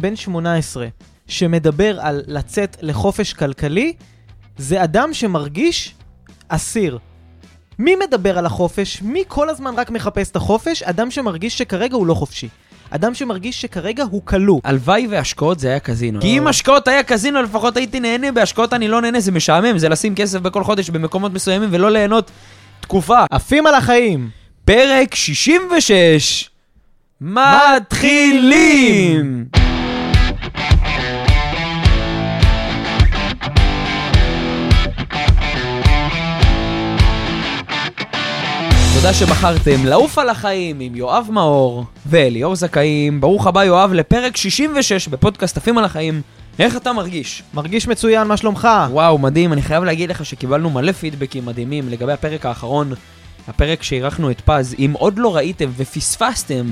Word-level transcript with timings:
בן 0.00 0.16
18 0.16 0.86
שמדבר 1.28 2.00
על 2.00 2.22
לצאת 2.26 2.76
לחופש 2.82 3.32
כלכלי, 3.32 3.92
זה 4.58 4.84
אדם 4.84 5.14
שמרגיש 5.14 5.94
אסיר. 6.48 6.98
מי 7.78 7.96
מדבר 8.06 8.38
על 8.38 8.46
החופש? 8.46 9.02
מי 9.02 9.24
כל 9.28 9.48
הזמן 9.48 9.74
רק 9.76 9.90
מחפש 9.90 10.30
את 10.30 10.36
החופש? 10.36 10.82
אדם 10.82 11.10
שמרגיש 11.10 11.58
שכרגע 11.58 11.96
הוא 11.96 12.06
לא 12.06 12.14
חופשי. 12.14 12.48
אדם 12.90 13.14
שמרגיש 13.14 13.60
שכרגע 13.60 14.04
הוא 14.10 14.22
כלוא. 14.24 14.60
הלוואי 14.64 15.06
והשקעות 15.06 15.60
זה 15.60 15.68
היה 15.68 15.80
קזינו. 15.80 16.20
כי. 16.20 16.38
אם 16.38 16.46
השקעות 16.46 16.88
היה 16.88 17.02
קזינו, 17.02 17.42
לפחות 17.42 17.76
הייתי 17.76 18.00
נהנה, 18.00 18.32
בהשקעות 18.32 18.72
אני 18.72 18.88
לא 18.88 19.00
נהנה, 19.00 19.20
זה 19.20 19.32
משעמם, 19.32 19.78
זה 19.78 19.88
לשים 19.88 20.14
כסף 20.14 20.40
בכל 20.40 20.64
חודש 20.64 20.90
במקומות 20.90 21.32
מסוימים 21.32 21.68
ולא 21.72 21.90
ליהנות 21.90 22.30
תקופה. 22.80 23.24
עפים 23.30 23.66
על 23.66 23.74
החיים. 23.74 24.30
פרק 24.64 25.14
66, 25.14 26.50
מתחילים! 27.20 28.26
תודה 38.96 39.14
שבחרתם 39.14 39.84
לעוף 39.84 40.18
על 40.18 40.28
החיים 40.28 40.80
עם 40.80 40.96
יואב 40.96 41.28
מאור 41.30 41.84
ואליאור 42.06 42.56
זכאים. 42.56 43.20
ברוך 43.20 43.46
הבא 43.46 43.64
יואב 43.64 43.92
לפרק 43.92 44.36
66 44.36 45.08
בפודקאסט 45.08 45.56
עפים 45.56 45.78
על 45.78 45.84
החיים. 45.84 46.22
איך 46.58 46.76
אתה 46.76 46.92
מרגיש? 46.92 47.42
מרגיש 47.54 47.88
מצוין, 47.88 48.28
מה 48.28 48.36
שלומך? 48.36 48.68
וואו, 48.90 49.18
מדהים, 49.18 49.52
אני 49.52 49.62
חייב 49.62 49.84
להגיד 49.84 50.10
לך 50.10 50.24
שקיבלנו 50.24 50.70
מלא 50.70 50.92
פידבקים 50.92 51.46
מדהימים 51.46 51.88
לגבי 51.88 52.12
הפרק 52.12 52.46
האחרון, 52.46 52.92
הפרק 53.48 53.82
שאירחנו 53.82 54.30
את 54.30 54.40
פז. 54.40 54.74
אם 54.78 54.92
עוד 54.98 55.18
לא 55.18 55.36
ראיתם 55.36 55.70
ופספסתם, 55.76 56.66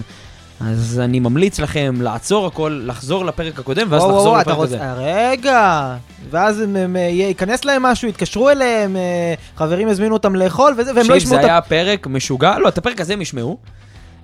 אז 0.60 1.00
אני 1.04 1.20
ממליץ 1.20 1.60
לכם 1.60 1.94
לעצור 2.00 2.46
הכל, 2.46 2.82
לחזור 2.86 3.24
לפרק 3.24 3.58
הקודם, 3.58 3.86
ואז 3.90 4.02
וואו, 4.02 4.16
לחזור 4.16 4.28
וואו, 4.32 4.40
לפרק 4.40 4.58
הזה. 4.58 4.78
רגע. 4.96 5.94
ואז 6.30 6.60
הם- 6.60 6.77
הם, 6.77 6.96
אה, 6.96 7.00
ייכנס 7.00 7.64
להם 7.64 7.83
משהו, 7.83 8.08
יתקשרו 8.08 8.50
אליהם, 8.50 8.96
אה, 8.96 9.34
חברים 9.56 9.88
יזמינו 9.88 10.14
אותם 10.14 10.36
לאכול 10.36 10.74
וזה, 10.78 10.91
והם 10.96 11.11
לא 11.11 11.14
ישמעו 11.14 11.30
זה 11.34 11.41
את 11.41 11.44
ה... 11.44 11.46
היה 11.46 11.61
פרק 11.61 12.06
משוגע, 12.06 12.58
לא, 12.58 12.69
את 12.69 12.78
הפרק 12.78 13.00
הזה 13.00 13.12
הם 13.12 13.20
ישמעו. 13.22 13.58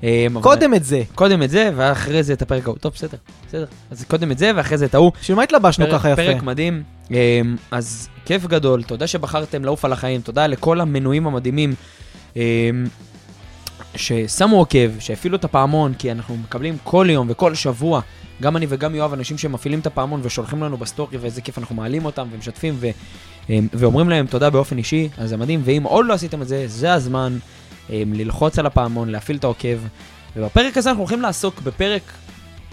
אה, 0.05 0.27
קודם 0.41 0.75
את 0.75 0.85
זה. 0.85 1.03
קודם 1.15 1.43
את 1.43 1.51
זה, 1.51 1.71
ואחרי 1.77 2.23
זה 2.23 2.33
את 2.33 2.43
הפרק 2.43 2.65
ההוא. 2.67 2.79
טוב, 2.79 2.93
בסדר, 2.95 3.19
בסדר. 3.49 3.65
אז 3.91 4.05
קודם 4.09 4.31
את 4.33 4.39
זה, 4.39 4.51
ואחרי 4.57 4.79
זה 4.79 4.85
את 4.85 4.95
ההוא. 4.95 5.13
בשביל 5.21 5.37
מה 5.37 5.43
התלבשנו 5.43 5.87
פרק- 5.87 5.95
ככה 5.95 6.11
יפה? 6.11 6.23
פרק 6.23 6.43
מדהים. 6.43 6.83
אז 7.71 8.09
כיף 8.25 8.47
גדול, 8.47 8.83
תודה 8.83 9.07
שבחרתם 9.07 9.65
לעוף 9.65 9.85
על 9.85 9.93
החיים, 9.93 10.21
תודה 10.21 10.47
לכל 10.47 10.81
המנויים 10.81 11.27
המדהימים 11.27 11.75
ששמו 13.97 14.59
עוקב, 14.59 14.91
שהפעילו 14.99 15.37
את 15.37 15.45
הפעמון, 15.45 15.95
כי 15.95 16.13
אנחנו 16.13 16.37
מקבלים 16.37 16.77
כל 16.85 17.07
יום 17.11 17.27
וכל 17.31 17.55
שבוע, 17.55 18.01
גם 18.43 18.57
אני 18.57 18.67
וגם 18.69 18.95
יואב, 18.95 19.13
אנשים 19.13 19.39
שמפעילים 19.39 19.81
את 19.81 19.87
הפעמון 19.87 20.21
ושולחים 20.23 20.63
לנו 20.63 20.77
בסטורי, 20.77 21.17
ואיזה 21.19 21.41
כיף 21.41 21.59
אנחנו 21.59 21.75
מעלים 21.75 22.05
אותם 22.05 22.29
ומשתפים 22.33 22.77
ו, 22.79 22.89
אמ, 23.51 23.69
ואומרים 23.73 24.09
להם 24.09 24.27
תודה 24.27 24.51
באופן 24.51 24.79
אישי, 24.79 25.09
אז 25.19 25.29
זה 25.31 25.37
מדהים, 25.37 25.61
ואם 25.65 25.83
עוד 25.83 26.07
לא 26.07 26.15
עשיתם 26.15 26.43
את 26.43 26.49
זה, 26.49 26.65
זה 26.67 26.93
הזמן 26.93 27.39
אמ, 27.91 28.13
ללחוץ 28.15 28.59
על 28.59 28.67
הפעמון, 28.67 29.09
להפעיל 29.09 29.39
את 29.39 29.45
העוקב, 29.45 29.79
ובפרק 30.37 30.77
הזה 30.77 30.91
אנחנו 30.91 31.03
הולכים 31.03 31.23
לעסוק 31.23 31.61
בפרק 31.61 32.03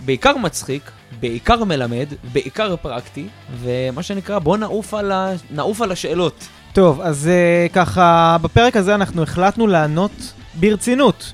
בעיקר 0.05 0.37
מצחיק, 0.37 0.91
בעיקר 1.19 1.63
מלמד, 1.63 2.07
בעיקר 2.33 2.75
פרקטי, 2.75 3.27
ומה 3.61 4.03
שנקרא, 4.03 4.39
בוא 4.39 4.57
נעוף 4.57 4.93
ה... 4.93 5.31
נעוף 5.51 5.81
על 5.81 5.91
השאלות. 5.91 6.47
טוב, 6.73 7.01
אז 7.01 7.29
uh, 7.29 7.73
ככה, 7.73 8.37
בפרק 8.41 8.77
הזה 8.77 8.95
אנחנו 8.95 9.23
החלטנו 9.23 9.67
לענות 9.67 10.33
ברצינות 10.59 11.33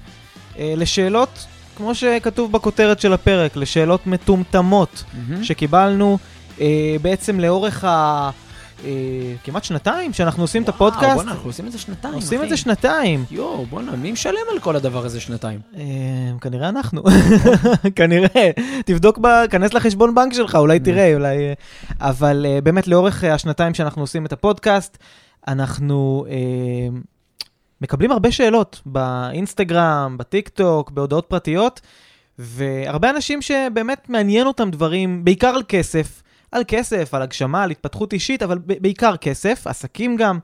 uh, 0.54 0.58
לשאלות, 0.78 1.46
כמו 1.78 1.96
שכתוב 1.96 2.52
בכותרת 2.52 3.00
של 3.00 3.14
הפרק, 3.14 3.56
לשאלות 3.56 4.08
מטומטמות 4.08 5.04
שקיבלנו 5.42 6.18
uh, 6.58 6.62
בעצם 7.02 7.40
לאורך 7.40 7.84
ה... 7.84 8.30
uh, 8.80 8.84
כמעט 9.44 9.64
שנתיים 9.64 10.14
שאנחנו 10.14 10.44
עושים 10.44 10.64
את 10.64 10.70
וואו, 10.70 10.76
הפודקאסט. 10.76 11.16
בואנה, 11.16 11.32
אנחנו 11.32 11.50
עושים 11.50 11.68
את 11.68 11.72
זה 11.72 11.80
שנתיים, 11.80 12.14
עושים 12.14 12.38
אחי. 12.38 12.46
את 12.46 12.50
זה 12.50 12.58
שנתיים. 12.58 13.26
יואו, 13.32 13.66
בואנה, 13.66 13.92
מי 13.96 14.12
משלם 14.12 14.36
על 14.52 14.60
כל 14.60 14.76
הדבר 14.76 15.06
הזה 15.06 15.20
שנתיים? 15.20 15.60
כנראה 16.42 16.70
אנחנו, 16.70 17.04
כנראה. 17.96 18.52
תבדוק, 18.86 19.18
ב... 19.22 19.28
כנס 19.50 19.74
לחשבון 19.74 20.16
בנק 20.16 20.34
שלך, 20.34 20.56
אולי 20.56 20.80
תראה, 20.80 21.14
אולי... 21.14 21.38
אה, 21.38 21.54
אבל 22.00 22.46
באמת 22.64 22.88
לאורך 22.88 23.24
אה, 23.24 23.34
השנתיים 23.34 23.74
שאנחנו 23.74 24.02
עושים 24.02 24.26
את 24.26 24.34
הפודקאסט, 24.34 24.98
אנחנו 25.48 26.26
מקבלים 27.82 28.12
הרבה 28.12 28.32
שאלות 28.32 28.82
באינסטגרם, 28.86 30.16
בטיק 30.20 30.50
טוק, 30.50 30.92
בהודעות 30.92 31.26
פרטיות, 31.26 31.82
והרבה 32.40 33.10
אנשים 33.10 33.42
שבאמת 33.42 34.10
מעניין 34.10 34.48
אותם 34.48 34.72
דברים, 34.72 35.26
בעיקר 35.26 35.48
על 35.48 35.64
כסף, 35.68 36.24
על 36.52 36.64
כסף, 36.68 37.14
על 37.14 37.22
הגשמה, 37.22 37.64
על 37.64 37.72
התפתחות 37.72 38.14
אישית, 38.14 38.44
אבל 38.44 38.58
בעיקר 38.58 39.18
כסף, 39.18 39.68
עסקים 39.68 40.16
גם. 40.16 40.40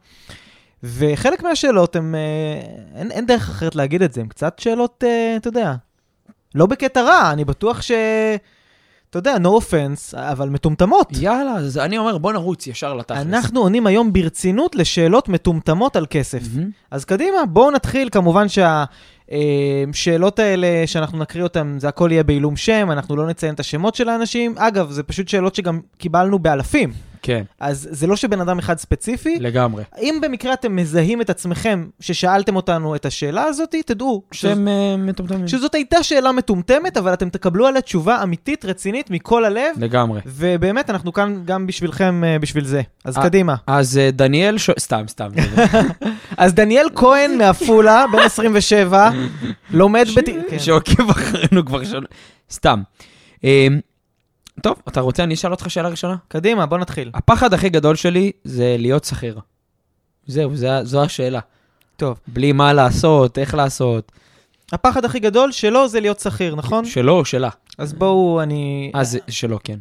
וחלק 0.84 1.44
מהשאלות 1.44 1.96
הם, 1.96 2.16
אה, 2.16 3.00
אין, 3.00 3.12
אין 3.12 3.26
דרך 3.26 3.50
אחרת 3.50 3.76
להגיד 3.76 4.02
את 4.02 4.14
זה, 4.14 4.22
הם 4.22 4.28
קצת 4.28 4.60
שאלות, 4.60 5.04
אה, 5.08 5.36
אתה 5.36 5.48
יודע, 5.48 5.74
לא 6.56 6.66
בקטע 6.66 7.02
רע, 7.02 7.32
אני 7.32 7.46
בטוח 7.46 7.82
ש... 7.82 7.92
אתה 9.10 9.20
יודע, 9.20 9.36
no 9.44 9.48
offense, 9.48 10.18
אבל 10.18 10.50
מטומטמות. 10.50 11.10
יאללה, 11.20 11.52
אז 11.52 11.78
אני 11.78 11.98
אומר, 11.98 12.18
בוא 12.18 12.34
נרוץ 12.34 12.68
ישר 12.68 12.94
לתכלס. 12.94 13.18
אנחנו 13.18 13.60
עונים 13.62 13.88
היום 13.88 14.14
ברצינות 14.14 14.76
לשאלות 14.76 15.30
מטומטמות 15.30 15.96
על 15.96 16.06
כסף. 16.10 16.44
מהמם. 16.54 16.70
אז 16.92 17.06
קדימה, 17.06 17.46
בואו 17.50 17.72
נתחיל. 17.72 18.10
כמובן 18.12 18.46
שהשאלות 19.30 20.40
האלה, 20.40 20.68
שאנחנו 20.86 21.18
נקריא 21.18 21.44
אותן, 21.44 21.78
זה 21.80 21.88
הכל 21.88 22.10
יהיה 22.12 22.24
בעילום 22.24 22.56
שם, 22.56 22.92
אנחנו 22.92 23.16
לא 23.16 23.28
נציין 23.28 23.54
את 23.54 23.60
השמות 23.60 23.96
של 23.96 24.10
האנשים. 24.10 24.56
אגב, 24.58 24.92
זה 24.92 25.04
פשוט 25.04 25.28
שאלות 25.28 25.56
שגם 25.56 25.80
קיבלנו 25.98 26.40
באלפים. 26.40 27.09
כן, 27.22 27.44
אז 27.60 27.88
זה 27.92 28.08
לא 28.08 28.16
שבן 28.16 28.42
אדם 28.42 28.60
אחד 28.60 28.78
ספציפי. 28.78 29.38
לגמרי. 29.40 29.84
אם 30.00 30.20
במקרה 30.22 30.54
אתם 30.54 30.76
מזהים 30.76 31.22
את 31.22 31.30
עצמכם 31.30 31.88
ששאלתם 32.00 32.56
אותנו 32.56 32.96
את 32.96 33.06
השאלה 33.06 33.44
הזאת, 33.44 33.76
תדעו 33.86 34.24
שהם 34.32 34.68
אה, 34.68 34.96
מטומטמים. 34.98 35.48
שזאת 35.48 35.76
הייתה 35.76 36.04
שאלה 36.04 36.32
מטומטמת, 36.32 36.98
אבל 36.98 37.14
אתם 37.14 37.30
תקבלו 37.30 37.68
עליה 37.68 37.82
תשובה 37.82 38.24
אמיתית, 38.24 38.66
רצינית, 38.66 39.12
מכל 39.12 39.46
הלב, 39.46 39.76
לגמרי. 39.78 40.22
ובאמת, 40.26 40.90
אנחנו 40.90 41.14
כאן 41.14 41.42
גם 41.46 41.68
בשבילכם, 41.68 42.24
אה, 42.24 42.40
בשביל 42.40 42.66
זה. 42.66 42.82
אז 43.06 43.18
אה. 43.18 43.24
קדימה. 43.24 43.56
אז 43.68 43.98
אה, 43.98 44.12
דניאל 44.12 44.58
ש... 44.58 44.70
סתם, 44.80 45.04
סתם. 45.08 45.30
אז 46.38 46.54
דניאל 46.54 46.88
כהן 46.96 47.38
מעפולה, 47.38 48.06
בן 48.12 48.20
27, 48.20 49.10
לומד 49.72 50.06
בת... 50.16 50.26
כן. 50.50 50.60
שעוקב 50.60 51.10
אחרינו 51.10 51.66
כבר 51.66 51.84
שנה. 51.84 52.08
סתם. 52.52 52.82
טוב, 54.62 54.76
אתה 54.88 55.02
רוצה, 55.02 55.24
אני 55.24 55.34
אשאל 55.34 55.52
אותך 55.52 55.70
שאלה 55.70 55.90
ראשונה? 55.90 56.16
קדימה, 56.28 56.66
בוא 56.66 56.78
נתחיל. 56.78 57.12
הפחד 57.14 57.54
הכי 57.54 57.70
גדול 57.70 57.96
שלי 57.96 58.32
זה 58.44 58.76
להיות 58.80 59.04
שכיר. 59.04 59.40
זהו, 60.28 60.56
זה- 60.56 60.84
זו 60.84 61.04
השאלה. 61.04 61.40
טוב. 61.98 62.20
בלי 62.28 62.52
מה 62.52 62.74
לעשות, 62.74 63.38
איך 63.38 63.54
לעשות. 63.54 64.12
הפחד 64.72 65.06
הכי 65.06 65.20
גדול 65.20 65.52
שלו 65.52 65.88
זה 65.88 66.00
להיות 66.00 66.20
שכיר, 66.20 66.56
נכון? 66.56 66.86
שלו 66.86 67.14
או 67.14 67.26
שלה? 67.26 67.50
אז 67.78 67.94
בואו, 67.94 68.42
אני... 68.42 68.92
זה 69.02 69.20
שלו, 69.30 69.60
כן. 69.64 69.78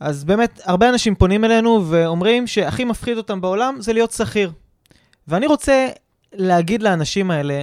אז 0.00 0.24
באמת, 0.24 0.60
הרבה 0.64 0.88
אנשים 0.88 1.14
פונים 1.14 1.44
אלינו 1.44 1.84
ואומרים 1.88 2.46
שהכי 2.46 2.84
מפחיד 2.84 3.16
אותם 3.16 3.40
בעולם 3.40 3.76
זה 3.80 3.92
להיות 3.92 4.12
שכיר. 4.12 4.52
ואני 5.28 5.46
רוצה 5.46 5.88
להגיד 6.32 6.82
לאנשים 6.82 7.30
האלה, 7.30 7.62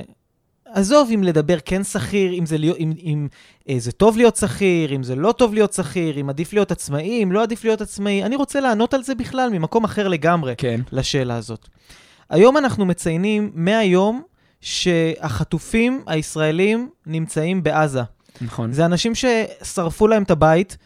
עזוב 0.74 1.10
אם 1.14 1.24
לדבר 1.24 1.58
כן 1.66 1.84
שכיר, 1.84 2.34
אם, 2.34 2.46
זה 2.46 2.58
להיות- 2.58 2.78
אם, 2.78 2.94
אם 3.04 3.28
אה, 3.70 3.76
זה 3.80 3.92
טוב 3.92 4.18
להיות 4.18 4.36
שכיר, 4.36 4.96
אם 4.96 5.04
זה 5.04 5.16
לא 5.16 5.32
טוב 5.32 5.54
להיות 5.54 5.74
שכיר, 5.74 6.20
אם 6.22 6.30
עדיף 6.30 6.54
להיות 6.54 6.72
עצמאי, 6.72 7.24
אם 7.24 7.32
לא 7.32 7.44
עדיף 7.44 7.64
להיות 7.64 7.82
עצמאי, 7.82 8.24
אני 8.24 8.36
רוצה 8.36 8.60
לענות 8.60 8.94
על 8.94 9.04
זה 9.04 9.16
בכלל 9.16 9.50
ממקום 9.50 9.84
אחר 9.84 10.08
לגמרי. 10.08 10.54
כן. 10.58 10.82
לשאלה 10.92 11.36
הזאת. 11.36 11.68
היום 12.30 12.58
אנחנו 12.58 12.86
מציינים 12.86 13.52
100 13.54 13.84
יום 13.84 14.22
שהחטופים 14.62 16.02
הישראלים 16.08 16.90
נמצאים 17.06 17.64
בעזה. 17.64 18.02
נכון. 18.42 18.72
זה 18.74 18.86
אנשים 18.86 19.14
ששרפו 19.16 20.08
להם 20.08 20.24
את 20.24 20.32
הבית, 20.32 20.78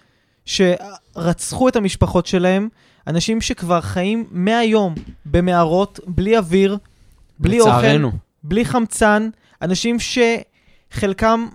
שרצחו 0.45 1.68
את 1.69 1.75
המשפחות 1.75 2.25
שלהם, 2.25 2.69
אנשים 3.07 3.42
שכבר 3.42 3.81
חיים 3.81 4.25
100 4.31 4.63
יום 4.63 4.95
במערות, 5.25 6.00
בלי 6.07 6.38
אוויר, 6.38 6.77
בלי 7.39 7.60
אוכל, 7.60 7.69
לצערנו. 7.69 8.12
בלי 8.44 8.65
חמצן, 8.65 9.30
אנשים 9.62 9.98
שחלקם 10.00 11.48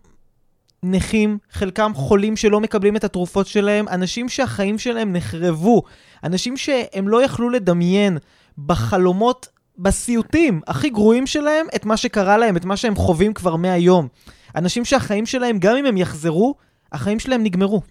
נכים, 0.83 1.39
חלקם 1.51 1.93
חולים 1.95 2.37
שלא 2.37 2.61
מקבלים 2.61 2.97
את 2.97 3.05
התרופות 3.05 3.47
שלהם, 3.47 3.89
אנשים 3.89 4.29
שהחיים 4.29 4.79
שלהם 4.79 5.13
נחרבו, 5.13 5.83
אנשים 6.25 6.57
שהם 6.57 7.09
לא 7.09 7.25
יכלו 7.25 7.51
לדמיין 7.51 8.19
בחלומות, 8.59 9.49
בסיוטים 9.79 10.61
הכי 10.67 10.91
גרועים 10.91 11.27
שלהם, 11.27 11.67
את 11.77 11.85
מה 11.85 11.97
שקרה 11.97 12.39
להם, 12.39 12.57
את 12.57 12.65
מה 12.65 12.77
שהם 12.77 12.95
חווים 12.95 13.35
כבר 13.35 13.57
מהיום. 13.57 14.09
אנשים 14.57 14.85
שהחיים 14.85 15.27
שלהם, 15.27 15.59
גם 15.59 15.77
אם 15.77 15.87
הם 15.87 15.97
יחזרו, 15.97 16.55
החיים 16.93 17.19
שלהם 17.19 17.43
נגמרו. 17.43 17.83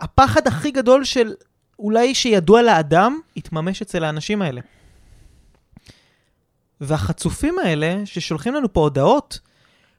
הפחד 0.00 0.46
הכי 0.46 0.70
גדול 0.70 1.04
של 1.04 1.34
אולי 1.78 2.14
שידוע 2.14 2.62
לאדם, 2.62 3.18
יתממש 3.36 3.82
אצל 3.82 4.04
האנשים 4.04 4.42
האלה. 4.42 4.60
והחצופים 6.82 7.58
האלה, 7.58 8.02
ששולחים 8.04 8.54
לנו 8.54 8.72
פה 8.72 8.80
הודעות, 8.80 9.40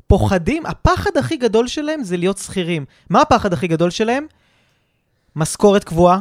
פוחדים, 0.07 0.65
הפחד 0.65 1.17
הכי 1.17 1.37
גדול 1.37 1.67
שלהם 1.67 2.03
זה 2.03 2.17
להיות 2.17 2.37
שכירים. 2.37 2.85
מה 3.09 3.21
הפחד 3.21 3.53
הכי 3.53 3.67
גדול 3.67 3.89
שלהם? 3.89 4.27
משכורת 5.35 5.83
קבועה, 5.83 6.19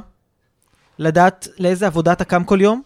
לדעת 0.98 1.48
לאיזה 1.58 1.86
עבודה 1.86 2.12
אתה 2.12 2.24
קם 2.24 2.44
כל 2.44 2.60
יום, 2.60 2.82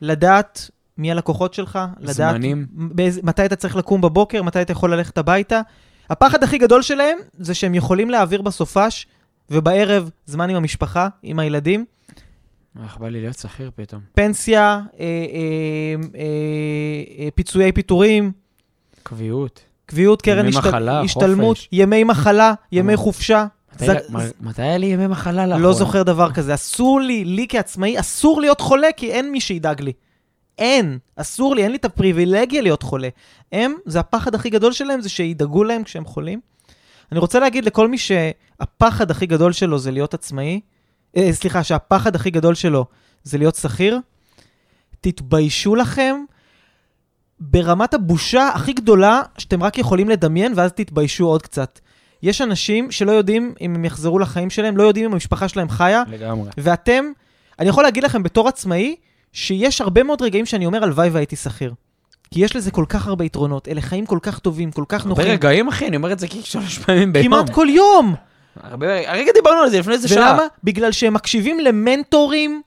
לדעת 0.00 0.70
מי 0.98 1.10
הלקוחות 1.10 1.54
שלך, 1.54 1.78
לדעת 1.98 2.14
זמנים. 2.14 2.66
באיזה, 2.70 3.20
מתי 3.24 3.44
אתה 3.44 3.56
צריך 3.56 3.76
לקום 3.76 4.00
בבוקר, 4.00 4.42
מתי 4.42 4.62
אתה 4.62 4.72
יכול 4.72 4.94
ללכת 4.94 5.18
הביתה. 5.18 5.60
הפחד 6.10 6.42
הכי 6.42 6.58
גדול 6.58 6.82
שלהם 6.82 7.18
זה 7.38 7.54
שהם 7.54 7.74
יכולים 7.74 8.10
להעביר 8.10 8.42
בסופש 8.42 9.06
ובערב 9.50 10.10
זמן 10.26 10.50
עם 10.50 10.56
המשפחה, 10.56 11.08
עם 11.22 11.38
הילדים. 11.38 11.84
איך 12.84 12.96
בא 12.98 13.08
לי 13.08 13.20
להיות 13.20 13.38
שכיר 13.38 13.70
פתאום. 13.74 14.00
פנסיה, 14.14 14.62
אה, 14.62 15.04
אה, 15.04 15.06
אה, 16.14 16.20
אה, 17.24 17.28
פיצויי 17.34 17.72
פיטורים, 17.72 18.32
קביעות. 19.02 19.60
קביעות, 19.86 20.22
קרן 20.22 20.38
ימי 20.38 20.48
השת... 20.48 20.58
מחלה, 20.66 21.00
השתלמות, 21.00 21.56
חופש. 21.56 21.68
ימי 21.72 22.04
מחלה, 22.04 22.54
ימי 22.72 22.92
אה. 22.92 22.96
חופשה. 22.96 23.46
מתי- 23.74 23.86
זה- 23.86 23.98
מה- 24.08 24.24
מתי 24.40 24.62
היה 24.62 24.78
לי 24.78 24.86
ימי 24.86 25.06
מחלה 25.06 25.46
לאחרונה? 25.46 25.66
לא 25.68 25.72
זוכר 25.72 26.02
דבר 26.02 26.32
כזה. 26.32 26.54
אסור 26.54 27.00
לי, 27.00 27.24
לי 27.24 27.46
כעצמאי, 27.48 28.00
אסור 28.00 28.40
להיות 28.40 28.60
חולה, 28.60 28.88
כי 28.96 29.10
אין 29.12 29.32
מי 29.32 29.40
שידאג 29.40 29.80
לי. 29.80 29.92
אין, 30.58 30.98
אסור 31.16 31.54
לי, 31.54 31.62
אין 31.62 31.70
לי 31.70 31.76
את 31.76 31.84
הפריבילגיה 31.84 32.62
להיות 32.62 32.82
חולה. 32.82 33.08
הם, 33.52 33.74
זה 33.86 34.00
הפחד 34.00 34.34
הכי 34.34 34.50
גדול 34.50 34.72
שלהם, 34.72 35.00
זה 35.00 35.08
שידאגו 35.08 35.64
להם 35.64 35.84
כשהם 35.84 36.04
חולים. 36.04 36.40
אני 37.12 37.20
רוצה 37.20 37.40
להגיד 37.40 37.64
לכל 37.64 37.88
מי 37.88 37.98
שהפחד 37.98 39.10
הכי 39.10 39.26
גדול 39.26 39.52
שלו 39.52 39.78
זה 39.78 39.90
להיות 39.90 40.14
עצמאי, 40.14 40.60
אה, 41.16 41.32
סליחה, 41.32 41.62
שהפחד 41.64 42.14
הכי 42.14 42.30
גדול 42.30 42.54
שלו 42.54 42.86
זה 43.22 43.38
להיות 43.38 43.54
שכיר, 43.54 44.00
תתביישו 45.00 45.74
לכם 45.74 46.16
ברמת 47.40 47.94
הבושה 47.94 48.48
הכי 48.48 48.72
גדולה 48.72 49.22
שאתם 49.38 49.62
רק 49.62 49.78
יכולים 49.78 50.08
לדמיין, 50.08 50.52
ואז 50.56 50.72
תתביישו 50.72 51.26
עוד 51.26 51.42
קצת. 51.42 51.80
יש 52.22 52.40
אנשים 52.40 52.90
שלא 52.90 53.12
יודעים 53.12 53.54
אם 53.60 53.74
הם 53.74 53.84
יחזרו 53.84 54.18
לחיים 54.18 54.50
שלהם, 54.50 54.76
לא 54.76 54.82
יודעים 54.82 55.06
אם 55.06 55.12
המשפחה 55.12 55.48
שלהם 55.48 55.68
חיה, 55.68 56.02
לגמרי. 56.08 56.50
ואתם, 56.58 57.04
אני 57.58 57.68
יכול 57.68 57.84
להגיד 57.84 58.04
לכם 58.04 58.22
בתור 58.22 58.48
עצמאי, 58.48 58.96
שיש 59.32 59.80
הרבה 59.80 60.02
מאוד 60.02 60.22
רגעים 60.22 60.46
שאני 60.46 60.66
אומר, 60.66 60.84
הלוואי 60.84 61.08
והייתי 61.08 61.36
שכיר. 61.36 61.74
כי 62.30 62.44
יש 62.44 62.56
לזה 62.56 62.70
כל 62.70 62.84
כך 62.88 63.06
הרבה 63.06 63.24
יתרונות, 63.24 63.68
אלה 63.68 63.80
חיים 63.80 64.06
כל 64.06 64.18
כך 64.22 64.38
טובים, 64.38 64.70
כל 64.70 64.84
כך 64.88 65.06
נוחים. 65.06 65.26
ברגעים, 65.26 65.68
אחי, 65.68 65.88
אני 65.88 65.96
אומר 65.96 66.12
את 66.12 66.18
זה 66.18 66.28
כי 66.28 66.42
שלוש 66.42 66.78
פעמים 66.78 67.12
ביום. 67.12 67.26
כמעט 67.26 67.50
כל 67.50 67.66
יום. 67.70 68.14
הרבה... 68.62 69.10
הרגע 69.10 69.32
דיברנו 69.32 69.60
על 69.60 69.70
זה 69.70 69.78
לפני 69.78 69.92
איזה 69.92 70.08
שעה. 70.08 70.30
ולמה? 70.32 70.42
בגלל 70.64 70.92
שהם 70.92 71.14
מקשיבים 71.14 71.60
למנטורים 71.60 72.62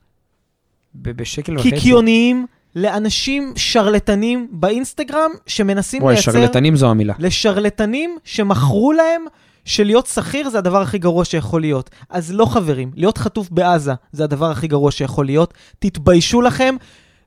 בשקל 0.95 1.55
וחצי. 1.55 1.71
קיקיוניים, 1.71 2.45
לאנשים 2.75 3.53
שרלטנים 3.55 4.47
באינסטגרם, 4.51 5.31
שמנסים 5.47 6.03
וואי, 6.03 6.13
לייצר... 6.15 6.31
שרלטנים 6.31 6.75
זו 6.75 6.89
המילה. 6.89 7.13
לשרלטנים 7.19 8.17
שמכרו 8.23 8.91
להם 8.91 9.25
שלהיות 9.65 10.07
שכיר 10.07 10.49
זה 10.49 10.57
הדבר 10.57 10.81
הכי 10.81 10.97
גרוע 10.97 11.25
שיכול 11.25 11.61
להיות. 11.61 11.89
אז 12.09 12.33
לא 12.33 12.45
חברים, 12.45 12.91
להיות 12.95 13.17
חטוף 13.17 13.49
בעזה 13.49 13.93
זה 14.11 14.23
הדבר 14.23 14.51
הכי 14.51 14.67
גרוע 14.67 14.91
שיכול 14.91 15.25
להיות. 15.25 15.53
תתביישו 15.79 16.41
לכם, 16.41 16.75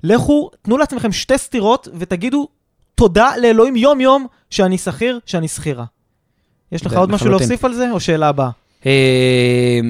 לכו, 0.03 0.51
תנו 0.63 0.79
לעצמכם 0.79 1.13
שתי 1.13 1.39
סטירות 1.39 1.89
ותגידו 1.95 2.49
תודה 2.95 3.31
לאלוהים 3.43 3.77
יום-יום 3.77 4.27
שאני 4.51 4.79
שכיר, 4.79 5.19
שאני 5.27 5.49
שכירה. 5.49 5.85
יש 6.73 6.87
לך 6.87 6.93
עוד 6.93 7.11
משהו. 7.11 7.31
להוסיף 7.31 7.65
על 7.65 7.75
זה, 7.75 7.91
או 7.91 8.01
שאלה 8.01 8.29
הבאה? 8.29 8.51
אה, 8.87 9.81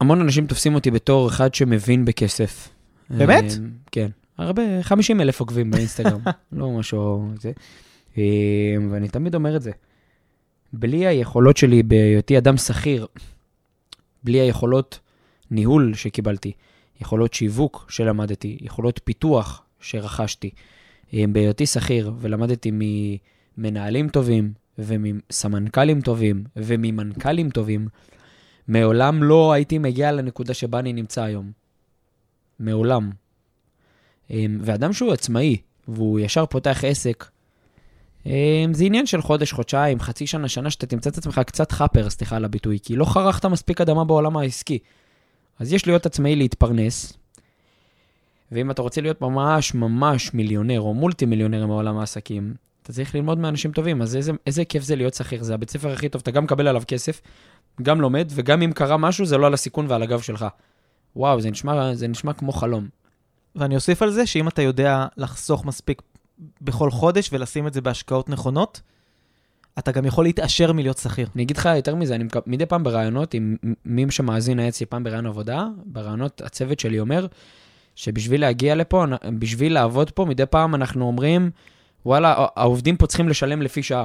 המון 0.00 0.20
אנשים 0.20 0.46
תופסים 0.46 0.74
אותי 0.74 0.90
בתור 0.90 1.28
אחד 1.28 1.54
שמבין 1.54 2.04
בכסף. 2.04 2.68
באמת? 3.10 3.44
אה, 3.44 3.66
כן. 3.92 4.08
הרבה, 4.38 4.62
50 4.82 5.20
אלף 5.20 5.40
עוקבים 5.40 5.70
באינסטגרם, 5.70 6.20
לא 6.52 6.70
משהו 6.70 7.28
זה. 7.40 7.52
אה, 8.18 8.22
ואני 8.90 9.08
תמיד 9.08 9.34
אומר 9.34 9.56
את 9.56 9.62
זה. 9.62 9.70
בלי 10.72 11.06
היכולות 11.06 11.56
שלי 11.56 11.82
בהיותי 11.82 12.38
אדם 12.38 12.56
שכיר, 12.56 13.06
בלי 14.24 14.40
היכולות 14.40 14.98
ניהול 15.50 15.94
שקיבלתי, 15.94 16.52
יכולות 17.00 17.34
שיווק 17.34 17.86
שלמדתי, 17.88 18.58
יכולות 18.60 19.00
פיתוח 19.04 19.62
שרכשתי, 19.80 20.50
בהיותי 21.12 21.66
שכיר 21.66 22.12
ולמדתי 22.20 22.70
ממנהלים 23.58 24.08
טובים 24.08 24.52
ומסמנכ"לים 24.78 26.00
טובים 26.00 26.44
וממנכ"לים 26.56 27.50
טובים, 27.50 27.88
מעולם 28.68 29.22
לא 29.22 29.52
הייתי 29.52 29.78
מגיע 29.78 30.12
לנקודה 30.12 30.54
שבה 30.54 30.78
אני 30.78 30.92
נמצא 30.92 31.22
היום. 31.22 31.52
מעולם. 32.58 33.10
אמ, 34.30 34.58
ואדם 34.62 34.92
שהוא 34.92 35.12
עצמאי, 35.12 35.56
והוא 35.88 36.20
ישר 36.20 36.46
פותח 36.46 36.84
עסק, 36.84 37.24
אמ, 38.26 38.74
זה 38.74 38.84
עניין 38.84 39.06
של 39.06 39.22
חודש, 39.22 39.52
חודשיים, 39.52 40.00
חצי 40.00 40.26
שנה, 40.26 40.48
שנה, 40.48 40.70
שאתה 40.70 40.86
תמצא 40.86 41.10
את 41.10 41.18
עצמך 41.18 41.40
קצת 41.46 41.72
חאפר, 41.72 42.10
סליחה 42.10 42.36
על 42.36 42.44
הביטוי, 42.44 42.78
כי 42.82 42.96
לא 42.96 43.04
חרכת 43.04 43.46
מספיק 43.46 43.80
אדמה 43.80 44.04
בעולם 44.04 44.36
העסקי. 44.36 44.78
אז 45.58 45.72
יש 45.72 45.86
להיות 45.86 46.06
עצמאי 46.06 46.36
להתפרנס, 46.36 47.12
ואם 48.52 48.70
אתה 48.70 48.82
רוצה 48.82 49.00
להיות 49.00 49.20
ממש 49.20 49.74
ממש 49.74 50.34
מיליונר 50.34 50.80
או 50.80 50.94
מולטי 50.94 51.26
מיליונר 51.26 51.66
מעולם 51.66 51.98
העסקים, 51.98 52.54
אתה 52.86 52.92
צריך 52.92 53.14
ללמוד 53.14 53.38
מאנשים 53.38 53.72
טובים, 53.72 54.02
אז 54.02 54.16
איזה, 54.16 54.32
איזה 54.46 54.64
כיף 54.64 54.82
זה 54.82 54.96
להיות 54.96 55.14
שכיר, 55.14 55.42
זה 55.42 55.54
הבית 55.54 55.70
ספר 55.70 55.92
הכי 55.92 56.08
טוב, 56.08 56.20
אתה 56.20 56.30
גם 56.30 56.44
מקבל 56.44 56.68
עליו 56.68 56.82
כסף, 56.88 57.20
גם 57.82 58.00
לומד, 58.00 58.28
וגם 58.34 58.62
אם 58.62 58.72
קרה 58.72 58.96
משהו, 58.96 59.26
זה 59.26 59.38
לא 59.38 59.46
על 59.46 59.54
הסיכון 59.54 59.86
ועל 59.88 60.02
הגב 60.02 60.20
שלך. 60.20 60.46
וואו, 61.16 61.40
זה 61.40 61.50
נשמע, 61.50 61.94
זה 61.94 62.08
נשמע 62.08 62.32
כמו 62.32 62.52
חלום. 62.52 62.88
ואני 63.56 63.74
אוסיף 63.74 64.02
על 64.02 64.10
זה 64.10 64.26
שאם 64.26 64.48
אתה 64.48 64.62
יודע 64.62 65.06
לחסוך 65.16 65.64
מספיק 65.64 66.02
בכל 66.60 66.90
חודש 66.90 67.30
ולשים 67.32 67.66
את 67.66 67.74
זה 67.74 67.80
בהשקעות 67.80 68.28
נכונות, 68.28 68.80
אתה 69.78 69.92
גם 69.92 70.04
יכול 70.04 70.24
להתעשר 70.24 70.72
מלהיות 70.72 70.98
שכיר. 70.98 71.28
אני 71.34 71.42
אגיד 71.42 71.56
לך 71.56 71.68
יותר 71.76 71.94
מזה, 71.94 72.14
אני 72.14 72.24
מקב... 72.24 72.40
מדי 72.46 72.66
פעם 72.66 72.84
בראיונות, 72.84 73.34
עם 73.34 73.56
מי 73.84 74.10
שמאזין 74.10 74.58
היה 74.58 74.68
אצלי 74.68 74.86
פעם 74.86 75.04
בראיון 75.04 75.26
עבודה, 75.26 75.66
בראיונות 75.84 76.40
הצוות 76.40 76.80
שלי 76.80 77.00
אומר, 77.00 77.26
שבשביל 77.94 78.40
להגיע 78.40 78.74
לפה, 78.74 79.04
בשביל 79.38 79.74
לעבוד 79.74 80.10
פה, 80.10 80.24
מדי 80.24 80.46
פעם 80.46 80.74
אנחנו 80.74 81.06
אומרים, 81.06 81.50
וואלה, 82.06 82.46
העובדים 82.56 82.96
פה 82.96 83.06
צריכים 83.06 83.28
לשלם 83.28 83.62
לפי 83.62 83.82
שעה. 83.82 84.04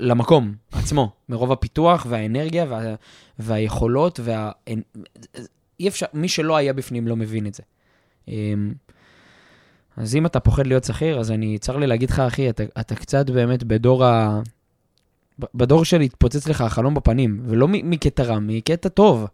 למקום 0.00 0.54
עצמו, 0.72 1.12
מרוב 1.28 1.52
הפיתוח 1.52 2.06
והאנרגיה 2.08 2.66
וה... 2.68 2.94
והיכולות 3.38 4.20
וה... 4.22 4.50
אי 5.80 5.88
אפשר, 5.88 6.06
מי 6.14 6.28
שלא 6.28 6.56
היה 6.56 6.72
בפנים 6.72 7.08
לא 7.08 7.16
מבין 7.16 7.46
את 7.46 7.54
זה. 7.54 7.62
אמ, 8.28 8.72
אז 9.96 10.16
אם 10.16 10.26
אתה 10.26 10.40
פוחד 10.40 10.66
להיות 10.66 10.84
שכיר, 10.84 11.20
אז 11.20 11.30
אני, 11.30 11.58
צר 11.58 11.76
לי 11.76 11.86
להגיד 11.86 12.10
לך, 12.10 12.20
אחי, 12.20 12.50
אתה, 12.50 12.62
אתה 12.80 12.94
קצת 12.94 13.30
באמת 13.30 13.64
בדור 13.64 14.04
ה... 14.04 14.40
בדור 15.54 15.84
של 15.84 16.00
התפוצץ 16.00 16.48
לך 16.48 16.60
החלום 16.60 16.94
בפנים, 16.94 17.40
ולא 17.44 17.68
מקטע 17.68 18.22
רע, 18.22 18.38
מקטע 18.38 18.88
טוב. 18.88 19.26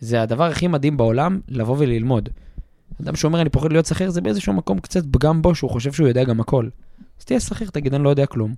זה 0.00 0.22
הדבר 0.22 0.44
הכי 0.44 0.66
מדהים 0.66 0.96
בעולם, 0.96 1.40
לבוא 1.48 1.76
וללמוד. 1.78 2.28
אדם 3.02 3.16
שאומר, 3.16 3.40
אני 3.40 3.50
פוחד 3.50 3.72
להיות 3.72 3.86
שכיר, 3.86 4.10
זה 4.10 4.20
באיזשהו 4.20 4.52
מקום 4.52 4.78
קצת 4.80 5.04
פגם 5.10 5.42
בו, 5.42 5.54
שהוא 5.54 5.70
חושב 5.70 5.92
שהוא 5.92 6.08
יודע 6.08 6.24
גם 6.24 6.40
הכל. 6.40 6.68
אז 7.20 7.24
תהיה 7.24 7.40
שכיר, 7.40 7.70
תגיד, 7.70 7.94
אני 7.94 8.04
לא 8.04 8.10
יודע 8.10 8.26
כלום. 8.26 8.54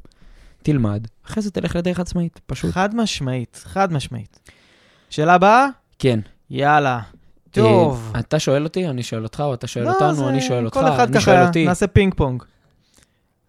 תלמד, 0.62 1.06
אחרי 1.26 1.42
זה 1.42 1.50
תלך 1.50 1.76
לדרך 1.76 2.00
עצמאית, 2.00 2.40
פשוט. 2.46 2.70
חד 2.72 2.94
משמעית, 2.94 3.62
חד 3.64 3.92
משמעית. 3.92 4.50
שאלה 5.10 5.34
הבאה? 5.34 5.66
כן. 5.98 6.20
יאללה. 6.50 7.00
טוב. 7.50 8.12
אה, 8.14 8.20
אתה 8.20 8.38
שואל 8.38 8.64
אותי, 8.64 8.88
אני 8.88 9.02
שואל 9.02 9.22
אותך, 9.22 9.40
או 9.46 9.54
אתה 9.54 9.66
שואל 9.66 9.84
לא, 9.84 9.90
אותנו, 9.92 10.14
זה- 10.14 10.28
אני 10.28 10.40
שואל 10.40 10.64
אותך, 10.64 10.74
כל 10.76 10.88
אחד 10.88 11.10
אני 11.14 11.20
שואל 11.20 11.36
ככה, 11.36 11.46
אותי. 11.46 11.64
נעשה 11.66 11.86
פינג 11.86 12.14
פונג. 12.14 12.42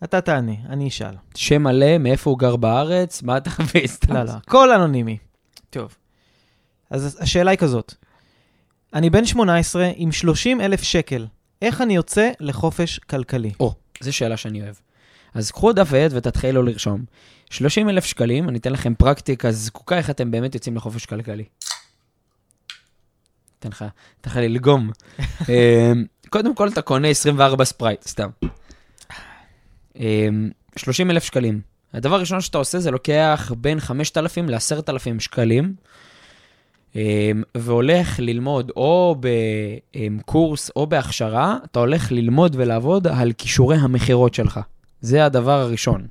אתה 0.04 0.22
תענה, 0.22 0.52
אני 0.70 0.88
אשאל. 0.88 1.14
שם 1.36 1.64
מלא, 1.64 1.98
מאיפה 1.98 2.30
הוא 2.30 2.40
גר 2.40 2.56
בארץ, 2.56 3.24
מה 3.24 3.38
אתה? 3.38 3.50
סתם. 3.86 4.14
לא, 4.14 4.24
לא, 4.24 4.32
הכל 4.32 4.72
אנונימי. 4.72 5.18
טוב. 5.70 5.96
אז 6.90 7.18
השאלה 7.22 7.52
היא 7.52 7.58
כזאת. 7.60 7.94
אני 8.94 9.10
בן 9.10 9.26
18 9.26 9.90
עם 9.96 10.12
30 10.12 10.62
אלף 10.62 10.84
שקל. 10.84 11.28
איך 11.62 11.82
אני 11.82 11.96
יוצא 11.96 12.32
לחופש 12.40 13.00
כלכלי? 13.00 13.52
או, 13.60 13.74
זו 14.02 14.14
שאלה 14.14 14.38
שאני 14.38 14.62
אוהב. 14.62 14.76
אז 15.34 15.52
קחו 15.52 15.74
דף 15.74 15.88
ועט 15.92 16.12
ותתחילו 16.16 16.64
לרשום. 16.64 17.06
30 17.50 17.90
אלף 17.90 18.06
שקלים, 18.06 18.50
אני 18.50 18.58
אתן 18.58 18.72
לכם 18.74 18.96
פרקטיקה 18.96 19.52
זקוקה 19.52 19.98
איך 19.98 20.10
אתם 20.10 20.32
באמת 20.32 20.56
יוצאים 20.56 20.76
לחופש 20.76 21.06
כלכלי. 21.06 21.44
אתן 23.60 23.70
לך, 23.70 23.86
אתן 24.22 24.30
לך 24.30 24.38
ללגום. 24.38 24.92
אמ, 25.50 26.06
קודם 26.30 26.56
כל 26.56 26.68
אתה 26.68 26.82
קונה 26.82 27.08
24 27.08 27.66
ספרייט, 27.66 28.04
סתם. 28.04 28.30
אמ, 29.96 30.50
30 30.76 31.12
אלף 31.12 31.24
שקלים. 31.24 31.62
הדבר 31.94 32.16
הראשון 32.16 32.42
שאתה 32.42 32.58
עושה 32.58 32.80
זה 32.80 32.92
לוקח 32.92 33.52
בין 33.58 33.80
5,000 33.80 34.50
ל-10,000 34.50 35.20
שקלים, 35.20 35.64
אמ, 35.66 35.74
והולך 37.58 38.20
ללמוד 38.20 38.72
או 38.76 39.16
בקורס 39.20 40.72
או 40.76 40.88
בהכשרה, 40.88 41.58
אתה 41.66 41.80
הולך 41.80 42.12
ללמוד 42.12 42.56
ולעבוד 42.60 43.08
על 43.08 43.32
כישורי 43.32 43.78
המכירות 43.78 44.34
שלך. 44.34 44.60
זה 45.02 45.26
הדבר 45.26 45.60
הראשון. 45.60 46.08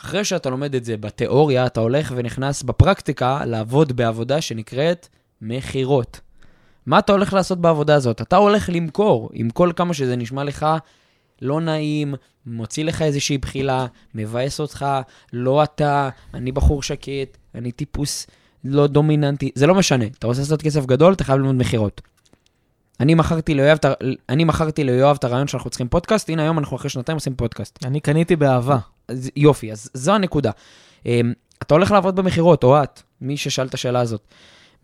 אחרי 0.00 0.24
שאתה 0.24 0.50
לומד 0.50 0.74
את 0.74 0.84
זה 0.84 0.96
בתיאוריה, 0.96 1.66
אתה 1.66 1.80
הולך 1.80 2.12
ונכנס 2.16 2.62
בפרקטיקה 2.62 3.44
לעבוד 3.44 3.92
בעבודה 3.92 4.40
שנקראת 4.40 5.08
מכירות. 5.42 6.20
מה 6.86 6.98
אתה 6.98 7.12
הולך 7.12 7.32
לעשות 7.32 7.60
בעבודה 7.60 7.94
הזאת? 7.94 8.22
אתה 8.22 8.36
הולך 8.36 8.70
למכור, 8.72 9.30
עם 9.32 9.50
כל 9.50 9.72
כמה 9.76 9.94
שזה 9.94 10.16
נשמע 10.16 10.44
לך 10.44 10.66
לא 11.42 11.60
נעים, 11.60 12.14
מוציא 12.46 12.84
לך 12.84 13.02
איזושהי 13.02 13.38
בחילה, 13.38 13.86
מבאס 14.14 14.60
אותך, 14.60 14.86
לא 15.32 15.62
אתה, 15.62 16.08
אני 16.34 16.52
בחור 16.52 16.82
שקט, 16.82 17.36
אני 17.54 17.72
טיפוס 17.72 18.26
לא 18.68 18.86
דומיננטי, 18.86 19.50
זה 19.54 19.66
לא 19.66 19.74
משנה. 19.74 20.04
אתה 20.18 20.26
רוצה 20.26 20.40
לעשות 20.40 20.62
כסף 20.62 20.86
גדול, 20.86 21.12
אתה 21.12 21.24
חייב 21.24 21.38
ללמוד 21.38 21.54
מכירות. 21.54 22.00
אני 23.00 23.14
מכרתי 23.14 23.54
ליואב, 23.54 23.78
אני 24.28 24.44
מכרתי 24.44 24.84
ליואב 24.84 25.16
את 25.18 25.24
הרעיון 25.24 25.48
שאנחנו 25.48 25.70
צריכים 25.70 25.88
פודקאסט, 25.88 26.30
הנה 26.30 26.42
היום 26.42 26.58
אנחנו 26.58 26.76
אחרי 26.76 26.90
שנתיים 26.90 27.16
עושים 27.16 27.34
פודקאסט. 27.36 27.78
אני 27.84 28.00
קניתי 28.00 28.36
באהבה. 28.36 28.78
אז 29.08 29.30
יופי, 29.36 29.72
אז 29.72 29.90
זו 29.94 30.12
הנקודה. 30.12 30.50
אמ, 31.06 31.32
אתה 31.62 31.74
הולך 31.74 31.90
לעבוד 31.90 32.16
במכירות, 32.16 32.64
או 32.64 32.82
את, 32.82 33.02
מי 33.20 33.36
ששאל 33.36 33.66
את 33.66 33.74
השאלה 33.74 34.00
הזאת. 34.00 34.20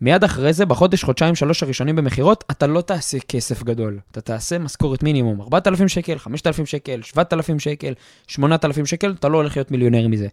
מיד 0.03 0.23
אחרי 0.23 0.53
זה, 0.53 0.65
בחודש, 0.65 1.03
חודשיים, 1.03 1.35
שלוש 1.35 1.63
הראשונים 1.63 1.95
במכירות, 1.95 2.43
אתה 2.51 2.67
לא 2.67 2.81
תעשה 2.81 3.19
כסף 3.19 3.63
גדול. 3.63 3.99
אתה 4.11 4.21
תעשה 4.21 4.59
משכורת 4.59 5.03
מינימום, 5.03 5.41
4,000 5.41 5.87
שקל, 5.87 6.17
5,000 6.17 6.65
שקל, 6.65 7.01
7,000 7.01 7.59
שקל, 7.59 7.93
8,000 8.27 8.85
שקל, 8.85 9.15
אתה 9.19 9.27
לא 9.27 9.37
הולך 9.37 9.57
להיות 9.57 9.71
מיליונר 9.71 10.07
מזה. 10.07 10.27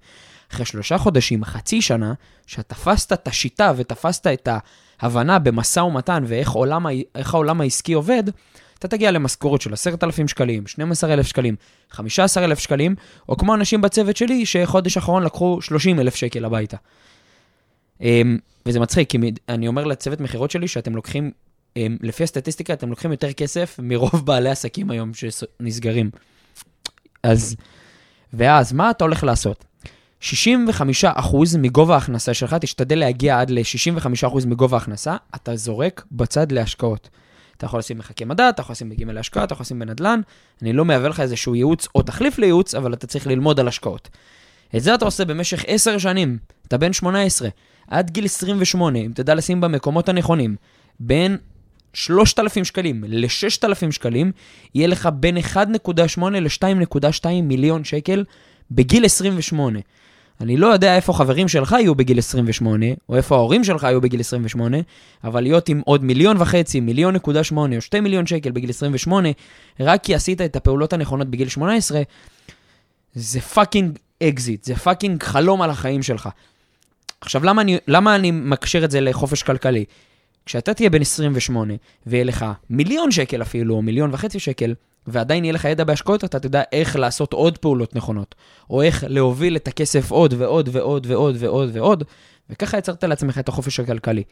אחרי 0.52 0.66
שלושה 0.66 0.98
חודשים, 0.98 1.44
חצי 1.44 1.82
שנה, 1.82 2.12
שתפסת 2.46 3.12
את 3.12 3.28
השיטה 3.28 3.72
ותפסת 3.76 4.26
את 4.26 4.48
ההבנה 5.00 5.38
במשא 5.38 5.80
ומתן 5.80 6.24
ואיך 6.26 6.50
עולם, 6.50 6.86
העולם 7.14 7.60
העסקי 7.60 7.92
עובד, 7.92 8.22
אתה 8.78 8.88
תגיע 8.88 9.10
למשכורת 9.10 9.60
של 9.60 9.72
10,000 9.72 10.28
שקלים, 10.28 10.66
12,000 10.66 11.26
שקלים, 11.26 11.56
15,000 11.90 12.58
שקלים, 12.58 12.94
או 13.28 13.36
כמו 13.36 13.54
אנשים 13.54 13.80
בצוות 13.80 14.16
שלי, 14.16 14.46
שחודש 14.46 14.96
אחרון 14.96 15.22
לקחו 15.22 15.62
30,000 15.62 16.16
שקל 16.16 16.44
הביתה. 16.44 16.76
אמ, 18.00 18.38
וזה 18.66 18.80
מצחיק, 18.80 19.10
כי 19.10 19.18
אני 19.48 19.68
אומר 19.68 19.84
לצוות 19.84 20.20
מכירות 20.20 20.50
שלי 20.50 20.68
שאתם 20.68 20.96
לוקחים, 20.96 21.30
אמ, 21.76 21.96
לפי 22.00 22.24
הסטטיסטיקה, 22.24 22.72
אתם 22.72 22.90
לוקחים 22.90 23.10
יותר 23.10 23.32
כסף 23.32 23.76
מרוב 23.82 24.26
בעלי 24.26 24.50
עסקים 24.50 24.90
היום 24.90 25.12
שנסגרים. 25.14 26.10
אז, 27.22 27.56
ואז, 28.32 28.72
מה 28.72 28.90
אתה 28.90 29.04
הולך 29.04 29.24
לעשות? 29.24 29.64
65% 30.20 30.26
מגובה 31.58 31.94
ההכנסה 31.94 32.34
שלך, 32.34 32.54
תשתדל 32.54 32.98
להגיע 32.98 33.40
עד 33.40 33.50
ל-65% 33.50 34.46
מגובה 34.46 34.76
ההכנסה, 34.76 35.16
אתה 35.34 35.56
זורק 35.56 36.04
בצד 36.12 36.52
להשקעות. 36.52 37.08
אתה 37.56 37.66
יכול 37.66 37.78
לשים 37.78 37.98
מחכה 37.98 38.24
מדע, 38.24 38.48
אתה 38.48 38.60
יכול 38.60 38.72
לשים 38.72 38.88
בגימל 38.88 39.12
להשקעה, 39.12 39.44
אתה 39.44 39.52
יכול 39.52 39.64
לשים 39.64 39.78
בנדל"ן. 39.78 40.20
אני 40.62 40.72
לא 40.72 40.84
מהווה 40.84 41.08
לך 41.08 41.20
איזשהו 41.20 41.54
ייעוץ 41.54 41.88
או 41.94 42.02
תחליף 42.02 42.38
לייעוץ, 42.38 42.74
אבל 42.74 42.92
אתה 42.92 43.06
צריך 43.06 43.26
ללמוד 43.26 43.60
על 43.60 43.68
השקעות. 43.68 44.08
את 44.76 44.82
זה 44.82 44.94
אתה 44.94 45.04
עושה 45.04 45.24
במשך 45.24 45.64
10 45.66 45.98
שנים, 45.98 46.38
אתה 46.68 46.78
בן 46.78 46.92
18, 46.92 47.48
עד 47.90 48.10
גיל 48.10 48.24
28, 48.24 48.98
אם 48.98 49.10
תדע 49.14 49.34
לשים 49.34 49.60
במקומות 49.60 50.08
הנכונים, 50.08 50.56
בין 51.00 51.36
3,000 51.92 52.64
שקלים 52.64 53.04
ל-6,000 53.08 53.90
שקלים, 53.90 54.32
יהיה 54.74 54.88
לך 54.88 55.08
בין 55.14 55.36
1.8 55.36 56.20
ל-2.2 56.20 57.26
מיליון 57.42 57.84
שקל 57.84 58.24
בגיל 58.70 59.04
28. 59.04 59.78
אני 60.40 60.56
לא 60.56 60.66
יודע 60.66 60.96
איפה 60.96 61.12
חברים 61.12 61.48
שלך 61.48 61.72
יהיו 61.72 61.94
בגיל 61.94 62.18
28, 62.18 62.86
או 63.08 63.16
איפה 63.16 63.36
ההורים 63.36 63.64
שלך 63.64 63.82
יהיו 63.82 64.00
בגיל 64.00 64.20
28, 64.20 64.76
אבל 65.24 65.40
להיות 65.40 65.68
עם 65.68 65.80
עוד 65.84 66.04
מיליון 66.04 66.36
וחצי, 66.40 66.80
מיליון 66.80 67.14
נקודה 67.14 67.44
שמונה, 67.44 67.76
או 67.76 67.80
שתי 67.80 68.00
מיליון 68.00 68.26
שקל 68.26 68.50
בגיל 68.50 68.70
28, 68.70 69.28
רק 69.80 70.02
כי 70.04 70.14
עשית 70.14 70.40
את 70.40 70.56
הפעולות 70.56 70.92
הנכונות 70.92 71.28
בגיל 71.28 71.48
18, 71.48 72.02
זה 73.14 73.40
fucking 73.40 73.98
אקזיט, 74.22 74.64
זה 74.64 74.76
fucking 74.76 75.22
חלום 75.22 75.62
על 75.62 75.70
החיים 75.70 76.02
שלך. 76.02 76.28
עכשיו, 77.20 77.44
למה 77.44 77.62
אני, 77.62 77.78
למה 77.86 78.16
אני 78.16 78.30
מקשר 78.30 78.84
את 78.84 78.90
זה 78.90 79.00
לחופש 79.00 79.42
כלכלי? 79.42 79.84
כשאתה 80.46 80.74
תהיה 80.74 80.90
בן 80.90 81.00
28, 81.00 81.74
ויהיה 82.06 82.24
לך 82.24 82.46
מיליון 82.70 83.10
שקל 83.10 83.42
אפילו, 83.42 83.74
או 83.74 83.82
מיליון 83.82 84.10
וחצי 84.12 84.38
שקל, 84.38 84.74
ועדיין 85.06 85.44
יהיה 85.44 85.52
לך 85.54 85.64
ידע 85.64 85.84
בהשקעות, 85.84 86.24
אתה 86.24 86.38
תדע 86.38 86.62
איך 86.72 86.96
לעשות 86.96 87.32
עוד 87.32 87.58
פעולות 87.58 87.96
נכונות, 87.96 88.34
או 88.70 88.82
איך 88.82 89.04
להוביל 89.08 89.56
את 89.56 89.68
הכסף 89.68 90.10
עוד 90.10 90.34
ועוד 90.38 90.68
ועוד 90.72 91.06
ועוד 91.06 91.36
ועוד 91.38 91.70
ועוד, 91.72 92.04
וככה 92.50 92.78
יצרת 92.78 93.04
לעצמך 93.04 93.38
את 93.38 93.48
החופש 93.48 93.80
הכלכלי. 93.80 94.22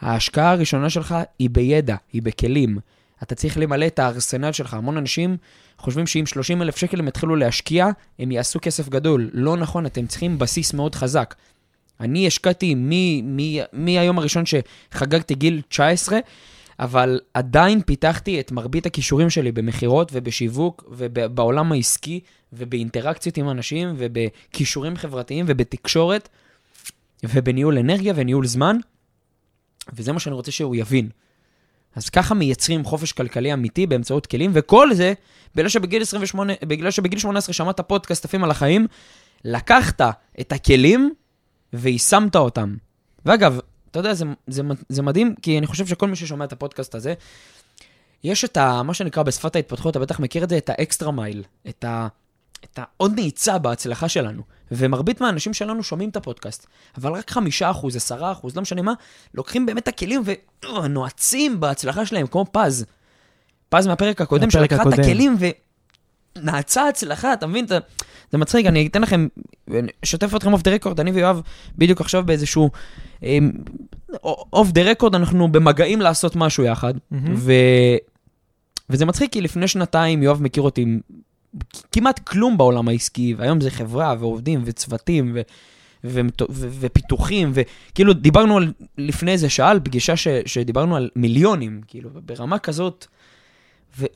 ההשקעה 0.00 0.50
הראשונה 0.50 0.90
שלך 0.90 1.14
היא 1.38 1.50
בידע, 1.50 1.96
היא 2.12 2.22
בכלים. 2.22 2.78
אתה 3.22 3.34
צריך 3.34 3.58
למלא 3.58 3.86
את 3.86 3.98
הארסנל 3.98 4.52
שלך. 4.52 4.74
המון 4.74 4.96
אנשים 4.96 5.36
חושבים 5.78 6.06
שאם 6.06 6.26
30 6.26 6.62
אלף 6.62 6.76
שקל 6.76 7.00
הם 7.00 7.08
יתחילו 7.08 7.36
להשקיע, 7.36 7.88
הם 8.18 8.32
יעשו 8.32 8.58
כסף 8.62 8.88
גדול. 8.88 9.30
לא 9.32 9.56
נכון, 9.56 9.86
אתם 9.86 10.06
צריכים 10.06 10.38
בסיס 10.38 10.72
מאוד 10.72 10.94
חזק. 10.94 11.34
אני 12.00 12.26
השקעתי 12.26 12.74
מהיום 13.72 14.18
הראשון 14.18 14.44
שחגגתי 14.46 15.34
גיל 15.34 15.62
19, 15.68 16.18
אבל 16.80 17.20
עדיין 17.34 17.82
פיתחתי 17.82 18.40
את 18.40 18.52
מרבית 18.52 18.86
הכישורים 18.86 19.30
שלי 19.30 19.52
במכירות 19.52 20.10
ובשיווק 20.14 20.84
ובעולם 20.90 21.72
העסקי 21.72 22.20
ובאינטראקציות 22.52 23.36
עם 23.36 23.50
אנשים 23.50 23.94
ובכישורים 23.98 24.96
חברתיים 24.96 25.44
ובתקשורת 25.48 26.28
ובניהול 27.24 27.78
אנרגיה 27.78 28.12
וניהול 28.16 28.46
זמן, 28.46 28.76
וזה 29.92 30.12
מה 30.12 30.20
שאני 30.20 30.34
רוצה 30.34 30.50
שהוא 30.50 30.76
יבין. 30.76 31.08
אז 31.94 32.08
ככה 32.08 32.34
מייצרים 32.34 32.84
חופש 32.84 33.12
כלכלי 33.12 33.52
אמיתי 33.52 33.86
באמצעות 33.86 34.26
כלים, 34.26 34.50
וכל 34.54 34.94
זה 34.94 35.12
בגלל 35.54 35.68
שבגיל 35.68 36.02
28, 36.02 36.52
בגלל 36.62 36.90
שבגיל 36.90 37.18
18 37.18 37.52
שמעת 37.52 37.80
פודקאסט 37.80 38.24
עפים 38.24 38.44
על 38.44 38.50
החיים, 38.50 38.86
לקחת 39.44 40.00
את 40.40 40.52
הכלים 40.52 41.14
ויישמת 41.76 42.36
אותם. 42.36 42.76
ואגב, 43.26 43.58
אתה 43.90 43.98
יודע, 43.98 44.14
זה, 44.14 44.24
זה, 44.46 44.62
זה 44.88 45.02
מדהים, 45.02 45.34
כי 45.42 45.58
אני 45.58 45.66
חושב 45.66 45.86
שכל 45.86 46.08
מי 46.08 46.16
ששומע 46.16 46.44
את 46.44 46.52
הפודקאסט 46.52 46.94
הזה, 46.94 47.14
יש 48.24 48.44
את 48.44 48.56
ה... 48.56 48.82
מה 48.82 48.94
שנקרא 48.94 49.22
בשפת 49.22 49.56
ההתפתחות, 49.56 49.90
אתה 49.90 49.98
בטח 49.98 50.20
מכיר 50.20 50.44
את 50.44 50.48
זה, 50.48 50.58
את 50.58 50.70
האקסטרה 50.70 51.12
מייל, 51.12 51.44
את 51.68 51.84
ה... 51.84 52.08
את 52.64 52.78
העוד 52.82 53.14
נעיצה 53.14 53.58
בהצלחה 53.58 54.08
שלנו. 54.08 54.42
ומרבית 54.72 55.20
מהאנשים 55.20 55.54
שלנו 55.54 55.82
שומעים 55.82 56.10
את 56.10 56.16
הפודקאסט, 56.16 56.66
אבל 56.98 57.12
רק 57.12 57.30
חמישה 57.30 57.70
אחוז, 57.70 57.96
עשרה 57.96 58.32
אחוז, 58.32 58.56
לא 58.56 58.62
משנה 58.62 58.82
מה, 58.82 58.92
לוקחים 59.34 59.66
באמת 59.66 59.82
את 59.82 59.88
הכלים 59.88 60.22
ונועצים 60.82 61.60
בהצלחה 61.60 62.06
שלהם, 62.06 62.26
כמו 62.26 62.44
פז. 62.52 62.84
פז 63.68 63.86
מהפרק 63.86 64.20
הקודם, 64.20 64.50
שלקחה 64.50 64.82
את. 64.82 64.98
הכלים 64.98 65.36
ונעצה 66.42 66.88
הצלחה, 66.88 67.32
אתה 67.32 67.46
מבין? 67.46 67.66
זה, 67.66 67.78
זה 68.32 68.38
מצחיק, 68.38 68.66
אני 68.66 68.86
אתן 68.86 69.02
לכם, 69.02 69.28
אשתף 70.04 70.34
אתכם 70.36 70.52
off 70.52 70.62
the 70.62 70.70
record, 70.70 71.00
אני 71.00 71.10
ויואב 71.10 71.42
בדיוק 71.78 72.00
עכשיו 72.00 72.26
באיזשהו... 72.26 72.70
off 74.52 74.70
the 74.70 74.82
record, 74.82 75.14
אנחנו 75.14 75.48
במגעים 75.48 76.00
לעשות 76.00 76.36
משהו 76.36 76.64
יחד, 76.64 76.94
מהמם. 77.10 77.34
ו... 77.36 77.52
וזה 78.90 79.04
מצחיק, 79.04 79.32
כי 79.32 79.40
לפני 79.40 79.68
שנתיים 79.68 80.22
יואב 80.22 80.42
מכיר 80.42 80.62
אותי 80.62 80.82
עם 80.82 81.00
כמעט 81.92 82.18
כלום 82.18 82.58
בעולם 82.58 82.88
העסקי, 82.88 83.34
והיום 83.34 83.60
זה 83.60 83.70
חברה 83.70 84.14
ועובדים 84.18 84.62
וצוותים 84.64 85.32
ו... 85.34 85.40
ו... 86.04 86.20
ו... 86.50 86.68
ופיתוחים, 86.80 87.52
וכאילו 87.54 88.12
דיברנו 88.12 88.56
על, 88.56 88.72
לפני 88.98 89.32
איזה 89.32 89.50
שעה 89.50 89.70
על 89.70 89.80
פגישה 89.80 90.16
ש... 90.16 90.28
שדיברנו 90.46 90.96
על 90.96 91.10
מיליונים, 91.16 91.80
כאילו, 91.86 92.10
ברמה 92.14 92.58
כזאת, 92.58 93.06
ו... 93.98 94.06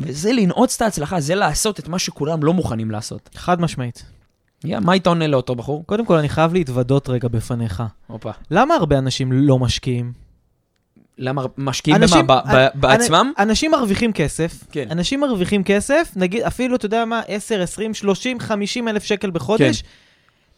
וזה 0.00 0.32
לנעוץ 0.32 0.74
את 0.76 0.82
ההצלחה, 0.82 1.20
זה 1.20 1.34
לעשות 1.34 1.80
את 1.80 1.88
מה 1.88 1.98
שכולם 1.98 2.42
לא 2.42 2.52
מוכנים 2.52 2.90
לעשות. 2.90 3.30
חד 3.34 3.60
משמעית. 3.60 4.04
יא, 4.64 4.78
מה 4.78 4.92
היית 4.92 5.06
עונה 5.06 5.26
לאותו 5.26 5.54
בחור? 5.54 5.82
קודם 5.86 6.06
כל, 6.06 6.16
אני 6.16 6.28
חייב 6.28 6.52
להתוודות 6.54 7.08
רגע 7.08 7.28
בפניך. 7.28 7.82
הופה. 8.06 8.30
למה 8.50 8.74
הרבה 8.74 8.98
אנשים 8.98 9.32
לא 9.32 9.58
משקיעים? 9.58 10.12
למה 11.18 11.42
משקיעים 11.58 11.96
אנשים- 12.02 12.26
במה? 12.26 12.40
ב- 12.44 12.48
אנ- 12.74 12.78
בעצמם? 12.80 13.32
אנשים 13.38 13.70
מרוויחים 13.70 14.12
כסף. 14.12 14.64
כן. 14.72 14.86
אנשים 14.90 15.20
מרוויחים 15.20 15.64
כסף, 15.64 16.12
נגיד 16.16 16.42
אפילו, 16.42 16.76
אתה 16.76 16.86
יודע 16.86 17.04
מה, 17.04 17.20
10, 17.28 17.62
20, 17.62 17.94
30, 17.94 18.40
50 18.40 18.88
אלף 18.88 19.04
שקל 19.04 19.30
בחודש. 19.30 19.82
כן. 19.82 19.88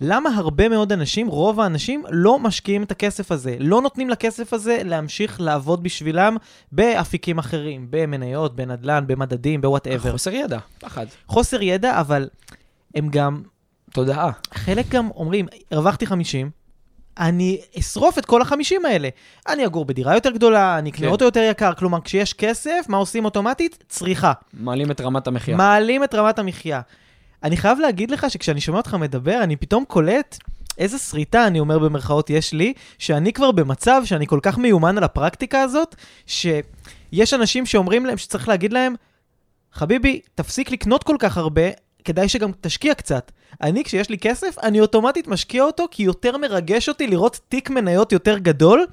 למה 0.00 0.30
הרבה 0.36 0.68
מאוד 0.68 0.92
אנשים, 0.92 1.28
רוב 1.28 1.60
האנשים, 1.60 2.04
לא 2.10 2.38
משקיעים 2.38 2.82
את 2.82 2.90
הכסף 2.90 3.32
הזה? 3.32 3.56
לא 3.60 3.82
נותנים 3.82 4.10
לכסף 4.10 4.52
הזה 4.52 4.80
להמשיך 4.84 5.40
לעבוד 5.40 5.82
בשבילם 5.82 6.36
באפיקים 6.72 7.38
אחרים, 7.38 7.86
במניות, 7.90 8.56
בנדל"ן, 8.56 9.04
במדדים, 9.06 9.60
ב 9.60 9.66
whatever. 9.66 10.12
חוסר 10.12 10.32
ידע, 10.32 10.58
פחד. 10.78 11.06
חוסר 11.26 11.62
ידע, 11.62 12.00
אבל 12.00 12.28
הם 12.94 13.08
גם, 13.08 13.42
תודעה. 13.92 14.30
חלק 14.54 14.88
גם 14.88 15.10
אומרים, 15.10 15.46
הרווחתי 15.70 16.06
50, 16.06 16.50
אני 17.18 17.60
אשרוף 17.78 18.18
את 18.18 18.26
כל 18.26 18.42
החמישים 18.42 18.84
האלה. 18.84 19.08
אני 19.48 19.66
אגור 19.66 19.84
בדירה 19.84 20.14
יותר 20.14 20.30
גדולה, 20.30 20.78
אני 20.78 20.90
אקנה 20.90 21.06
כן. 21.06 21.12
אוטו 21.12 21.24
יותר 21.24 21.40
יקר. 21.50 21.74
כלומר, 21.74 22.00
כשיש 22.00 22.32
כסף, 22.32 22.84
מה 22.88 22.96
עושים 22.96 23.24
אוטומטית? 23.24 23.84
צריכה. 23.88 24.32
מעלים 24.52 24.90
את 24.90 25.00
רמת 25.00 25.26
המחיה. 25.26 25.56
מעלים 25.56 26.04
את 26.04 26.14
רמת 26.14 26.38
המחיה. 26.38 26.80
אני 27.46 27.56
חייב 27.56 27.78
להגיד 27.78 28.10
לך 28.10 28.30
שכשאני 28.30 28.60
שומע 28.60 28.78
אותך 28.78 28.94
מדבר, 28.94 29.40
אני 29.42 29.56
פתאום 29.56 29.84
קולט 29.84 30.38
איזה 30.78 30.98
שריטה, 30.98 31.46
אני 31.46 31.60
אומר 31.60 31.78
במרכאות, 31.78 32.30
יש 32.30 32.52
לי, 32.52 32.72
שאני 32.98 33.32
כבר 33.32 33.50
במצב 33.50 34.02
שאני 34.04 34.26
כל 34.26 34.38
כך 34.42 34.58
מיומן 34.58 34.98
על 34.98 35.04
הפרקטיקה 35.04 35.62
הזאת, 35.62 35.94
שיש 36.26 37.34
אנשים 37.34 37.66
שאומרים 37.66 38.06
להם 38.06 38.16
שצריך 38.16 38.48
להגיד 38.48 38.72
להם, 38.72 38.94
חביבי, 39.72 40.20
תפסיק 40.34 40.70
לקנות 40.70 41.04
כל 41.04 41.16
כך 41.18 41.36
הרבה, 41.36 41.62
כדאי 42.04 42.28
שגם 42.28 42.50
תשקיע 42.60 42.94
קצת. 42.94 43.32
אני, 43.62 43.84
כשיש 43.84 44.10
לי 44.10 44.18
כסף, 44.18 44.58
אני 44.62 44.80
אוטומטית 44.80 45.28
משקיע 45.28 45.62
אותו, 45.62 45.86
כי 45.90 46.02
יותר 46.02 46.38
מרגש 46.38 46.88
אותי 46.88 47.06
לראות 47.06 47.40
תיק 47.48 47.70
מניות 47.70 48.12
יותר 48.12 48.38
גדול, 48.38 48.86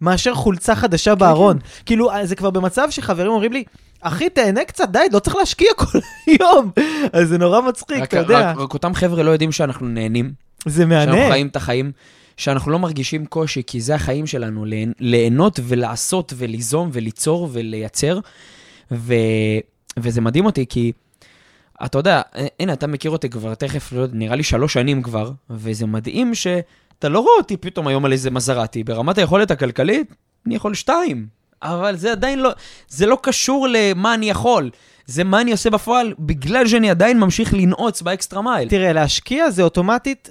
מאשר 0.00 0.34
חולצה 0.34 0.74
חדשה 0.74 1.14
בארון. 1.14 1.58
כאילו, 1.86 2.10
זה 2.24 2.36
כבר 2.36 2.50
במצב 2.50 2.90
שחברים 2.90 3.30
אומרים 3.30 3.52
לי, 3.52 3.64
אחי, 4.00 4.30
תהנה 4.30 4.64
קצת, 4.64 4.88
די, 4.88 4.98
לא 5.12 5.18
צריך 5.18 5.36
להשקיע 5.36 5.68
כל 5.76 5.98
יום. 6.40 6.70
אז 7.12 7.28
זה 7.28 7.38
נורא 7.38 7.60
מצחיק, 7.60 7.98
רק- 8.02 8.08
אתה 8.08 8.16
יודע. 8.16 8.50
רק- 8.50 8.56
רק 8.56 8.74
אותם 8.74 8.94
חבר'ה 8.94 9.22
לא 9.22 9.30
יודעים 9.30 9.52
שאנחנו 9.52 9.88
נהנים, 9.88 10.32
זה 10.66 10.82
שאנחנו 10.82 11.12
מהנה. 11.16 11.28
חיים 11.30 11.46
את 11.46 11.56
החיים, 11.56 11.92
שאנחנו 12.36 12.72
לא 12.72 12.78
מרגישים 12.78 13.26
קושי, 13.26 13.62
כי 13.66 13.80
זה 13.80 13.94
החיים 13.94 14.26
שלנו, 14.26 14.64
ליהנות 15.00 15.60
ולעשות 15.62 16.32
וליזום 16.36 16.90
וליצור 16.92 17.48
ולייצר. 17.52 18.18
ו... 18.92 19.14
וזה 19.98 20.20
מדהים 20.20 20.46
אותי, 20.46 20.66
כי 20.68 20.92
אתה 21.84 21.98
יודע, 21.98 22.22
הנה, 22.60 22.72
אתה 22.72 22.86
מכיר 22.86 23.10
אותי 23.10 23.28
כבר 23.30 23.54
תכף, 23.54 23.92
לא 23.92 24.06
נראה 24.12 24.36
לי 24.36 24.42
שלוש 24.42 24.72
שנים 24.72 25.02
כבר, 25.02 25.30
וזה 25.50 25.86
מדהים 25.86 26.34
שאתה 26.34 27.08
לא 27.08 27.20
רואה 27.20 27.32
אותי 27.38 27.56
פתאום 27.56 27.86
היום 27.86 28.04
על 28.04 28.12
איזה 28.12 28.30
מזרטי. 28.30 28.84
ברמת 28.84 29.18
היכולת 29.18 29.50
הכלכלית, 29.50 30.14
אני 30.46 30.54
יכול 30.54 30.74
שתיים. 30.74 31.26
אבל 31.62 31.96
זה 31.96 32.12
עדיין 32.12 32.38
לא, 32.38 32.50
זה 32.88 33.06
לא 33.06 33.18
קשור 33.22 33.66
למה 33.70 34.14
אני 34.14 34.30
יכול. 34.30 34.70
זה 35.06 35.24
מה 35.24 35.40
אני 35.40 35.52
עושה 35.52 35.70
בפועל, 35.70 36.14
בגלל 36.18 36.66
שאני 36.66 36.90
עדיין 36.90 37.20
ממשיך 37.20 37.54
לנעוץ 37.54 38.02
באקסטרה 38.02 38.42
מייל. 38.42 38.68
תראה, 38.68 38.92
להשקיע 38.92 39.50
זה 39.50 39.62
אוטומטית, 39.62 40.28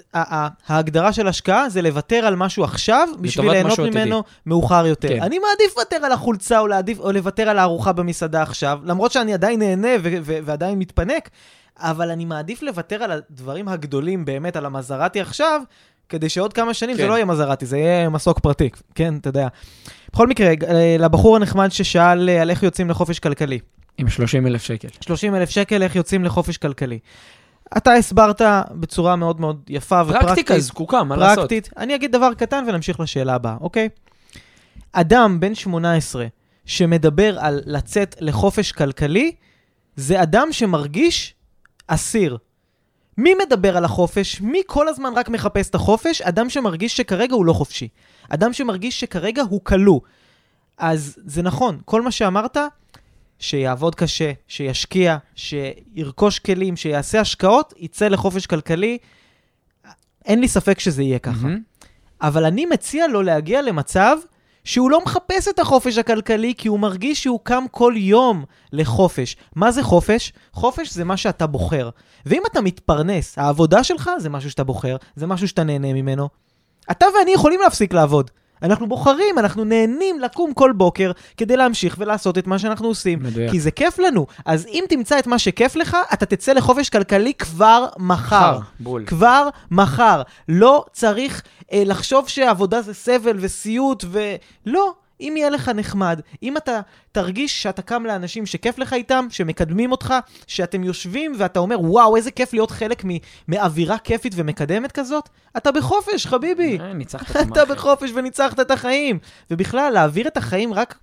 ההגדרה 0.68 1.14
של 1.14 1.28
השקעה 1.28 1.70
זה 1.70 1.82
לוותר 1.82 2.26
על 2.26 2.36
משהו 2.36 2.64
עכשיו, 2.64 3.10
בשביל 3.20 3.52
ליהנות 3.52 3.72
משהו 3.72 3.86
עתידי. 3.86 4.04
ממנו 4.04 4.24
מאוחר 4.46 4.86
יותר. 4.86 5.08
כן. 5.08 5.22
אני 5.22 5.40
מעדיף 5.40 5.78
לוותר 5.78 6.06
על 6.06 6.12
החולצה 6.12 6.60
או, 6.60 6.68
להעדיף, 6.68 7.00
או 7.00 7.12
לוותר 7.12 7.50
על 7.50 7.60
הארוחה 7.60 7.94
במסעדה 7.94 8.42
עכשיו, 8.42 8.80
למרות 8.84 9.12
שאני 9.12 9.34
עדיין 9.34 9.60
נהנה 9.60 9.88
ו- 10.04 10.18
ו- 10.24 10.38
ועדיין 10.44 10.80
מתפנק, 10.80 11.30
אבל 11.80 12.12
אני 12.12 12.26
מעדיף 12.26 12.62
לוותר 12.62 13.04
על 13.04 13.12
הדברים 13.12 13.68
הגדולים 13.68 14.26
באמת, 14.26 14.56
על 14.56 14.66
המזרטי 14.66 15.22
עכשיו, 15.22 15.62
כדי 16.10 16.30
שעוד 16.30 16.54
כמה 16.54 16.74
שנים 16.74 16.96
זה 16.96 17.02
כן. 17.02 17.10
לא 17.10 17.14
יהיה 17.14 17.26
מזרטי, 17.26 17.66
זה 17.66 17.78
יהיה 17.78 18.10
מסוק 18.10 18.40
פרטי, 18.40 18.70
כן, 18.96 19.18
אתה 19.18 19.30
יודע. 19.30 19.48
בכל 20.14 20.28
מקרה, 20.28 20.48
אה, 20.48 20.96
לבחור 21.00 21.36
הנחמד 21.36 21.72
ששאל 21.72 22.30
אה, 22.30 22.42
על 22.42 22.50
איך 22.50 22.64
יוצאים 22.64 22.90
לחופש 22.90 23.20
כלכלי. 23.20 23.60
עם 23.98 24.10
30 24.10 24.48
אלף 24.48 24.64
שקל. 24.64 24.88
30 25.02 25.36
אלף 25.36 25.50
שקל, 25.50 25.84
איך 25.84 25.96
יוצאים 25.96 26.24
לחופש 26.24 26.58
כלכלי. 26.58 27.00
אתה 27.78 27.94
הסברת 27.94 28.42
בצורה 28.72 29.16
מאוד 29.16 29.42
מאוד 29.42 29.62
יפה 29.70 30.02
ופרקטית. 30.06 30.28
פרקטיקה 30.28 30.60
זקוקה, 30.60 31.04
מה 31.04 31.16
לעשות? 31.16 31.38
פרקטית. 31.38 31.70
אני 31.78 31.96
אגיד 31.96 32.12
דבר 32.12 32.34
קטן 32.34 32.64
ונמשיך 32.68 33.00
לשאלה 33.00 33.36
הבאה, 33.36 33.56
אוקיי? 33.62 33.90
אדם 34.92 35.40
בן 35.40 35.56
18 35.56 36.26
שמדבר 36.66 37.40
על 37.40 37.62
לצאת 37.66 38.16
לחופש 38.20 38.72
כלכלי, 38.72 39.32
זה 39.96 40.24
אדם 40.24 40.48
שמרגיש 40.52 41.34
אסיר. 41.88 42.38
מי 43.18 43.34
מדבר 43.46 43.78
על 43.78 43.86
החופש? 43.86 44.42
מי 44.42 44.62
כל 44.68 44.88
הזמן 44.88 45.14
רק 45.16 45.30
מחפש 45.30 45.70
את 45.70 45.76
החופש? 45.76 46.22
אדם 46.22 46.50
שמרגיש 46.50 46.98
שכרגע 46.98 47.36
הוא 47.36 47.46
לא 47.46 47.54
חופשי. 47.54 47.88
אדם 48.30 48.54
שמרגיש 48.54 49.00
שכרגע 49.00 49.42
הוא 49.42 49.62
כלוא. 49.64 50.00
אז 50.78 51.18
זה 51.26 51.42
נכון, 51.42 51.80
כל 51.86 52.02
מה 52.02 52.12
שאמרת, 52.12 52.58
שיעבוד 53.40 53.96
קשה, 53.96 54.32
שישקיע, 54.48 55.18
שירכוש 55.36 56.40
כלים, 56.40 56.76
שיעשה 56.76 57.20
השקעות, 57.20 57.74
יצא 57.78 58.08
לחופש 58.08 58.46
כלכלי. 58.46 58.98
אין 60.26 60.40
לי 60.40 60.48
ספק 60.48 60.80
שזה 60.80 61.04
יהיה 61.04 61.20
ככה. 61.20 61.48
מהמם. 61.48 61.60
אבל 62.22 62.46
אני 62.46 62.66
מציע 62.66 63.08
לו 63.08 63.22
להגיע 63.22 63.62
למצב 63.62 64.18
שהוא 64.66 64.92
לא 64.92 65.04
מחפש 65.04 65.48
את 65.48 65.60
החופש 65.60 65.98
הכלכלי, 65.98 66.54
כי 66.58 66.68
הוא 66.68 66.80
מרגיש 66.80 67.24
שהוא 67.24 67.40
קם 67.44 67.64
כל 67.72 67.94
יום 67.98 68.44
לחופש. 68.74 69.38
מה 69.56 69.72
זה 69.72 69.84
חופש? 69.84 70.34
חופש 70.54 70.94
זה 70.94 71.04
מה 71.04 71.18
שאתה 71.18 71.48
בוחר. 71.48 71.90
ואם 72.26 72.42
אתה 72.52 72.62
מתפרנס, 72.62 73.38
העבודה 73.38 73.84
שלך 73.84 74.12
זה 74.20 74.30
משהו 74.30 74.50
שאתה 74.50 74.64
בוחר, 74.64 74.96
זה 75.16 75.28
משהו 75.28 75.48
שאתה 75.48 75.64
נהנה 75.64 75.94
ממנו. 75.94 76.30
אתה 76.92 77.06
ואני 77.20 77.32
יכולים 77.32 77.60
להפסיק 77.62 77.94
לעבוד. 77.94 78.32
אנחנו 78.66 78.88
בוחרים, 78.88 79.40
אנחנו 79.40 79.64
נהנים 79.64 80.20
לקום 80.20 80.54
כל 80.54 80.72
בוקר 80.72 81.12
כדי 81.38 81.58
להמשיך 81.58 81.96
ולעשות 82.00 82.38
את 82.38 82.48
מה 82.48 82.60
שאנחנו 82.60 82.88
עושים. 82.88 83.20
מדויק. 83.24 83.52
כי 83.52 83.60
זה 83.60 83.72
כיף 83.72 84.00
לנו. 84.00 84.28
אז 84.46 84.66
אם 84.68 84.84
תמצא 84.90 85.20
את 85.20 85.28
מה 85.28 85.40
שכיף 85.40 85.76
לך, 85.76 85.98
אתה 86.14 86.26
תצא 86.26 86.54
לחופש 86.54 86.90
כלכלי 86.90 87.34
כבר 87.34 87.86
מחר. 87.98 88.60
בול. 88.80 89.06
כבר 89.06 89.50
מחר. 89.72 90.22
לא 90.50 90.86
צריך 90.92 91.42
אה, 91.72 91.84
לחשוב 91.86 92.28
שעבודה 92.28 92.82
זה 92.82 92.94
סבל 92.94 93.38
וסיוט 93.40 94.06
ו... 94.08 94.20
לא. 94.66 94.94
אם 95.22 95.34
יהיה 95.38 95.50
לך 95.50 95.70
נחמד, 95.70 96.22
אם 96.44 96.58
אתה 96.58 96.82
תרגיש 97.12 97.64
שאתה 97.64 97.82
קם 97.82 98.06
לאנשים 98.06 98.46
שכיף 98.46 98.78
לך 98.78 98.94
איתם, 98.94 99.28
שמקדמים 99.30 99.92
אותך, 99.92 100.14
שאתם 100.48 100.84
יושבים 100.84 101.34
ואתה 101.38 101.60
אומר, 101.60 101.80
וואו, 101.82 102.16
איזה 102.16 102.32
כיף 102.32 102.54
להיות 102.54 102.72
חלק 102.72 103.06
מ- 103.06 103.18
מאווירה 103.48 103.98
כיפית 103.98 104.34
ומקדמת 104.36 104.92
כזאת, 104.92 105.30
אתה 105.58 105.72
בחופש, 105.72 106.28
חביבי. 106.28 106.80
אה, 106.80 106.94
ניצחת 106.94 107.38
את 107.38 107.52
אתה. 107.52 107.66
בחופש 107.66 108.12
וניצחת 108.14 108.60
את 108.60 108.72
החיים. 108.72 109.20
ובכלל, 109.52 109.94
להעביר 109.94 110.28
את 110.28 110.38
החיים 110.38 110.74
רק... 110.74 110.98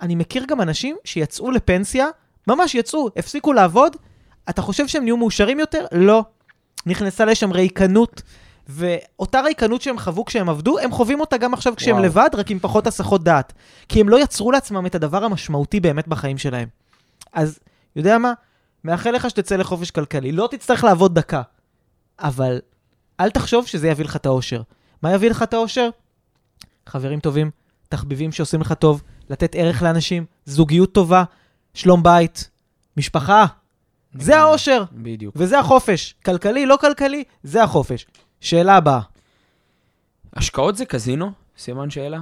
אני 0.00 0.14
מכיר 0.14 0.44
גם 0.48 0.60
אנשים 0.60 0.96
שיצאו 1.04 1.50
לפנסיה, 1.50 2.06
ממש 2.46 2.74
יצאו, 2.74 3.08
הפסיקו 3.16 3.52
לעבוד, 3.52 3.96
אתה 4.48 4.62
חושב 4.62 4.86
שהם 4.86 5.04
נהיו 5.04 5.16
מאושרים 5.16 5.60
יותר? 5.60 5.86
לא. 5.92 6.24
נכנסה 6.86 7.24
לשם 7.24 7.52
ריקנות, 7.52 8.22
ואותה 8.68 9.40
ריקנות 9.40 9.82
שהם 9.82 9.98
חוו 9.98 10.24
כשהם 10.24 10.48
עבדו, 10.48 10.78
הם 10.78 10.92
חווים 10.92 11.20
אותה 11.20 11.36
גם 11.36 11.54
עכשיו 11.54 11.76
כשהם 11.76 11.94
וואו. 11.94 12.04
לבד, 12.04 12.28
רק 12.34 12.50
עם 12.50 12.58
פחות 12.58 12.86
הסחות 12.86 13.24
דעת. 13.24 13.52
כי 13.88 14.00
הם 14.00 14.08
לא 14.08 14.22
יצרו 14.22 14.52
לעצמם 14.52 14.86
את 14.86 14.94
הדבר 14.94 15.24
המשמעותי 15.24 15.80
באמת 15.80 16.08
בחיים 16.08 16.38
שלהם. 16.38 16.68
אז, 17.32 17.58
יודע 17.96 18.18
מה? 18.18 18.32
מאחל 18.84 19.10
לך 19.10 19.30
שתצא 19.30 19.56
לחופש 19.56 19.90
כלכלי. 19.90 20.32
לא 20.32 20.48
תצטרך 20.50 20.84
לעבוד 20.84 21.14
דקה, 21.14 21.42
אבל 22.18 22.60
אל 23.20 23.30
תחשוב 23.30 23.66
שזה 23.66 23.88
יביא 23.88 24.04
לך 24.04 24.16
את 24.16 24.26
האושר. 24.26 24.62
מה 25.02 25.12
יביא 25.12 25.30
לך 25.30 25.42
את 25.42 25.54
האושר? 25.54 25.88
חברים 26.86 27.20
טובים, 27.20 27.50
תחביבים 27.88 28.32
שעושים 28.32 28.60
לך 28.60 28.72
טוב, 28.72 29.02
לתת 29.30 29.54
ערך 29.54 29.82
לאנשים, 29.82 30.24
זוגיות 30.44 30.92
טובה, 30.92 31.24
שלום 31.74 32.02
בית, 32.02 32.50
משפחה. 32.96 33.46
זה 34.18 34.38
האושר, 34.38 34.84
בדיוק. 34.92 35.34
וזה 35.38 35.58
החופש. 35.58 36.14
כלכלי, 36.24 36.66
לא 36.66 36.76
כלכלי, 36.80 37.24
זה 37.42 37.62
החופש. 37.62 38.06
שאלה 38.44 38.76
הבאה. 38.76 39.00
השקעות 40.36 40.76
זה 40.76 40.84
קזינו? 40.84 41.32
סימן 41.58 41.90
שאלה? 41.90 42.20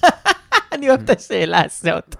אני 0.72 0.88
אוהב 0.88 1.00
את 1.00 1.18
השאלה 1.18 1.62
הזאת. 1.64 2.16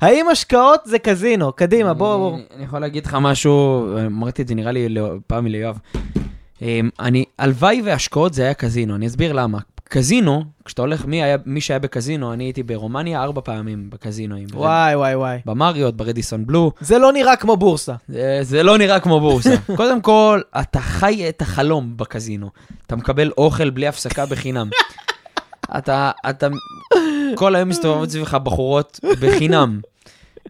האם 0.00 0.28
השקעות 0.28 0.80
זה 0.84 0.98
קזינו? 0.98 1.52
קדימה, 1.52 1.94
בוא, 1.94 2.16
בוא. 2.16 2.34
אני- 2.34 2.44
אני 2.56 2.64
יכול 2.64 2.78
להגיד 2.78 3.06
לך 3.06 3.16
משהו, 3.20 3.86
אמרתי 4.06 4.42
את 4.42 4.48
זה 4.48 4.54
נראה 4.54 4.72
לי 4.72 4.88
לא- 4.88 5.12
פעם 5.26 5.46
ליואב. 5.46 5.78
אמ, 6.62 6.88
אני, 7.00 7.24
הלוואי 7.38 7.82
והשקעות 7.84 8.34
זה 8.34 8.42
היה 8.42 8.54
קזינו, 8.54 8.94
אני 8.96 9.06
אסביר 9.06 9.32
למה. 9.32 9.58
קזינו, 9.94 10.44
כשאתה 10.64 10.82
הולך, 10.82 11.04
מי, 11.04 11.22
היה, 11.22 11.36
מי 11.46 11.60
שהיה 11.60 11.78
בקזינו, 11.78 12.32
אני 12.32 12.44
הייתי 12.44 12.62
ברומניה 12.62 13.22
ארבע 13.22 13.40
פעמים 13.44 13.90
בקזינואים. 13.90 14.46
וואי, 14.52 14.96
וואי, 14.96 15.14
וואי. 15.14 15.38
במריוט, 15.46 15.94
ברדיסון 15.94 16.46
בלו. 16.46 16.72
זה 16.80 16.98
לא 16.98 17.12
נראה 17.12 17.36
כמו 17.36 17.56
בורסה. 17.56 17.94
זה, 18.08 18.38
זה 18.42 18.62
לא 18.62 18.78
נראה 18.78 19.00
כמו 19.00 19.20
בורסה. 19.20 19.54
קודם 19.76 20.00
כל, 20.00 20.40
אתה 20.60 20.80
חי 20.80 21.28
את 21.28 21.42
החלום 21.42 21.96
בקזינו. 21.96 22.50
אתה 22.86 22.96
מקבל 22.96 23.30
אוכל 23.38 23.70
בלי 23.70 23.86
הפסקה 23.86 24.26
בחינם. 24.26 24.70
אתה, 25.78 26.10
אתה 26.30 26.48
כל 27.34 27.54
היום 27.54 27.68
מסתובבות 27.68 28.10
סביבך 28.10 28.34
בחורות 28.34 29.00
בחינם. 29.20 29.80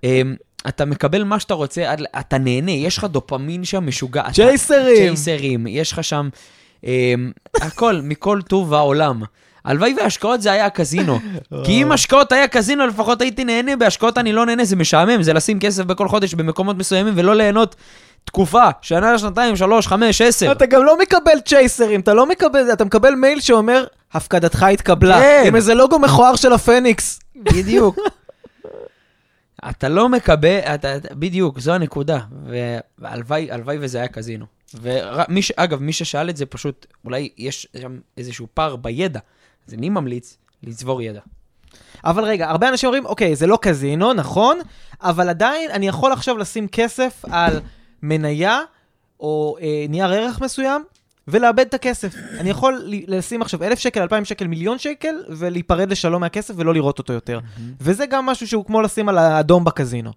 אמ, 0.05 0.35
אתה 0.69 0.85
מקבל 0.85 1.25
מה 1.25 1.41
שאתה 1.41 1.55
רוצה, 1.55 1.95
אתה 2.21 2.39
נהנה, 2.39 2.71
יש 2.71 2.99
לך 2.99 3.05
דופמין 3.05 3.65
שם 3.65 3.87
משוגע. 3.87 4.23
צ'ייסרים. 4.33 4.97
צ'ייסרים, 4.97 5.67
יש 5.67 5.93
לך 5.93 6.05
שם 6.05 6.29
הכל, 7.61 8.01
מכל 8.03 8.41
טוב 8.43 8.75
העולם. 8.75 9.23
הלוואי 9.65 9.95
והשקעות 10.01 10.43
זה 10.43 10.53
היה 10.53 10.71
קזינו. 10.71 11.19
כי 11.65 11.83
אם 11.83 11.93
השקעות 11.93 12.33
היה 12.33 12.49
קזינו, 12.49 12.87
לפחות 12.87 13.21
הייתי 13.21 13.45
נהנה, 13.45 13.77
בהשקעות 13.77 14.19
אני 14.19 14.33
לא 14.33 14.47
נהנה, 14.47 14.65
זה 14.65 14.77
משעמם, 14.77 15.23
זה 15.23 15.33
לשים 15.33 15.61
כסף 15.61 15.85
בכל 15.85 16.09
חודש 16.09 16.35
במקומות 16.35 16.77
מסוימים 16.77 17.15
ולא 17.17 17.35
ליהנות 17.35 17.77
תקופה, 18.25 18.65
שנה, 18.83 19.19
שנתיים, 19.19 19.57
שלוש, 19.57 19.87
חמש, 19.87 20.21
עשר. 20.21 20.53
אתה 20.53 20.67
גם 20.67 20.85
לא 20.85 20.99
מקבל 20.99 21.41
צ'ייסרים, 21.45 22.01
אתה 22.01 22.15
לא 22.15 22.27
מקבל, 22.27 22.73
אתה 22.73 22.85
מקבל 22.85 23.15
מייל 23.15 23.41
שאומר, 23.41 23.85
הפקדתך 24.13 24.63
התקבלה. 24.63 25.21
כן. 25.21 25.45
עם 25.47 25.57
איזה 25.57 25.75
לוגו 25.75 25.99
מכוער 25.99 26.37
של 26.37 26.53
הפניקס. 26.53 27.21
בדיוק. 27.37 27.99
אתה 29.71 29.89
לא 29.89 30.09
מקבל, 30.09 30.59
אתה, 30.59 30.89
בדיוק, 31.13 31.61
זו 31.61 31.73
הנקודה. 31.73 32.19
והלוואי, 32.99 33.51
הלוואי 33.51 33.77
וזה 33.81 33.99
היה 33.99 34.09
קזינו. 34.09 34.54
ואגב, 34.75 35.83
מי 35.83 35.93
ששאל 35.93 36.31
את 36.31 36.37
זה 36.37 36.47
פשוט, 36.47 36.87
אולי 37.05 37.29
יש 37.39 37.67
שם 37.81 37.99
איזשהו 38.17 38.47
פער 38.55 38.77
בידע, 38.77 39.21
אז 39.69 39.75
אני 39.75 39.89
ממליץ 39.89 40.37
לצבור 40.63 41.03
ידע. 41.03 41.21
אבל 42.05 42.25
רגע, 42.25 42.51
הרבה 42.51 42.69
אנשים 42.69 42.87
אומרים, 42.87 43.07
אוקיי, 43.07 43.37
זה 43.37 43.47
לא 43.47 43.59
קזינו, 43.63 44.13
נכון, 44.13 44.59
אבל 45.03 45.29
עדיין 45.29 45.71
אני 45.71 45.89
יכול 45.89 46.13
עכשיו 46.13 46.39
לשים 46.39 46.69
כסף 46.69 47.25
על 47.31 47.61
מניה 48.03 48.61
או 49.21 49.57
אה, 49.61 49.87
נייר 49.89 50.13
ערך 50.13 50.41
מסוים 50.41 50.85
ולאבד 51.29 51.67
את 51.67 51.75
הכסף. 51.75 52.15
אני 52.39 52.51
יכול 52.51 52.83
לשים 52.87 53.43
עכשיו 53.43 53.63
אלף 53.63 53.79
שקל, 53.79 54.01
אלפיים 54.03 54.25
שקל, 54.25 54.47
מיליון 54.47 54.79
שקל, 54.79 55.15
ולהיפרד 55.29 55.91
לשלום 55.91 56.21
מהכסף 56.21 56.55
ולא 56.57 56.75
לראות 56.75 56.99
אותו 56.99 57.13
יותר. 57.13 57.41
וזה 57.81 58.07
גם 58.07 58.27
משהו 58.27 58.49
שהוא 58.49 58.65
כמו 58.65 58.83
לשים 58.83 59.09
על 59.09 59.19
האדום 59.19 59.65
בקזינו. 59.65 60.13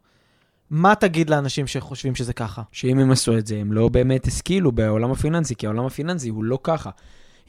מה 0.70 0.96
תגיד 0.96 1.30
לאנשים 1.30 1.68
שחושבים 1.68 2.16
שזה 2.16 2.34
ככה? 2.34 2.62
שאם 2.72 3.00
הם 3.00 3.12
עשו 3.12 3.38
את 3.38 3.48
זה, 3.48 3.58
הם 3.58 3.72
לא 3.74 3.90
באמת 3.90 4.28
השכילו 4.28 4.72
בעולם 4.72 5.12
הפיננסי, 5.12 5.56
כי 5.56 5.66
העולם 5.66 5.86
הפיננסי 5.86 6.30
הוא 6.30 6.44
לא 6.44 6.60
ככה. 6.64 6.90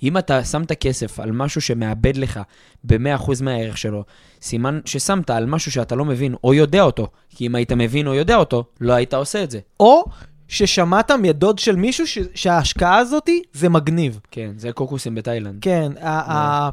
אם 0.02 0.18
אתה 0.18 0.44
שמת 0.44 0.72
כסף 0.72 1.20
על 1.20 1.32
משהו 1.32 1.60
שמאבד 1.60 2.16
לך 2.16 2.40
ב-100% 2.84 3.30
מהערך 3.42 3.78
שלו, 3.78 4.04
סימן 4.42 4.80
ששמת 4.84 5.30
על 5.30 5.46
משהו 5.46 5.72
שאתה 5.72 5.94
לא 5.94 6.04
מבין 6.04 6.34
או 6.44 6.54
יודע 6.54 6.82
אותו, 6.82 7.08
כי 7.30 7.46
אם 7.46 7.54
היית 7.54 7.72
מבין 7.72 8.06
או 8.06 8.14
יודע 8.14 8.36
אותו, 8.36 8.64
לא 8.80 8.92
היית 8.92 9.14
עושה 9.14 9.42
את 9.44 9.50
זה. 9.50 9.58
או 9.80 10.04
ששמעת 10.48 11.10
מדוד 11.10 11.58
של 11.58 11.76
מישהו 11.76 12.06
ש- 12.06 12.18
שההשקעה 12.34 12.96
הזאת 12.98 13.28
זה 13.52 13.68
מגניב. 13.68 14.20
כן, 14.30 14.50
זה 14.56 14.72
קוקוסים 14.72 15.14
בתאילנד. 15.14 15.58
כן, 15.60 15.92
ה- 16.00 16.32
ה- 16.32 16.70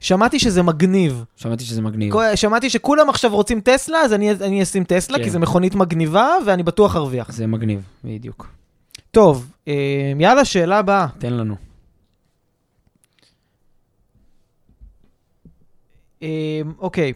שמעתי 0.00 0.38
שזה 0.38 0.62
מגניב. 0.62 1.24
שמעתי 1.36 1.64
שזה 1.64 1.82
מגניב. 1.82 2.14
שמעתי 2.34 2.70
שכולם 2.70 3.10
עכשיו 3.10 3.34
רוצים 3.34 3.60
טסלה, 3.60 3.98
אז 3.98 4.12
אני 4.12 4.30
אני 4.30 4.62
אשים 4.62 4.84
טסלה, 4.84 5.18
כן. 5.18 5.24
כי 5.24 5.30
זו 5.30 5.38
מכונית 5.38 5.74
מגניבה, 5.74 6.28
ואני 6.46 6.62
בטוח 6.62 6.96
ארוויח. 6.96 7.32
זה 7.32 7.46
מגניב, 7.46 7.82
בדיוק. 8.04 8.48
טוב, 9.10 9.52
אה, 9.68 10.12
יאללה, 10.18 10.44
שאלה 10.44 10.78
הבאה. 10.78 11.06
תן 11.18 11.32
לנו. 11.32 11.56
אה, 16.22 16.60
אוקיי. 16.78 17.12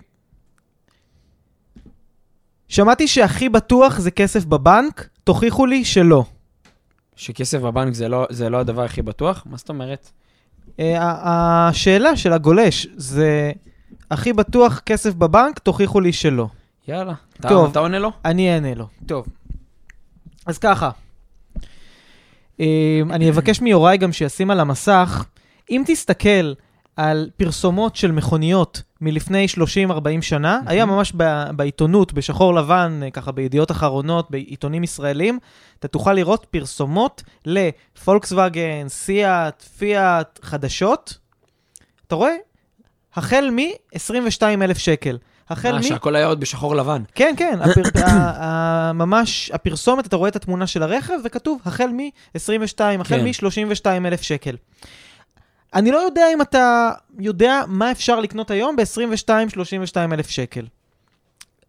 שמעתי 2.69 3.09
שהכי 3.09 3.49
בטוח 3.49 3.99
זה 3.99 4.11
כסף 4.11 4.45
בבנק, 4.45 5.09
תוכיחו 5.25 5.67
לי 5.67 5.85
שלא. 5.85 6.25
שכסף 7.17 7.59
בבנק 7.59 7.95
זה 7.95 8.09
לא, 8.09 8.27
זה 8.31 8.49
לא 8.49 8.61
הדבר 8.61 8.83
הכי 8.83 9.03
בטוח? 9.03 9.43
מה 9.47 9.57
זאת 9.57 9.69
אומרת? 9.69 10.11
אה, 10.79 10.97
השאלה 11.01 12.17
של 12.17 12.33
הגולש 12.33 12.87
זה, 12.97 13.53
הכי 14.11 14.33
בטוח 14.33 14.81
כסף 14.87 15.15
בבנק, 15.15 15.59
תוכיחו 15.59 16.01
לי 16.01 16.13
שלא. 16.13 16.47
יאללה. 16.89 17.15
טוב. 17.49 17.71
אתה 17.71 17.79
עונה 17.79 17.99
לו? 17.99 18.13
אני 18.25 18.55
אענה 18.55 18.75
לו. 18.75 18.87
טוב. 19.07 19.27
אז 20.47 20.59
ככה, 20.59 20.91
אה, 22.61 23.01
אני 23.11 23.31
אבקש 23.31 23.61
מיוראי 23.61 23.97
גם 23.97 24.13
שישים 24.13 24.51
על 24.51 24.61
המסך, 24.61 25.25
אם 25.71 25.83
תסתכל 25.87 26.53
על 26.97 27.31
פרסומות 27.37 27.97
של 27.97 28.13
מכוניות 28.13 28.83
מלפני 29.01 29.47
30-40 29.89 30.23
שנה, 30.23 30.61
היה 30.67 30.87
ממש 30.87 31.13
ב- 31.17 31.51
בעיתונות, 31.57 32.13
בשחור 32.13 32.55
לבן, 32.55 33.01
אה, 33.03 33.11
ככה 33.11 33.33
בידיעות 33.33 33.71
אחרונות, 33.71 34.31
בעיתונים 34.31 34.85
ישראלים, 34.85 35.39
אתה 35.79 35.89
תוכל 35.89 36.13
לראות 36.13 36.47
פרסומות 36.51 37.23
לפולקסווגן, 37.47 38.89
סיאט, 38.89 39.63
פיאט, 39.79 40.39
חדשות. 40.43 41.19
אתה 42.07 42.15
רואה? 42.15 42.33
החל 43.15 43.51
מ-22,000 43.53 44.79
שקל. 44.79 45.19
החל 45.51 45.73
מה, 45.73 45.79
מ... 45.79 45.83
שהכל 45.83 46.17
היה 46.17 46.27
עוד 46.27 46.41
בשחור 46.41 46.77
לבן. 46.77 47.03
כן, 47.15 47.35
כן, 47.37 47.59
הפר... 47.65 47.83
ה- 48.05 48.11
ה- 48.45 48.93
ממש, 48.93 49.51
הפרסומת, 49.55 50.07
אתה 50.07 50.17
רואה 50.17 50.29
את 50.29 50.37
התמונה 50.37 50.67
של 50.67 50.83
הרכב, 50.83 51.15
וכתוב, 51.25 51.61
החל 51.65 51.89
מ-22, 51.97 52.81
החל 53.01 53.19
כן. 53.19 53.25
מ-32 53.25 54.07
אלף 54.07 54.23
שקל. 54.23 54.57
אני 55.75 55.91
לא 55.91 55.99
יודע 55.99 56.25
אם 56.33 56.43
אתה 56.43 56.91
יודע 57.19 57.63
מה 57.69 57.91
אפשר 57.91 58.21
לקנות 58.21 58.51
היום 58.51 58.77
ב-22-32 58.77 59.97
אלף 60.13 60.31
שקל. 60.31 60.67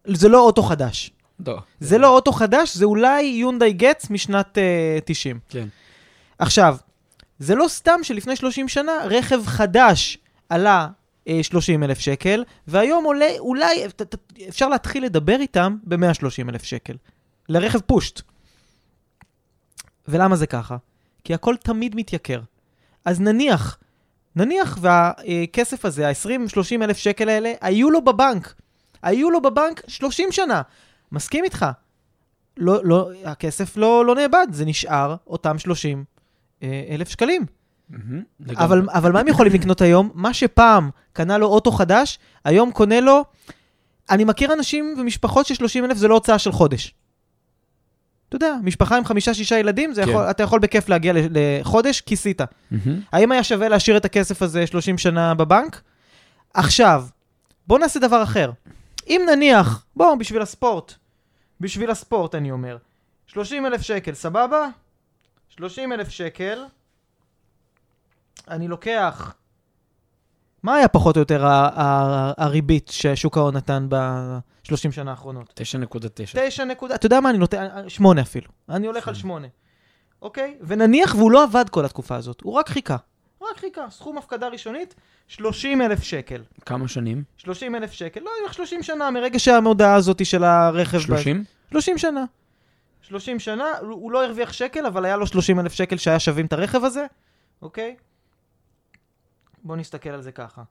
זה 0.06 0.30
לא 0.30 0.40
אוטו 0.40 0.64
חדש. 0.64 1.12
לא. 1.48 1.58
זה 1.80 1.98
לא 1.98 2.16
אוטו 2.16 2.32
חדש, 2.32 2.78
זה 2.78 2.86
אולי 2.86 3.22
יונדאי 3.22 3.74
גץ 3.74 4.10
משנת 4.10 4.58
uh, 4.58 5.02
90. 5.06 5.40
כן. 5.50 5.68
עכשיו, 6.40 6.78
זה 7.40 7.56
לא 7.56 7.68
סתם 7.68 8.00
שלפני 8.04 8.36
30 8.36 8.68
שנה 8.68 8.92
רכב 9.06 9.46
חדש 9.46 10.18
עלה 10.50 10.88
אה, 11.28 11.44
30 11.44 11.84
אלף 11.84 12.00
שקל, 12.00 12.44
והיום 12.68 13.04
עולה, 13.04 13.30
אולי, 13.40 13.90
ת, 13.96 14.02
ת, 14.02 14.16
אפשר 14.50 14.70
להתחיל 14.70 15.06
לדבר 15.06 15.40
איתם 15.40 15.78
ב-130 15.84 16.50
אלף 16.50 16.64
שקל. 16.64 16.94
לרכב 17.50 17.80
פושט. 17.80 18.22
ולמה 20.08 20.36
זה 20.36 20.48
ככה? 20.48 20.78
כי 21.24 21.34
הכל 21.34 21.56
תמיד 21.56 21.96
מתייקר. 21.96 22.42
אז 23.06 23.22
נניח, 23.22 23.78
נניח 24.36 24.78
והכסף 24.82 25.86
הזה, 25.86 26.08
ה-20-30 26.08 26.84
אלף 26.84 26.98
שקל 26.98 27.30
האלה, 27.30 27.54
היו 27.62 27.90
לו 27.92 28.02
בבנק. 28.02 28.54
היו 29.04 29.30
לו 29.30 29.42
בבנק 29.42 29.82
30 29.88 30.32
שנה. 30.32 30.62
מסכים 31.12 31.44
איתך. 31.44 31.66
לא, 32.58 32.80
לא, 32.84 33.10
הכסף 33.26 33.78
לא, 33.78 34.06
לא 34.06 34.16
נאבד, 34.16 34.48
זה 34.52 34.66
נשאר 34.66 35.16
אותם 35.28 35.60
30 35.60 36.04
אה, 36.64 36.84
אלף 36.90 37.10
שקלים. 37.10 37.46
לגמרי. 38.40 38.66
אבל, 38.66 38.88
אבל 38.90 39.12
מה 39.12 39.20
הם 39.20 39.28
יכולים 39.28 39.54
לקנות 39.54 39.82
היום? 39.82 40.10
מה 40.14 40.34
שפעם 40.34 40.90
קנה 41.14 41.38
לו 41.38 41.48
אוטו 41.48 41.72
חדש, 41.72 42.20
היום 42.46 42.72
קונה 42.72 43.02
לו... 43.02 43.24
אני 44.10 44.24
מכיר 44.24 44.54
אנשים 44.54 44.96
ומשפחות 44.98 45.46
ש-30 45.46 45.86
אלף 45.86 45.98
זה 45.98 46.08
לא 46.08 46.14
הוצאה 46.14 46.40
של 46.40 46.52
חודש. 46.52 46.96
אתה 48.32 48.36
יודע, 48.36 48.56
משפחה 48.64 48.98
עם 48.98 49.06
חמישה-שישה 49.06 49.60
ילדים, 49.60 49.94
זה 49.94 50.04
כן. 50.04 50.10
יכול, 50.10 50.24
אתה 50.24 50.44
יכול 50.44 50.60
בכיף 50.60 50.90
להגיע 50.90 51.14
לחודש, 51.16 52.02
כיסית. 52.02 52.42
מהמם. 52.42 53.00
האם 53.12 53.32
היה 53.32 53.44
שווה 53.44 53.70
להשאיר 53.70 53.98
את 53.98 54.06
הכסף 54.06 54.42
הזה 54.42 54.68
30 54.68 54.98
שנה 54.98 55.34
בבנק? 55.34 55.82
עכשיו, 56.54 57.06
בואו 57.68 57.80
נעשה 57.80 58.00
דבר 58.00 58.24
אחר. 58.24 58.52
אם 59.08 59.22
נניח, 59.32 59.86
בואו, 59.96 60.18
בשביל 60.18 60.42
הספורט, 60.42 60.94
בשביל 61.62 61.92
הספורט 61.92 62.36
אני 62.36 62.52
אומר, 62.52 62.78
30 63.28 63.66
אלף 63.66 63.82
שקל, 63.82 64.14
סבבה? 64.14 64.68
30 65.50 65.94
אלף 65.94 66.10
שקל, 66.10 66.64
אני 68.48 68.68
לוקח... 68.68 69.34
מה 70.64 70.76
היה 70.76 70.88
פחות 70.88 71.16
או 71.16 71.22
יותר 71.22 71.44
הריבית 72.38 72.88
ששוק 72.88 73.38
ההון 73.38 73.58
נתן 73.58 73.86
ב-30 73.90 74.92
שנה 74.92 75.12
האחרונות? 75.12 75.60
9.9. 75.84 76.32
9 76.34 76.64
נקודה, 76.66 76.96
אתה 76.96 77.06
יודע 77.06 77.20
מה, 77.20 77.30
אני 77.30 77.38
נותן, 77.38 77.68
8 77.88 78.22
אפילו. 78.22 78.48
אני 78.70 78.88
הולך 78.88 79.08
על 79.08 79.14
8. 79.14 79.48
אוקיי? 80.22 80.58
ונניח 80.62 81.16
והוא 81.16 81.32
לא 81.32 81.44
עבד 81.44 81.70
כל 81.70 81.86
התקופה 81.86 82.16
הזאת, 82.16 82.42
הוא 82.42 82.54
רק 82.54 82.70
חיכה. 82.70 82.98
רק 83.52 83.58
חיכה, 83.58 83.82
סכום 83.90 84.18
הפקדה 84.18 84.48
ראשונית, 84.48 84.96
30 85.28 85.82
אלף 85.82 86.04
שקל. 86.04 86.42
כמה 86.66 86.88
שנים? 86.88 87.24
30 87.38 87.76
אלף 87.76 87.92
שקל, 87.92 88.20
לא, 88.20 88.32
ילך 88.44 88.54
30 88.54 88.84
שנה 88.84 89.12
מרגע 89.12 89.40
שהמודעה 89.40 89.96
הזאת 89.96 90.26
של 90.26 90.44
הרכב... 90.44 90.98
ב- 90.98 91.02
30? 91.02 91.44
30 91.72 91.98
שנה. 91.98 92.24
30 93.02 93.40
שנה, 93.40 93.66
הוא 93.82 94.12
לא 94.12 94.26
הרוויח 94.26 94.54
שקל, 94.54 94.86
אבל 94.86 95.06
היה 95.06 95.18
לו 95.18 95.28
30 95.28 95.60
אלף 95.60 95.74
שקל 95.74 95.98
שהיה 95.98 96.20
שווים 96.20 96.46
את 96.46 96.54
הרכב 96.54 96.84
הזה, 96.84 97.06
אוקיי? 97.62 97.96
בואו 99.64 99.78
נסתכל 99.78 100.10
על 100.10 100.22
זה 100.22 100.32
ככה. 100.32 100.64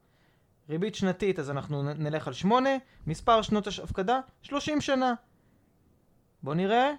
ריבית 0.68 0.94
שנתית, 0.94 1.38
אז 1.38 1.50
אנחנו 1.50 1.83
נלך 1.83 2.26
על 2.26 2.33
8, 2.33 2.70
מספר 3.07 3.42
שנות 3.42 3.66
הפקדה, 3.66 4.20
30 4.42 4.81
שנה. 4.81 5.14
בואו 6.42 6.55
נראה. 6.55 6.90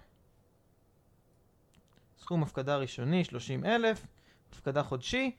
סכום 2.20 2.44
הפקדה 2.44 2.78
ראשוני, 2.78 3.24
30 3.24 3.66
אלף, 3.66 4.06
הפקדה 4.54 4.84
חודשי, 4.84 5.32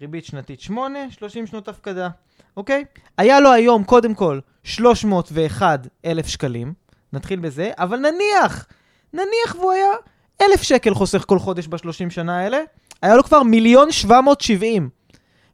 ריבית 0.00 0.24
שנתית 0.24 0.60
8, 0.60 1.10
30 1.10 1.46
שנות 1.46 1.68
הפקדה, 1.68 2.08
אוקיי? 2.56 2.84
היה 3.18 3.40
לו 3.40 3.52
היום, 3.52 3.84
קודם 3.84 4.14
כל, 4.14 4.40
301 4.64 5.86
אלף 6.04 6.26
שקלים, 6.26 6.74
נתחיל 7.12 7.40
בזה, 7.40 7.70
אבל 7.78 7.96
נניח, 7.96 8.66
נניח 9.12 9.54
והוא 9.54 9.72
היה 9.72 9.90
אלף 10.42 10.62
שקל 10.62 10.94
חוסך 10.94 11.24
כל 11.26 11.38
חודש 11.38 11.68
בשלושים 11.68 12.10
שנה 12.10 12.38
האלה, 12.38 12.58
היה 13.02 13.16
לו 13.16 13.24
כבר 13.24 13.42
מיליון 13.42 13.92
שבע 13.92 14.20
מאות 14.20 14.40
שבעים. 14.40 14.99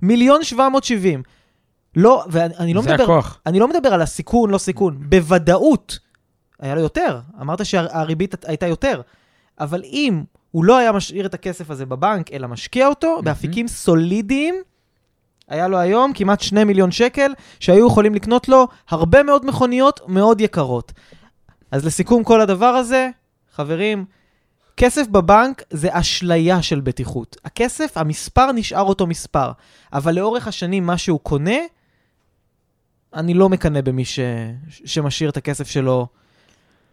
מיליון 0.02 0.44
שבע 0.44 0.68
מאות 0.68 0.84
שבעים. 0.84 1.22
לא, 1.96 2.24
ואני 2.28 2.74
לא 2.74 2.82
זה 2.82 2.92
מדבר, 2.92 3.02
הכוח. 3.04 3.40
אני 3.46 3.58
לא 3.58 3.68
מדבר 3.68 3.94
על 3.94 4.02
הסיכון, 4.02 4.50
לא 4.50 4.58
סיכון, 4.58 4.96
בוודאות 5.08 5.98
היה 6.60 6.74
לו 6.74 6.80
יותר. 6.80 7.20
אמרת 7.40 7.66
שהריבית 7.66 8.44
הייתה 8.48 8.66
יותר. 8.66 9.00
אבל 9.60 9.82
אם 9.84 10.22
הוא 10.50 10.64
לא 10.64 10.76
היה 10.76 10.92
משאיר 10.92 11.26
את 11.26 11.34
הכסף 11.34 11.70
הזה 11.70 11.86
בבנק, 11.86 12.32
אלא 12.32 12.48
משקיע 12.48 12.86
אותו 12.86 13.20
באפיקים 13.24 13.68
סולידיים, 13.68 14.54
היה 15.48 15.68
לו 15.68 15.78
היום 15.78 16.12
כמעט 16.12 16.40
2 16.40 16.66
מיליון 16.66 16.90
שקל, 16.90 17.32
שהיו 17.60 17.86
יכולים 17.86 18.14
לקנות 18.14 18.48
לו 18.48 18.68
הרבה 18.88 19.22
מאוד 19.22 19.46
מכוניות 19.46 20.00
מאוד 20.08 20.40
יקרות. 20.40 20.92
אז 21.70 21.86
לסיכום 21.86 22.24
כל 22.24 22.40
הדבר 22.40 22.66
הזה, 22.66 23.10
חברים, 23.54 24.04
כסף 24.76 25.06
בבנק 25.08 25.62
זה 25.70 25.88
אשליה 25.92 26.62
של 26.62 26.80
בטיחות. 26.80 27.36
הכסף, 27.44 27.96
המספר 27.96 28.52
נשאר 28.52 28.82
אותו 28.82 29.06
מספר, 29.06 29.52
אבל 29.92 30.14
לאורך 30.14 30.48
השנים 30.48 30.86
מה 30.86 30.98
שהוא 30.98 31.20
קונה, 31.20 31.58
אני 33.14 33.34
לא 33.34 33.48
מקנא 33.48 33.80
במי 33.80 34.04
ש... 34.04 34.20
שמשאיר 34.68 35.30
את 35.30 35.36
הכסף 35.36 35.68
שלו. 35.68 36.06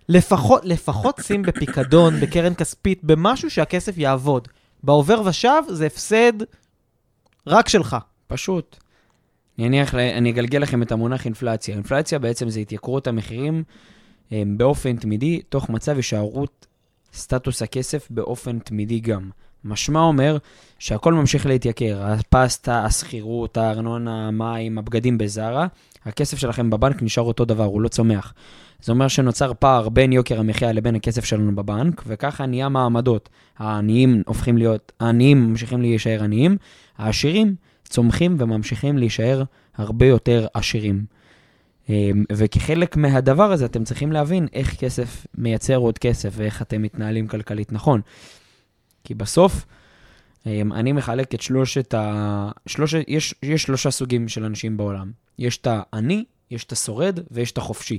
לפחות, 0.10 0.66
לפחות 0.66 1.20
שים 1.24 1.42
בפיקדון, 1.42 2.20
בקרן 2.20 2.54
כספית, 2.54 3.04
במשהו 3.04 3.50
שהכסף 3.50 3.98
יעבוד. 3.98 4.48
בעובר 4.84 5.22
ושב 5.26 5.62
זה 5.70 5.86
הפסד 5.86 6.34
רק 7.48 7.70
שלך. 7.70 7.98
פשוט. 8.28 8.78
אני 9.58 9.68
אניח, 9.68 9.96
אני 9.96 10.32
אגלגל 10.32 10.60
לכם 10.60 10.82
את 10.82 10.92
המונח 10.92 11.26
אינפלציה. 11.26 11.76
אינפלציה 11.76 12.20
בעצם 12.20 12.50
זה 12.50 12.60
התייקרות 12.60 13.08
המחירים 13.08 13.64
הם, 14.32 14.58
באופן 14.58 14.98
תמידי, 14.98 15.42
תוך 15.50 15.70
מצב 15.70 15.96
הישארות 15.96 16.68
סטטוס 17.14 17.62
הכסף 17.62 18.08
באופן 18.10 18.60
תמידי 18.60 19.00
גם. 19.00 19.30
משמע 19.66 20.00
אומר 20.00 20.38
שהכל 20.80 21.14
ממשיך 21.14 21.46
להתייקר, 21.46 22.04
הפסטה, 22.04 22.86
השכירות, 22.86 23.58
הארנונה, 23.58 24.28
המים, 24.28 24.78
הבגדים 24.78 25.18
בזארה, 25.18 25.68
הכסף 26.06 26.38
שלכם 26.38 26.70
בבנק 26.70 27.04
נשאר 27.04 27.24
אותו 27.24 27.46
דבר, 27.46 27.64
הוא 27.64 27.82
לא 27.82 27.88
צומח. 27.88 28.34
זה 28.82 28.92
אומר 28.92 29.08
שנוצר 29.08 29.52
פער 29.60 29.90
בין 29.90 30.14
יוקר 30.14 30.40
המחיה 30.40 30.72
לבין 30.72 30.96
הכסף 30.96 31.26
שלנו 31.26 31.56
בבנק, 31.56 32.04
וככה 32.08 32.46
נהיה 32.46 32.70
מעמדות. 32.70 33.30
העניים 33.58 34.24
הופכים 34.26 34.58
להיות, 34.58 34.92
העניים 35.00 35.50
ממשיכים 35.50 35.82
להישאר 35.82 36.24
עניים, 36.24 36.58
העשירים 36.98 37.56
צומחים 37.84 38.36
וממשיכים 38.40 38.98
להישאר 38.98 39.44
הרבה 39.78 40.06
יותר 40.06 40.48
עשירים. 40.54 41.06
אמ, 41.90 42.24
וכחלק 42.32 42.98
מהדבר 42.98 43.52
הזה 43.52 43.66
אתם 43.66 43.84
צריכים 43.84 44.12
להבין 44.12 44.48
איך 44.54 44.76
כסף 44.76 45.28
מייצר 45.38 45.76
עוד 45.76 45.98
כסף 45.98 46.34
ואיך 46.36 46.62
אתם 46.62 46.82
מתנהלים 46.82 47.28
כלכלית 47.28 47.72
נכון. 47.72 48.02
כי 49.04 49.14
בסוף, 49.14 49.66
אמ, 50.46 50.74
אני 50.74 50.92
מחלק 50.92 51.36
את 51.36 51.42
שלושת 51.42 51.94
ה... 51.94 52.52
שלושת... 52.68 53.04
יש, 53.08 53.36
יש 53.44 53.64
שלושה 53.64 53.92
סוגים 53.92 54.28
של 54.28 54.44
אנשים 54.44 54.78
בעולם. 54.78 55.12
יש 55.40 55.58
את 55.58 55.68
העני, 55.70 56.26
יש 56.52 56.64
את 56.64 56.72
השורד 56.72 57.20
ויש 57.32 57.52
את 57.52 57.58
החופשי. 57.58 57.98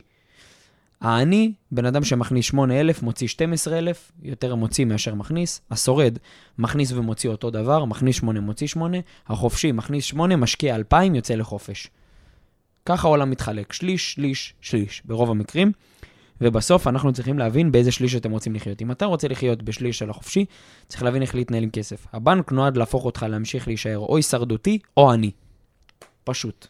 העני, 1.01 1.53
בן 1.73 1.87
אדם 1.87 2.05
שמכניס 2.05 2.45
8,000, 2.47 3.03
מוציא 3.03 3.29
12,000, 3.29 4.13
יותר 4.23 4.55
מוציא 4.55 4.85
מאשר 4.85 5.15
מכניס. 5.15 5.61
השורד, 5.71 6.19
מכניס 6.59 6.93
ומוציא 6.93 7.31
אותו 7.31 7.51
דבר, 7.51 7.85
מכניס 7.85 8.17
8, 8.17 8.41
מוציא 8.41 8.67
8. 8.67 8.99
החופשי, 9.27 9.73
מכניס 9.73 10.05
8, 10.05 10.37
משקיע 10.37 10.75
2,000, 10.75 11.15
יוצא 11.15 11.35
לחופש. 11.35 11.91
ככה 12.87 13.09
העולם 13.09 13.31
מתחלק, 13.31 13.73
שליש, 13.73 14.13
שליש, 14.13 14.55
שליש, 14.61 15.03
ברוב 15.05 15.31
המקרים. 15.31 15.73
ובסוף 16.41 16.87
אנחנו 16.87 17.13
צריכים 17.13 17.39
להבין 17.39 17.73
באיזה 17.73 17.93
שליש 17.93 18.17
אתם 18.17 18.31
רוצים 18.31 18.55
לחיות. 18.55 18.83
אם 18.83 18.91
אתה 18.91 19.05
רוצה 19.05 19.29
לחיות 19.29 19.63
בשליש 19.63 19.99
של 19.99 20.11
החופשי, 20.11 20.45
צריך 20.89 21.03
להבין 21.03 21.23
איך 21.23 21.35
להתנהל 21.35 21.63
עם 21.63 21.71
כסף. 21.71 22.07
הבנק 22.13 22.53
נועד 22.53 22.77
להפוך 22.77 23.05
אותך 23.05 23.27
להמשיך 23.29 23.69
להישאר 23.69 23.99
או 23.99 24.17
הישרדותי 24.17 24.79
או 24.97 25.11
עני. 25.13 25.31
פשוט. 26.25 26.67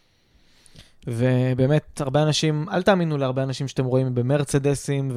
ובאמת, 1.07 2.01
הרבה 2.01 2.23
אנשים, 2.23 2.65
אל 2.69 2.81
תאמינו 2.81 3.17
להרבה 3.17 3.43
אנשים 3.43 3.67
שאתם 3.67 3.85
רואים 3.85 4.15
במרצדסים 4.15 5.11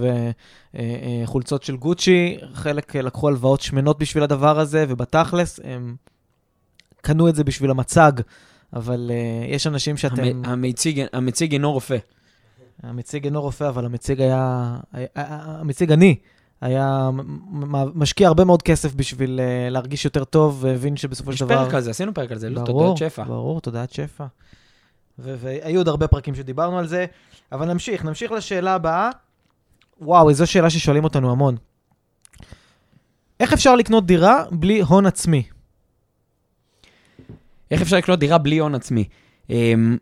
וחולצות 1.25 1.63
של 1.63 1.77
גוצ'י, 1.77 2.39
חלק 2.53 2.97
לקחו 2.97 3.29
הלוואות 3.29 3.61
שמנות 3.61 3.99
בשביל 3.99 4.23
הדבר 4.23 4.61
הזה, 4.61 4.85
ובתכלס 4.89 5.61
הם 5.65 5.97
קנו 7.03 7.29
את 7.29 7.35
זה 7.35 7.45
בשביל 7.45 7.71
המצג, 7.71 8.13
אבל 8.73 9.11
uh, 9.11 9.55
יש 9.55 9.67
אנשים 9.67 9.97
שאתם... 9.97 10.45
המציג, 10.45 11.05
המציג 11.13 11.53
אינו 11.53 11.73
רופא. 11.73 11.97
המציג 12.83 13.25
אינו 13.25 13.43
רופא, 13.43 13.69
אבל 13.69 13.85
המציג 13.85 14.21
היה... 14.21 14.77
המציג 15.15 15.93
אני. 15.93 16.17
היה 16.61 17.11
משקיע 17.95 18.29
הרבה 18.29 18.45
מאוד 18.45 18.63
כסף 18.63 18.95
בשביל 18.95 19.41
uh, 19.41 19.71
להרגיש 19.71 20.05
יותר 20.05 20.25
טוב, 20.25 20.59
והבין 20.61 20.97
שבסופו 20.97 21.33
של 21.33 21.45
דבר... 21.45 21.55
יש 21.55 21.61
פרק 21.61 21.75
על 21.75 21.81
זה, 21.81 21.91
עשינו 21.91 22.15
פרק 22.15 22.33
על 22.33 22.39
זה, 22.39 22.51
לא 22.51 22.63
תודעת 22.65 22.97
שפע. 22.97 23.25
ברור, 23.25 23.61
תודעת 23.61 23.93
שפע. 23.93 24.27
והיו 25.19 25.81
עוד 25.81 25.89
הרבה 25.89 26.09
פרקים 26.09 26.35
שדיברנו 26.35 26.79
על 26.79 26.87
זה, 26.87 27.07
אבל 27.53 27.73
נמשיך, 27.73 28.05
נמשיך 28.05 28.33
לשאלה 28.33 28.75
הבאה. 28.75 29.11
וואו, 30.01 30.33
זו 30.33 30.47
שאלה 30.47 30.71
ששואלים 30.71 31.05
אותנו 31.05 31.31
המון. 31.31 31.57
איך 33.41 33.53
אפשר 33.53 33.77
לקנות 33.77 34.07
דירה 34.07 34.45
בלי 34.51 34.81
הון 34.81 35.07
עצמי? 35.07 35.43
איך 37.71 37.83
אפשר 37.83 37.97
לקנות 37.97 38.19
דירה 38.19 38.39
בלי 38.39 38.59
הון 38.59 38.75
עצמי? 38.75 39.05
אמ, 39.51 39.97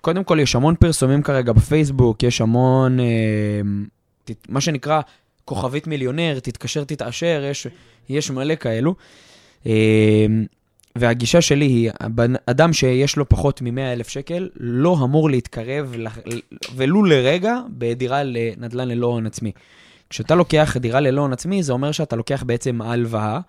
קודם 0.00 0.24
כל, 0.24 0.38
יש 0.40 0.56
המון 0.56 0.74
פרסומים 0.74 1.22
כרגע 1.22 1.52
בפייסבוק, 1.52 2.22
יש 2.22 2.40
המון, 2.40 3.00
אמ, 3.00 3.86
מה 4.48 4.60
שנקרא, 4.60 5.00
כוכבית 5.44 5.86
מיליונר, 5.86 6.38
תתקשר, 6.38 6.84
תתעשר, 6.84 7.42
יש, 7.50 7.66
יש 8.08 8.30
מלא 8.30 8.54
כאלו. 8.54 8.94
אמ, 9.66 9.72
והגישה 10.96 11.40
שלי 11.40 11.64
היא, 11.64 11.90
אדם 12.46 12.72
שיש 12.72 13.16
לו 13.16 13.28
פחות 13.28 13.62
מ-100 13.62 13.80
אלף 13.80 14.08
שקל, 14.08 14.48
לא 14.56 14.98
אמור 15.04 15.30
להתקרב 15.30 15.94
ולו 16.76 17.04
לרגע 17.04 17.58
בדירה 17.68 18.22
לנדל"ן 18.22 18.88
ללא 18.88 19.06
הון 19.06 19.26
עצמי. 19.26 19.52
כשאתה 20.10 20.34
לוקח 20.34 20.76
דירה 20.76 21.00
ללא 21.00 21.20
הון 21.20 21.32
עצמי, 21.32 21.62
זה 21.62 21.72
אומר 21.72 21.92
שאתה 21.92 22.16
לוקח 22.16 22.42
בעצם 22.42 22.82
הלוואה. 22.82 23.40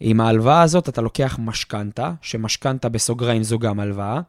עם 0.00 0.20
ההלוואה 0.20 0.62
הזאת 0.62 0.88
אתה 0.88 1.00
לוקח 1.00 1.38
משכנתה, 1.42 2.12
שמשכנתה 2.22 2.88
בסוגריים 2.88 3.42
זו 3.42 3.58
גם 3.58 3.80
הלוואה, 3.80 4.20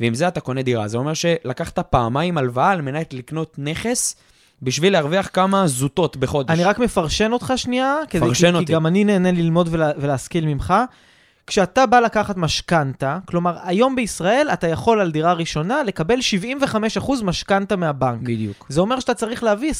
ועם 0.00 0.14
זה 0.14 0.28
אתה 0.28 0.40
קונה 0.40 0.62
דירה. 0.62 0.88
זה 0.88 0.98
אומר 0.98 1.14
שלקחת 1.14 1.78
פעמיים 1.78 2.38
הלוואה 2.38 2.70
על 2.70 2.82
מנת 2.82 3.14
לקנות 3.14 3.54
נכס. 3.58 4.16
בשביל 4.62 4.92
להרוויח 4.92 5.28
כמה 5.32 5.66
זוטות 5.66 6.16
בחודש. 6.16 6.50
אני 6.50 6.64
רק 6.64 6.78
מפרשן 6.78 7.32
אותך 7.32 7.52
שנייה, 7.56 7.94
פרשן 8.20 8.50
כי, 8.50 8.54
אותי. 8.54 8.66
כי 8.66 8.72
גם 8.72 8.86
אני 8.86 9.04
נהנה 9.04 9.32
ללמוד 9.32 9.68
ולה, 9.70 9.90
ולהשכיל 9.98 10.46
ממך. 10.46 10.74
כשאתה 11.48 11.86
בא 11.86 12.00
לקחת 12.00 12.36
משכנתה, 12.36 13.18
כלומר, 13.24 13.56
היום 13.62 13.96
בישראל 13.96 14.48
אתה 14.52 14.68
יכול 14.68 15.00
על 15.00 15.10
דירה 15.10 15.32
ראשונה 15.32 15.82
לקבל 15.82 16.18
75% 16.98 17.24
משכנתה 17.24 17.76
מהבנק. 17.76 18.20
בדיוק. 18.22 18.66
זה 18.68 18.80
אומר 18.80 19.00
שאתה 19.00 19.14
צריך 19.14 19.42
להביא 19.42 19.72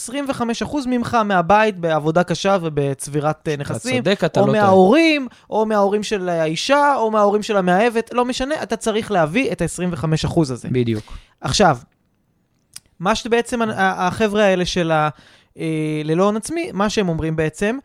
25% 0.63 0.77
ממך 0.87 1.15
מהבית 1.25 1.79
בעבודה 1.79 2.23
קשה 2.23 2.57
ובצבירת 2.63 3.49
אה, 3.49 3.57
נכסים. 3.57 4.03
אתה 4.03 4.11
צודק, 4.11 4.25
אתה 4.25 4.41
או 4.41 4.47
לא 4.47 4.53
טועה. 4.53 4.65
מההורים, 4.65 5.29
או 5.51 5.67
מההורים 5.67 6.03
של 6.03 6.29
האישה, 6.29 6.95
או 6.97 7.11
מההורים 7.11 7.43
של 7.43 7.57
המאהבת, 7.57 8.11
לא 8.13 8.25
משנה, 8.25 8.55
אתה 8.63 8.77
צריך 8.77 9.11
להביא 9.11 9.53
את 9.53 9.63
ה-25% 9.63 10.41
הזה. 10.41 10.69
בדיוק. 10.73 11.19
עכשיו, 11.41 11.79
מה 13.01 13.15
שבעצם 13.15 13.61
החבר'ה 13.77 14.45
האלה 14.45 14.67
של 14.67 14.91
ה... 14.91 15.09
אה, 15.59 16.01
ללא 16.05 16.25
הון 16.25 16.37
עצמי, 16.37 16.71
מה 16.73 16.91
שהם 16.91 17.09
אומרים 17.09 17.37
בעצם, 17.37 17.79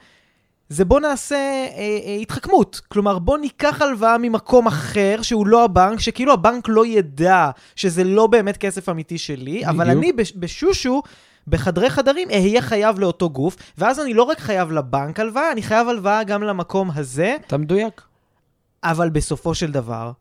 זה 0.69 0.85
בוא 0.85 0.99
נעשה 0.99 1.35
אה, 1.35 1.99
אה, 2.05 2.17
התחכמות. 2.21 2.81
כלומר, 2.87 3.19
בוא 3.19 3.37
ניקח 3.37 3.81
הלוואה 3.81 4.17
ממקום 4.17 4.67
אחר, 4.67 5.21
שהוא 5.21 5.47
לא 5.47 5.63
הבנק, 5.63 5.99
שכאילו 5.99 6.33
הבנק 6.33 6.65
לא 6.67 6.85
ידע 6.85 7.49
שזה 7.75 8.03
לא 8.03 8.27
באמת 8.27 8.57
כסף 8.57 8.89
אמיתי 8.89 9.17
שלי, 9.17 9.51
בדיוק. 9.51 9.69
אבל 9.69 9.89
אני 9.89 10.13
בשושו, 10.35 11.01
בחדרי 11.47 11.89
חדרים, 11.89 12.29
אהיה 12.29 12.61
חייב 12.61 12.99
לאותו 12.99 13.29
גוף, 13.29 13.55
ואז 13.77 13.99
אני 13.99 14.13
לא 14.13 14.23
רק 14.23 14.39
חייב 14.39 14.71
לבנק 14.71 15.19
הלוואה, 15.19 15.51
אני 15.51 15.61
חייב 15.61 15.89
הלוואה 15.89 16.23
גם 16.23 16.43
למקום 16.43 16.91
הזה. 16.95 17.37
אתה 17.47 17.57
מדויק. 17.57 18.01
אבל 18.83 19.09
בסופו 19.09 19.55
של 19.55 19.71
דבר, 19.71 20.11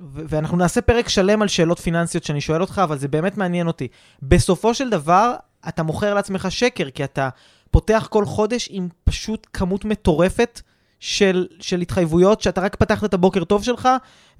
ו- 0.00 0.22
ואנחנו 0.28 0.56
נעשה 0.56 0.80
פרק 0.80 1.08
שלם 1.08 1.42
על 1.42 1.48
שאלות 1.48 1.78
פיננסיות 1.78 2.24
שאני 2.24 2.40
שואל 2.40 2.60
אותך, 2.60 2.80
אבל 2.84 2.98
זה 2.98 3.08
באמת 3.08 3.36
מעניין 3.36 3.66
אותי. 3.66 3.88
בסופו 4.22 4.74
של 4.74 4.90
דבר, 4.90 5.34
אתה 5.68 5.82
מוכר 5.82 6.14
לעצמך 6.14 6.50
שקר, 6.50 6.90
כי 6.90 7.04
אתה 7.04 7.28
פותח 7.70 8.06
כל 8.10 8.24
חודש 8.24 8.68
עם 8.70 8.88
פשוט 9.04 9.46
כמות 9.52 9.84
מטורפת 9.84 10.60
של, 11.00 11.46
של 11.60 11.80
התחייבויות, 11.80 12.40
שאתה 12.40 12.60
רק 12.60 12.76
פתחת 12.76 13.04
את 13.04 13.14
הבוקר 13.14 13.44
טוב 13.44 13.64
שלך, 13.64 13.88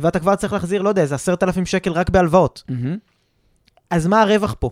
ואתה 0.01 0.19
כבר 0.19 0.37
צריך 0.37 0.53
להחזיר, 0.53 0.83
לא 0.83 0.89
יודע, 0.89 1.03
איזה 1.03 1.15
עשרת 1.15 1.43
אלפים 1.43 1.67
שקל 1.67 1.93
רק 1.93 2.11
בהלוואות. 2.11 2.63
Mm-hmm. 2.71 2.99
אז 3.91 4.07
מה 4.07 4.23
הרווח 4.23 4.55
פה? 4.59 4.71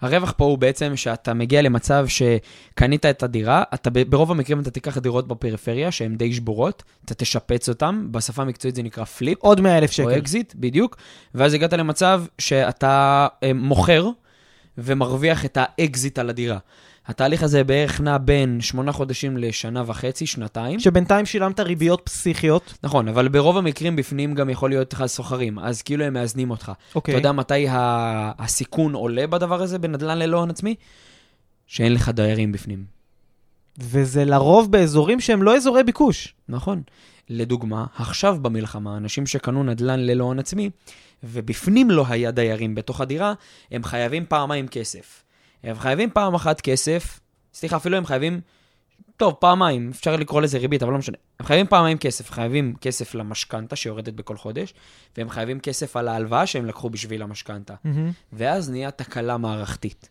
הרווח 0.00 0.34
פה 0.36 0.44
הוא 0.44 0.58
בעצם 0.58 0.96
שאתה 0.96 1.34
מגיע 1.34 1.62
למצב 1.62 2.06
שקנית 2.08 3.06
את 3.06 3.22
הדירה, 3.22 3.62
אתה 3.74 3.90
ברוב 4.08 4.30
המקרים 4.30 4.60
אתה 4.60 4.70
תיקח 4.70 4.98
דירות 4.98 5.28
בפריפריה 5.28 5.92
שהן 5.92 6.16
די 6.16 6.32
שבורות, 6.32 6.82
אתה 7.04 7.14
תשפץ 7.14 7.68
אותן, 7.68 8.06
בשפה 8.10 8.42
המקצועית 8.42 8.74
זה 8.74 8.82
נקרא 8.82 9.04
flip. 9.04 9.38
עוד 9.40 9.60
100 9.60 9.78
אלף 9.78 9.90
שקל. 9.90 10.10
או 10.10 10.18
אקזיט, 10.18 10.54
בדיוק. 10.56 10.96
ואז 11.34 11.54
הגעת 11.54 11.72
למצב 11.72 12.24
שאתה 12.38 13.26
אה, 13.42 13.52
מוכר 13.52 14.08
ומרוויח 14.78 15.44
את 15.44 15.58
האקזיט 15.60 16.18
על 16.18 16.30
הדירה. 16.30 16.58
התהליך 17.06 17.42
הזה 17.42 17.64
בערך 17.64 18.00
נע 18.00 18.18
בין 18.18 18.60
שמונה 18.60 18.92
חודשים 18.92 19.36
לשנה 19.36 19.82
וחצי, 19.86 20.26
שנתיים. 20.26 20.80
שבינתיים 20.80 21.26
שילמת 21.26 21.60
ריביות 21.60 22.00
פסיכיות. 22.04 22.74
נכון, 22.82 23.08
אבל 23.08 23.28
ברוב 23.28 23.56
המקרים 23.58 23.96
בפנים 23.96 24.34
גם 24.34 24.50
יכול 24.50 24.70
להיות 24.70 24.92
לך 24.92 25.06
סוחרים, 25.06 25.58
אז 25.58 25.82
כאילו 25.82 26.04
הם 26.04 26.12
מאזנים 26.12 26.50
אותך. 26.50 26.72
אוקיי. 26.94 27.12
אתה 27.14 27.18
יודע 27.18 27.32
מתי 27.32 27.68
ה- 27.68 28.32
הסיכון 28.38 28.94
עולה 28.94 29.26
בדבר 29.26 29.62
הזה 29.62 29.78
בנדל"ן 29.78 30.18
ללא 30.18 30.38
הון 30.38 30.50
עצמי? 30.50 30.74
שאין 31.66 31.92
לך 31.94 32.08
דיירים 32.08 32.52
בפנים. 32.52 32.84
וזה 33.78 34.24
לרוב 34.24 34.72
באזורים 34.72 35.20
שהם 35.20 35.42
לא 35.42 35.56
אזורי 35.56 35.82
ביקוש. 35.84 36.34
נכון. 36.48 36.82
לדוגמה, 37.30 37.86
עכשיו 37.96 38.38
במלחמה, 38.42 38.96
אנשים 38.96 39.26
שקנו 39.26 39.64
נדל"ן 39.64 40.00
ללא 40.00 40.24
הון 40.24 40.38
עצמי, 40.38 40.70
ובפנים 41.24 41.90
לא 41.90 42.04
היה 42.08 42.30
דיירים 42.30 42.74
בתוך 42.74 43.00
הדירה, 43.00 43.34
הם 43.70 43.84
חייבים 43.84 44.24
פעמיים 44.28 44.68
כסף. 44.68 45.23
הם 45.64 45.78
חייבים 45.78 46.10
פעם 46.10 46.34
אחת 46.34 46.60
כסף, 46.60 47.20
סליחה, 47.54 47.76
אפילו 47.76 47.96
הם 47.96 48.06
חייבים, 48.06 48.40
טוב, 49.16 49.34
פעמיים, 49.34 49.90
אפשר 49.90 50.16
לקרוא 50.16 50.42
לזה 50.42 50.58
ריבית, 50.58 50.82
אבל 50.82 50.92
לא 50.92 50.98
משנה. 50.98 51.16
הם 51.40 51.46
חייבים 51.46 51.66
פעמיים 51.66 51.98
כסף, 51.98 52.30
חייבים 52.30 52.74
כסף 52.80 53.14
למשכנתה 53.14 53.76
שיורדת 53.76 54.12
בכל 54.12 54.36
חודש, 54.36 54.74
והם 55.16 55.28
חייבים 55.28 55.60
כסף 55.60 55.96
על 55.96 56.08
ההלוואה 56.08 56.46
שהם 56.46 56.66
לקחו 56.66 56.90
בשביל 56.90 57.22
המשכנתה. 57.22 57.74
ואז 58.32 58.70
נהיה 58.70 58.90
תקלה 58.90 59.36
מערכתית. 59.36 60.08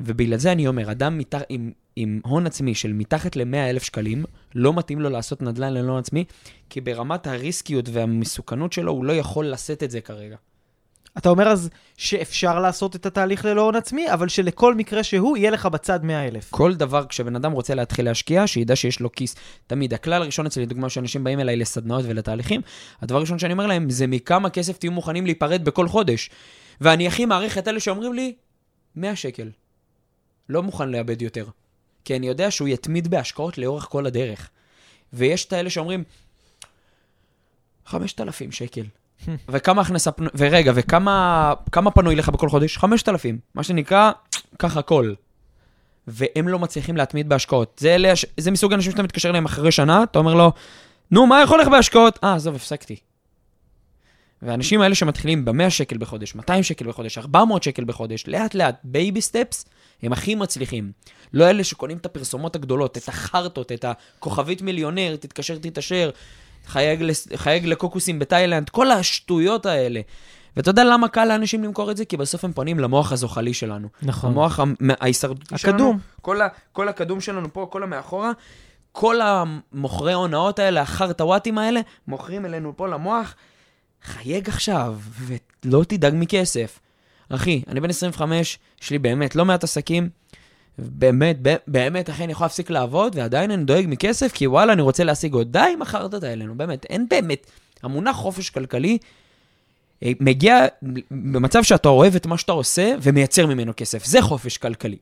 ובגלל 0.00 0.38
זה 0.38 0.52
אני 0.52 0.66
אומר, 0.66 0.90
אדם 0.90 1.18
מתח... 1.18 1.40
עם, 1.48 1.72
עם 1.96 2.20
הון 2.24 2.46
עצמי 2.46 2.74
של 2.74 2.92
מתחת 2.92 3.36
ל-100 3.36 3.56
אלף 3.56 3.82
שקלים, 3.82 4.24
לא 4.54 4.72
מתאים 4.72 5.00
לו 5.00 5.10
לעשות 5.10 5.42
נדל"ן 5.42 5.72
ללא 5.72 5.98
עצמי, 5.98 6.24
כי 6.70 6.80
ברמת 6.80 7.26
הריסקיות 7.26 7.88
והמסוכנות 7.92 8.72
שלו, 8.72 8.92
הוא 8.92 9.04
לא 9.04 9.12
יכול 9.12 9.46
לשאת 9.46 9.82
את 9.82 9.90
זה 9.90 10.00
כרגע. 10.00 10.36
אתה 11.18 11.28
אומר 11.28 11.48
אז 11.48 11.70
שאפשר 11.96 12.60
לעשות 12.60 12.96
את 12.96 13.06
התהליך 13.06 13.44
ללא 13.44 13.62
הון 13.62 13.76
עצמי, 13.76 14.12
אבל 14.12 14.28
שלכל 14.28 14.74
מקרה 14.74 15.02
שהוא, 15.02 15.36
יהיה 15.36 15.50
לך 15.50 15.66
בצד 15.66 16.04
100 16.04 16.26
אלף. 16.26 16.50
כל 16.50 16.74
דבר, 16.74 17.06
כשבן 17.06 17.36
אדם 17.36 17.52
רוצה 17.52 17.74
להתחיל 17.74 18.04
להשקיע, 18.04 18.46
שידע 18.46 18.76
שיש 18.76 19.00
לו 19.00 19.12
כיס. 19.12 19.36
תמיד, 19.66 19.94
הכלל 19.94 20.22
הראשון 20.22 20.46
אצלי, 20.46 20.62
לדוגמה, 20.62 20.88
שאנשים 20.88 21.24
באים 21.24 21.40
אליי 21.40 21.56
לסדנאות 21.56 22.04
ולתהליכים, 22.08 22.60
הדבר 23.00 23.18
הראשון 23.18 23.38
שאני 23.38 23.52
אומר 23.52 23.66
להם, 23.66 23.90
זה 23.90 24.06
מכמה 24.06 24.50
כסף 24.50 24.78
תהיו 24.78 24.92
מוכנים 24.92 25.26
להיפרד 25.26 25.64
בכל 25.64 25.88
חודש. 25.88 26.30
ואני 26.80 27.06
הכי 27.06 27.26
מעריך 27.26 27.58
את 27.58 27.68
אלה 27.68 27.80
שאומרים 27.80 28.12
לי, 28.12 28.34
100 28.96 29.16
שקל. 29.16 29.50
לא 30.48 30.62
מוכן 30.62 30.88
לאבד 30.88 31.22
יותר. 31.22 31.46
כי 32.04 32.16
אני 32.16 32.28
יודע 32.28 32.50
שהוא 32.50 32.68
יתמיד 32.68 33.08
בהשקעות 33.08 33.58
לאורך 33.58 33.84
כל 33.84 34.06
הדרך. 34.06 34.50
ויש 35.12 35.44
את 35.44 35.52
האלה 35.52 35.70
שאומרים, 35.70 36.04
5,000 37.86 38.52
שקל. 38.52 38.84
וכמה 39.48 39.82
הכנסה. 39.82 40.10
ורגע, 40.34 40.72
וכמה 40.74 41.52
כמה 41.72 41.90
פנוי 41.90 42.16
לך 42.16 42.28
בכל 42.28 42.48
חודש? 42.48 42.78
5,000. 42.78 43.38
מה 43.54 43.62
שנקרא, 43.62 44.10
קח 44.56 44.76
הכל. 44.76 45.14
והם 46.06 46.48
לא 46.48 46.58
מצליחים 46.58 46.96
להתמיד 46.96 47.28
בהשקעות. 47.28 47.76
זה, 47.80 47.94
אלה, 47.94 48.12
זה 48.36 48.50
מסוג 48.50 48.72
האנשים 48.72 48.92
שאתה 48.92 49.02
מתקשר 49.02 49.30
אליהם 49.30 49.44
אחרי 49.44 49.72
שנה, 49.72 50.02
אתה 50.02 50.18
אומר 50.18 50.34
לו, 50.34 50.52
נו, 51.10 51.26
מה 51.26 51.42
הולך 51.42 51.60
לך 51.60 51.68
בהשקעות? 51.68 52.18
אה, 52.24 52.34
עזוב, 52.34 52.54
הפסקתי. 52.54 52.96
והאנשים 54.42 54.80
האלה 54.80 54.94
שמתחילים 54.94 55.44
ב-100 55.44 55.70
שקל 55.70 55.98
בחודש, 55.98 56.34
200 56.34 56.62
שקל 56.62 56.88
בחודש, 56.88 57.18
400 57.18 57.62
שקל 57.62 57.84
בחודש, 57.84 58.24
לאט 58.26 58.54
לאט, 58.54 58.76
baby 58.84 59.20
steps, 59.20 59.64
הם 60.02 60.12
הכי 60.12 60.34
מצליחים. 60.34 60.92
לא 61.32 61.50
אלה 61.50 61.64
שקונים 61.64 61.96
את 61.96 62.06
הפרסומות 62.06 62.56
הגדולות, 62.56 62.98
את 62.98 63.08
החרטות, 63.08 63.72
את 63.72 63.84
הכוכבית 63.84 64.62
מיליונר, 64.62 65.16
תתקשר, 65.16 65.58
תתעשר, 65.58 66.10
חייג, 66.66 67.04
חייג 67.36 67.66
לקוקוסים 67.66 68.18
בתאילנד, 68.18 68.70
כל 68.70 68.90
השטויות 68.90 69.66
האלה. 69.66 70.00
ואתה 70.56 70.70
יודע 70.70 70.84
למה 70.84 71.08
קל 71.08 71.24
לאנשים 71.24 71.64
למכור 71.64 71.90
את 71.90 71.96
זה? 71.96 72.04
כי 72.04 72.16
בסוף 72.16 72.44
הם 72.44 72.52
פונים 72.52 72.78
למוח 72.78 73.12
הזוחלי 73.12 73.54
שלנו. 73.54 73.88
נכון. 74.02 74.30
המוח 74.30 74.60
המ- 74.60 74.74
ההישרדותי 75.00 75.58
שלנו. 75.58 75.74
הקדום. 75.74 75.98
כל, 76.22 76.40
ה, 76.40 76.48
כל 76.72 76.88
הקדום 76.88 77.20
שלנו 77.20 77.52
פה, 77.52 77.66
כל 77.70 77.82
המאחורה, 77.82 78.30
כל 78.92 79.16
המוכרי 79.20 80.12
הונאות 80.12 80.58
האלה, 80.58 80.80
החרטוואטים 80.82 81.58
האלה, 81.58 81.80
מוכרים 82.08 82.46
אלינו 82.46 82.76
פה 82.76 82.88
למוח, 82.88 83.34
חייג 84.04 84.48
עכשיו, 84.48 84.98
ולא 85.18 85.84
תדאג 85.88 86.12
מכסף. 86.16 86.80
אחי, 87.28 87.62
אני 87.68 87.80
בן 87.80 87.90
25, 87.90 88.58
יש 88.82 88.90
לי 88.90 88.98
באמת 88.98 89.36
לא 89.36 89.44
מעט 89.44 89.64
עסקים, 89.64 90.08
באמת, 90.78 91.36
באמת, 91.66 92.10
אחי, 92.10 92.24
אני 92.24 92.32
יכול 92.32 92.44
להפסיק 92.44 92.70
לעבוד, 92.70 93.16
ועדיין 93.16 93.50
אני 93.50 93.64
דואג 93.64 93.84
מכסף, 93.88 94.32
כי 94.32 94.46
וואלה, 94.46 94.72
אני 94.72 94.82
רוצה 94.82 95.04
להשיג 95.04 95.34
עוד 95.34 95.52
די 95.52 95.70
עם 95.72 95.82
החרטות 95.82 96.22
האלה, 96.22 96.44
נו 96.44 96.54
באמת, 96.54 96.86
אין 96.90 97.06
באמת. 97.10 97.46
המונח 97.82 98.16
חופש 98.16 98.50
כלכלי 98.50 98.98
אה, 100.02 100.12
מגיע 100.20 100.66
במצב 101.10 101.62
שאתה 101.62 101.88
אוהב 101.88 102.14
את 102.14 102.26
מה 102.26 102.38
שאתה 102.38 102.52
עושה 102.52 102.94
ומייצר 103.02 103.46
ממנו 103.46 103.72
כסף. 103.76 104.04
זה 104.04 104.22
חופש 104.22 104.58
כלכלי. 104.58 104.96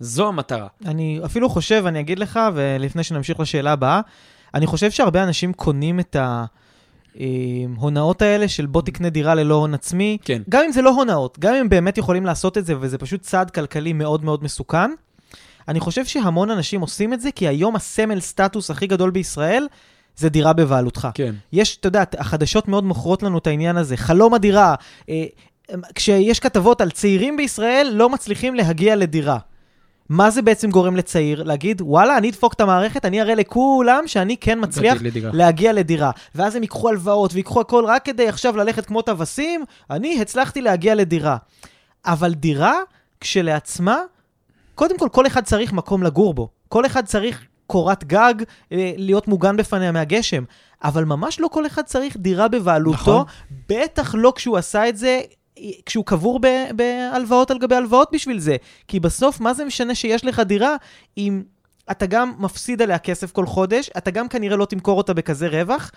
זו 0.00 0.28
המטרה. 0.28 0.66
אני 0.86 1.20
אפילו 1.24 1.48
חושב, 1.48 1.84
אני 1.86 2.00
אגיד 2.00 2.18
לך, 2.18 2.40
ולפני 2.54 3.02
שנמשיך 3.02 3.40
לשאלה 3.40 3.72
הבאה, 3.72 4.00
אני 4.54 4.66
חושב 4.66 4.90
שהרבה 4.90 5.22
אנשים 5.22 5.52
קונים 5.52 6.00
את 6.00 6.16
ההונאות 7.16 8.22
האלה 8.22 8.48
של 8.48 8.66
בוא 8.66 8.82
תקנה 8.82 9.10
דירה 9.10 9.34
ללא 9.34 9.54
הון 9.54 9.74
עצמי, 9.74 10.18
כן. 10.24 10.42
גם 10.48 10.64
אם 10.66 10.72
זה 10.72 10.82
לא 10.82 10.90
הונאות, 10.90 11.38
גם 11.38 11.54
אם 11.54 11.60
הם 11.60 11.68
באמת 11.68 11.98
יכולים 11.98 12.26
לעשות 12.26 12.58
את 12.58 12.66
זה, 12.66 12.74
וזה 12.80 12.98
פשוט 12.98 13.20
צעד 13.20 13.50
כלכלי 13.50 13.92
מאוד 13.92 14.24
מאוד 14.24 14.44
מסוכן. 14.44 14.90
אני 15.68 15.80
חושב 15.80 16.04
שהמון 16.04 16.50
אנשים 16.50 16.80
עושים 16.80 17.12
את 17.12 17.20
זה, 17.20 17.30
כי 17.30 17.48
היום 17.48 17.76
הסמל 17.76 18.20
סטטוס 18.20 18.70
הכי 18.70 18.86
גדול 18.86 19.10
בישראל 19.10 19.66
זה 20.16 20.28
דירה 20.28 20.52
בבעלותך. 20.52 21.08
כן. 21.14 21.34
יש, 21.52 21.76
אתה 21.76 21.88
יודע, 21.88 22.04
החדשות 22.18 22.68
מאוד 22.68 22.84
מוכרות 22.84 23.22
לנו 23.22 23.38
את 23.38 23.46
העניין 23.46 23.76
הזה. 23.76 23.96
חלום 23.96 24.34
הדירה. 24.34 24.74
אה, 25.08 25.24
כשיש 25.94 26.40
כתבות 26.40 26.80
על 26.80 26.90
צעירים 26.90 27.36
בישראל 27.36 27.90
לא 27.92 28.08
מצליחים 28.08 28.54
להגיע 28.54 28.96
לדירה. 28.96 29.38
מה 30.08 30.30
זה 30.30 30.42
בעצם 30.42 30.70
גורם 30.70 30.96
לצעיר? 30.96 31.42
להגיד, 31.42 31.82
וואלה, 31.82 32.18
אני 32.18 32.30
אדפוק 32.30 32.54
את 32.54 32.60
המערכת, 32.60 33.04
אני 33.04 33.20
אראה 33.20 33.34
לכולם 33.34 34.02
שאני 34.06 34.36
כן 34.36 34.58
מצליח 34.62 35.02
לדירה. 35.02 35.30
להגיע 35.34 35.72
לדירה. 35.72 36.10
ואז 36.34 36.56
הם 36.56 36.62
ייקחו 36.62 36.88
הלוואות 36.88 37.34
ויקחו 37.34 37.60
הכל 37.60 37.84
רק 37.86 38.04
כדי 38.04 38.28
עכשיו 38.28 38.56
ללכת 38.56 38.86
כמו 38.86 39.02
טווסים, 39.02 39.64
אני 39.90 40.20
הצלחתי 40.20 40.60
להגיע 40.60 40.94
לדירה. 40.94 41.36
אבל 42.06 42.34
דירה, 42.34 42.74
כשלעצמה, 43.20 43.98
קודם 44.78 44.98
כל, 44.98 45.08
כל 45.12 45.26
אחד 45.26 45.44
צריך 45.44 45.72
מקום 45.72 46.02
לגור 46.02 46.34
בו. 46.34 46.48
כל 46.68 46.86
אחד 46.86 47.06
צריך 47.06 47.44
קורת 47.66 48.04
גג, 48.04 48.34
אה, 48.72 48.92
להיות 48.96 49.28
מוגן 49.28 49.56
בפניה 49.56 49.92
מהגשם. 49.92 50.44
אבל 50.84 51.04
ממש 51.04 51.40
לא 51.40 51.48
כל 51.48 51.66
אחד 51.66 51.82
צריך 51.82 52.16
דירה 52.16 52.48
בבעלותו, 52.48 52.96
נכון. 52.96 53.24
בטח 53.68 54.14
לא 54.14 54.32
כשהוא 54.36 54.56
עשה 54.56 54.88
את 54.88 54.96
זה, 54.96 55.20
כשהוא 55.86 56.04
קבור 56.04 56.40
ב- 56.42 56.70
בהלוואות 56.76 57.50
על 57.50 57.58
גבי 57.58 57.74
הלוואות 57.74 58.08
בשביל 58.12 58.38
זה. 58.38 58.56
כי 58.88 59.00
בסוף, 59.00 59.40
מה 59.40 59.54
זה 59.54 59.64
משנה 59.64 59.94
שיש 59.94 60.24
לך 60.24 60.40
דירה 60.40 60.76
אם 61.18 61.42
אתה 61.90 62.06
גם 62.06 62.32
מפסיד 62.38 62.82
עליה 62.82 62.98
כסף 62.98 63.32
כל 63.32 63.46
חודש, 63.46 63.90
אתה 63.98 64.10
גם 64.10 64.28
כנראה 64.28 64.56
לא 64.56 64.64
תמכור 64.64 64.98
אותה 64.98 65.14
בכזה 65.14 65.48
רווח, 65.48 65.90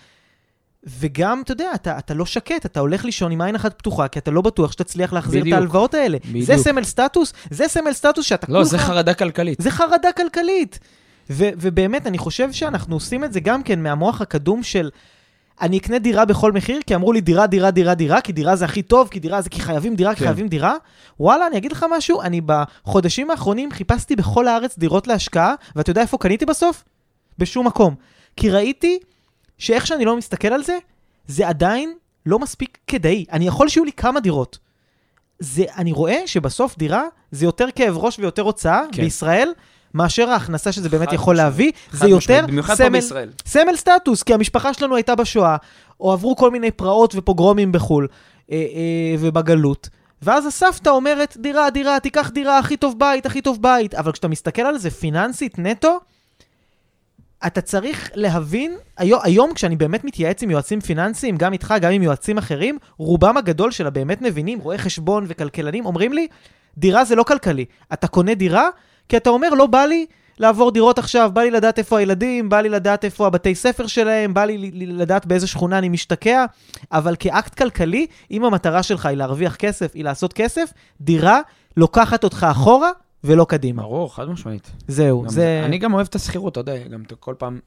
וגם, 0.83 1.41
אתה 1.41 1.51
יודע, 1.51 1.71
אתה, 1.75 1.97
אתה 1.97 2.13
לא 2.13 2.25
שקט, 2.25 2.65
אתה 2.65 2.79
הולך 2.79 3.05
לישון 3.05 3.31
עם 3.31 3.41
עין 3.41 3.55
אחת 3.55 3.73
פתוחה, 3.77 4.07
כי 4.07 4.19
אתה 4.19 4.31
לא 4.31 4.41
בטוח 4.41 4.71
שתצליח 4.71 5.13
להחזיר 5.13 5.41
בדיוק. 5.41 5.53
את 5.53 5.59
ההלוואות 5.59 5.93
האלה. 5.93 6.17
בדיוק. 6.29 6.45
זה 6.45 6.57
סמל 6.57 6.83
סטטוס? 6.83 7.33
זה 7.49 7.67
סמל 7.67 7.93
סטטוס 7.93 8.25
שאתה 8.25 8.47
לא, 8.49 8.63
זה 8.63 8.77
חרדה 8.77 9.13
כלכלית. 9.13 9.61
זה 9.61 9.71
חרדה 9.71 10.11
כלכלית. 10.11 10.79
ו- 11.29 11.49
ובאמת, 11.57 12.07
אני 12.07 12.17
חושב 12.17 12.51
שאנחנו 12.51 12.95
עושים 12.95 13.23
את 13.23 13.33
זה 13.33 13.39
גם 13.39 13.63
כן 13.63 13.83
מהמוח 13.83 14.21
הקדום 14.21 14.63
של 14.63 14.89
אני 15.61 15.77
אקנה 15.77 15.99
דירה 15.99 16.25
בכל 16.25 16.51
מחיר, 16.51 16.79
כי 16.87 16.95
אמרו 16.95 17.13
לי 17.13 17.21
דירה, 17.21 17.47
דירה, 17.47 17.71
דירה, 17.71 17.93
דירה, 17.93 18.21
כי 18.21 18.33
דירה 18.33 18.55
זה 18.55 18.65
הכי 18.65 18.81
טוב, 18.81 19.07
כי 19.07 19.19
דירה 19.19 19.41
זה 19.41 19.49
כי 19.49 19.61
חייבים 19.61 19.95
דירה, 19.95 20.13
כי 20.13 20.19
כן. 20.19 20.25
חייבים 20.25 20.47
דירה. 20.47 20.75
וואלה, 21.19 21.47
אני 21.47 21.57
אגיד 21.57 21.71
לך 21.71 21.85
משהו, 21.91 22.21
אני 22.21 22.41
בחודשים 22.45 23.31
האחרונים 23.31 23.71
חיפשתי 23.71 24.15
בכל 24.15 24.47
הארץ 24.47 24.77
דירות 24.77 25.07
להשקעה, 25.07 25.53
ואתה 25.75 25.91
יודע 25.91 26.01
איפה 26.01 26.17
קניתי 26.17 26.45
בסוף? 26.45 26.83
בשום 27.39 27.67
מקום. 27.67 27.95
כי 28.35 28.49
ראיתי 28.49 28.99
שאיך 29.61 29.87
שאני 29.87 30.05
לא 30.05 30.17
מסתכל 30.17 30.47
על 30.47 30.63
זה, 30.63 30.77
זה 31.27 31.47
עדיין 31.47 31.93
לא 32.25 32.39
מספיק 32.39 32.77
כדאי. 32.87 33.25
אני 33.31 33.47
יכול 33.47 33.69
שיהיו 33.69 33.85
לי 33.85 33.91
כמה 33.91 34.19
דירות. 34.19 34.57
זה, 35.39 35.63
אני 35.77 35.91
רואה 35.91 36.17
שבסוף 36.25 36.77
דירה 36.77 37.03
זה 37.31 37.45
יותר 37.45 37.67
כאב 37.75 37.97
ראש 37.97 38.19
ויותר 38.19 38.41
הוצאה 38.41 38.81
כן. 38.91 39.01
בישראל, 39.01 39.51
מאשר 39.93 40.29
ההכנסה 40.29 40.71
שזה 40.71 40.89
באמת 40.89 41.13
יכול 41.13 41.35
משמעית. 41.35 41.45
להביא. 41.45 41.71
זה 41.91 42.07
יותר 42.07 42.45
סמל. 42.75 43.29
סמל 43.45 43.75
סטטוס, 43.75 44.23
כי 44.23 44.33
המשפחה 44.33 44.73
שלנו 44.73 44.95
הייתה 44.95 45.15
בשואה, 45.15 45.57
או 45.99 46.11
עברו 46.11 46.35
כל 46.35 46.51
מיני 46.51 46.71
פרעות 46.71 47.15
ופוגרומים 47.15 47.71
בחו"ל 47.71 48.07
אה, 48.51 48.55
אה, 48.55 49.15
ובגלות. 49.19 49.89
ואז 50.21 50.45
הסבתא 50.45 50.89
אומרת, 50.89 51.37
דירה, 51.39 51.69
דירה, 51.69 51.99
תיקח 51.99 52.29
דירה, 52.29 52.59
הכי 52.59 52.77
טוב 52.77 52.99
בית, 52.99 53.25
הכי 53.25 53.41
טוב 53.41 53.61
בית. 53.61 53.95
אבל 53.95 54.11
כשאתה 54.11 54.27
מסתכל 54.27 54.61
על 54.61 54.77
זה 54.77 54.89
פיננסית 54.89 55.59
נטו, 55.59 55.99
אתה 57.47 57.61
צריך 57.61 58.11
להבין, 58.15 58.75
היום, 58.97 59.19
היום 59.23 59.53
כשאני 59.53 59.75
באמת 59.75 60.03
מתייעץ 60.03 60.43
עם 60.43 60.51
יועצים 60.51 60.81
פיננסיים, 60.81 61.37
גם 61.37 61.53
איתך, 61.53 61.73
גם 61.81 61.91
עם 61.91 62.03
יועצים 62.03 62.37
אחרים, 62.37 62.77
רובם 62.97 63.37
הגדול 63.37 63.71
של 63.71 63.87
הבאמת 63.87 64.21
מבינים, 64.21 64.59
רואי 64.59 64.77
חשבון 64.77 65.25
וכלכלנים, 65.27 65.85
אומרים 65.85 66.13
לי, 66.13 66.27
דירה 66.77 67.05
זה 67.05 67.15
לא 67.15 67.23
כלכלי. 67.23 67.65
אתה 67.93 68.07
קונה 68.07 68.33
דירה, 68.33 68.69
כי 69.09 69.17
אתה 69.17 69.29
אומר, 69.29 69.49
לא 69.49 69.65
בא 69.65 69.85
לי 69.85 70.05
לעבור 70.39 70.71
דירות 70.71 70.99
עכשיו, 70.99 71.31
בא 71.33 71.41
לי 71.41 71.51
לדעת 71.51 71.79
איפה 71.79 71.99
הילדים, 71.99 72.49
בא 72.49 72.61
לי 72.61 72.69
לדעת 72.69 73.05
איפה 73.05 73.27
הבתי 73.27 73.55
ספר 73.55 73.87
שלהם, 73.87 74.33
בא 74.33 74.45
לי 74.45 74.71
לדעת 74.73 75.25
באיזה 75.25 75.47
שכונה 75.47 75.77
אני 75.77 75.89
משתקע, 75.89 76.45
אבל 76.91 77.15
כאקט 77.19 77.55
כלכלי, 77.55 78.07
אם 78.31 78.45
המטרה 78.45 78.83
שלך 78.83 79.05
היא 79.05 79.17
להרוויח 79.17 79.55
כסף, 79.55 79.91
היא 79.93 80.03
לעשות 80.03 80.33
כסף, 80.33 80.73
דירה 81.01 81.41
לוקחת 81.77 82.23
אותך 82.23 82.47
אחורה 82.51 82.91
ולא 83.23 83.45
קדימה. 83.49 83.81
ברור, 83.81 84.15
חד 84.15 84.29
משמעית. 84.29 84.71
זהו, 84.87 85.21
גם 85.21 85.29
זה... 85.29 85.61
אני 85.65 85.77
גם 85.77 85.93
אוהב 85.93 86.07
את 86.09 86.15
השכירות, 86.15 86.51
אתה 86.51 86.59
יודע, 86.59 86.87
גם 86.87 87.03
כל 87.19 87.35
פעם, 87.37 87.59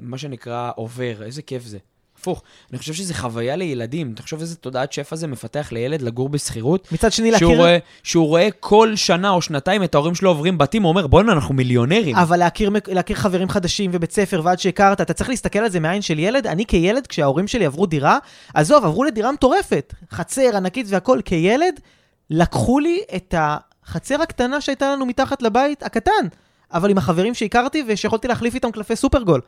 מה 0.00 0.18
שנקרא 0.18 0.70
עובר, 0.76 1.22
איזה 1.22 1.42
כיף 1.42 1.64
זה. 1.64 1.78
הפוך, 2.22 2.42
אני 2.70 2.78
חושב 2.78 2.92
שזה 2.92 3.14
חוויה 3.14 3.56
לילדים. 3.56 4.12
תחשוב 4.14 4.40
איזה 4.40 4.56
תודעת 4.56 4.92
שפע 4.92 5.16
זה 5.16 5.26
מפתח 5.26 5.72
לילד 5.72 6.02
לגור 6.02 6.28
בשכירות. 6.28 6.92
מצד 6.92 7.12
שני, 7.12 7.30
להכיר... 7.30 7.48
רואה, 7.48 7.78
שהוא 8.02 8.26
רואה 8.26 8.48
כל 8.60 8.96
שנה 8.96 9.30
או 9.30 9.42
שנתיים 9.42 9.82
את 9.82 9.94
ההורים 9.94 10.14
שלו 10.14 10.30
עוברים 10.30 10.58
בתים, 10.58 10.82
הוא 10.82 10.88
אומר, 10.88 11.06
בואנה, 11.06 11.32
אנחנו 11.32 11.54
מיליונרים. 11.54 12.16
אבל 12.16 12.36
להכיר, 12.36 12.70
להכיר 12.88 13.16
חברים 13.16 13.48
חדשים 13.48 13.90
ובית 13.94 14.12
ספר 14.12 14.40
ועד 14.44 14.58
שהכרת, 14.58 15.00
אתה 15.00 15.12
צריך 15.12 15.30
להסתכל 15.30 15.58
על 15.58 15.70
זה 15.70 15.80
מעין 15.80 16.02
של 16.02 16.18
ילד. 16.18 16.46
אני 16.46 16.66
כילד, 16.66 17.06
כשההורים 17.06 17.48
שלי 17.48 17.66
עברו 17.66 17.86
דירה, 17.86 18.18
עזוב, 18.54 18.84
עברו 18.84 19.04
לדירה 19.04 19.32
מטורפת, 19.32 19.94
חצר 20.10 20.56
ענקית 20.56 20.86
והכול, 20.88 21.22
כילד, 21.24 21.80
לקחו 22.30 22.78
לי 22.78 23.00
את 23.16 23.34
החצר 23.84 24.22
הקטנה 24.22 24.60
שהייתה 24.60 24.92
לנו 24.92 25.06
מתחת 25.06 25.42
לבית 25.42 25.82
הקטן, 25.82 26.26
אבל 26.72 26.90
עם 26.90 26.98
החברים 26.98 27.34
שהכרתי 27.34 27.84
ושיכולתי 27.86 28.28
להחליף 28.28 28.54
איתם 28.54 28.70
קלפי 28.70 28.96
סופרגול. 28.96 29.40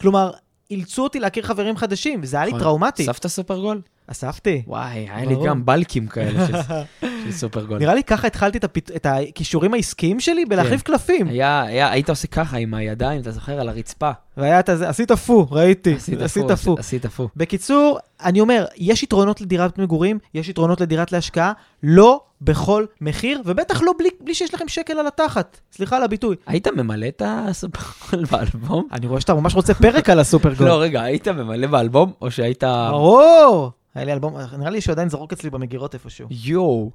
כלומר, 0.00 0.30
אילצו 0.70 1.02
אותי 1.02 1.20
להכיר 1.20 1.42
חברים 1.42 1.76
חדשים, 1.76 2.20
וזה 2.22 2.36
היה 2.36 2.44
לי 2.44 2.50
נכון. 2.50 2.62
טראומטי. 2.62 3.04
סבתא 3.04 3.28
סופרגול? 3.28 3.80
אספתי. 4.06 4.62
וואי, 4.66 5.06
היה 5.10 5.24
לי. 5.24 5.34
גם 5.46 5.66
בלקים 5.66 6.06
כאלה 6.06 6.46
של- 6.46 6.56
של 7.24 7.32
סופר 7.32 7.64
גול. 7.64 7.78
נראה 7.78 7.94
לי 7.94 8.02
ככה 8.04 8.26
התחלתי 8.26 8.58
את 8.58 8.64
הפת- 8.64 8.90
את 8.96 9.06
הכישורים 9.06 9.74
העסקיים 9.74 10.20
שלי 10.20 10.44
בלהחליף 10.44 10.82
כן. 10.82 10.92
קלפים. 10.92 11.28
היה, 11.28 11.62
היה, 11.62 11.90
היית 11.90 12.10
עושה 12.10 12.26
ככה 12.28 12.56
עם 12.56 12.74
הידיים, 12.74 13.20
אתה 13.20 13.30
זוכר, 13.30 13.60
על 13.60 13.68
הרצפה. 13.68 14.10
והיה 14.36 14.60
את 14.60 14.68
הזה, 14.68 14.88
עשית 14.88 15.12
פו, 15.12 15.46
ראיתי. 15.50 15.94
עשית 15.94 16.18
פו. 16.64 16.76
עשית 16.78 17.06
פו. 17.06 17.28
בקיצור, 17.36 17.98
אני 18.24 18.40
אומר, 18.40 18.64
יש 18.76 19.02
יתרונות 19.02 19.40
לדירת 19.40 19.78
מגורים, 19.78 20.18
יש 20.34 20.48
יתרונות 20.48 20.80
לדירת 20.80 21.12
להשקעה, 21.12 21.52
לא 21.82 22.20
בכל 22.40 22.84
מחיר, 23.00 23.42
ובטח 23.44 23.82
לא 23.82 23.92
בלי, 23.98 24.08
בלי 24.20 24.34
שיש 24.34 24.54
לכם 24.54 24.68
שקל 24.68 24.98
על 24.98 25.06
התחת. 25.06 25.60
סליחה 25.72 25.96
על 25.96 26.02
הביטוי. 26.02 26.36
היית 26.46 26.68
ממלא 26.68 27.06
את 27.08 27.22
הסופר 27.26 27.80
גול 28.10 28.24
באלבום? 28.30 28.88
אני 28.92 29.06
רואה 29.06 29.20
שאתה 29.20 29.34
ממש 29.34 29.54
רוצה 29.54 29.74
פרק 29.74 30.10
על 30.10 30.20
הסופרגול. 30.20 30.66
לא, 30.66 30.82
רגע, 30.82 31.02
היית 31.02 31.28
ממלא 31.28 31.66
באלבום, 31.66 32.12
או 32.22 32.30
שהיית... 32.30 32.64
ברור! 32.90 33.70
היה 33.94 34.04
לי 34.04 34.12
אלבום, 34.12 34.36
נראה 34.58 34.70
לי 34.70 34.80
שהוא 34.80 34.92
עדיין 34.92 35.08
זרוק 35.08 35.32
אצלי 35.32 35.50
במגירות 35.50 35.94
איפשהו. 35.94 36.28
יואו, 36.30 36.90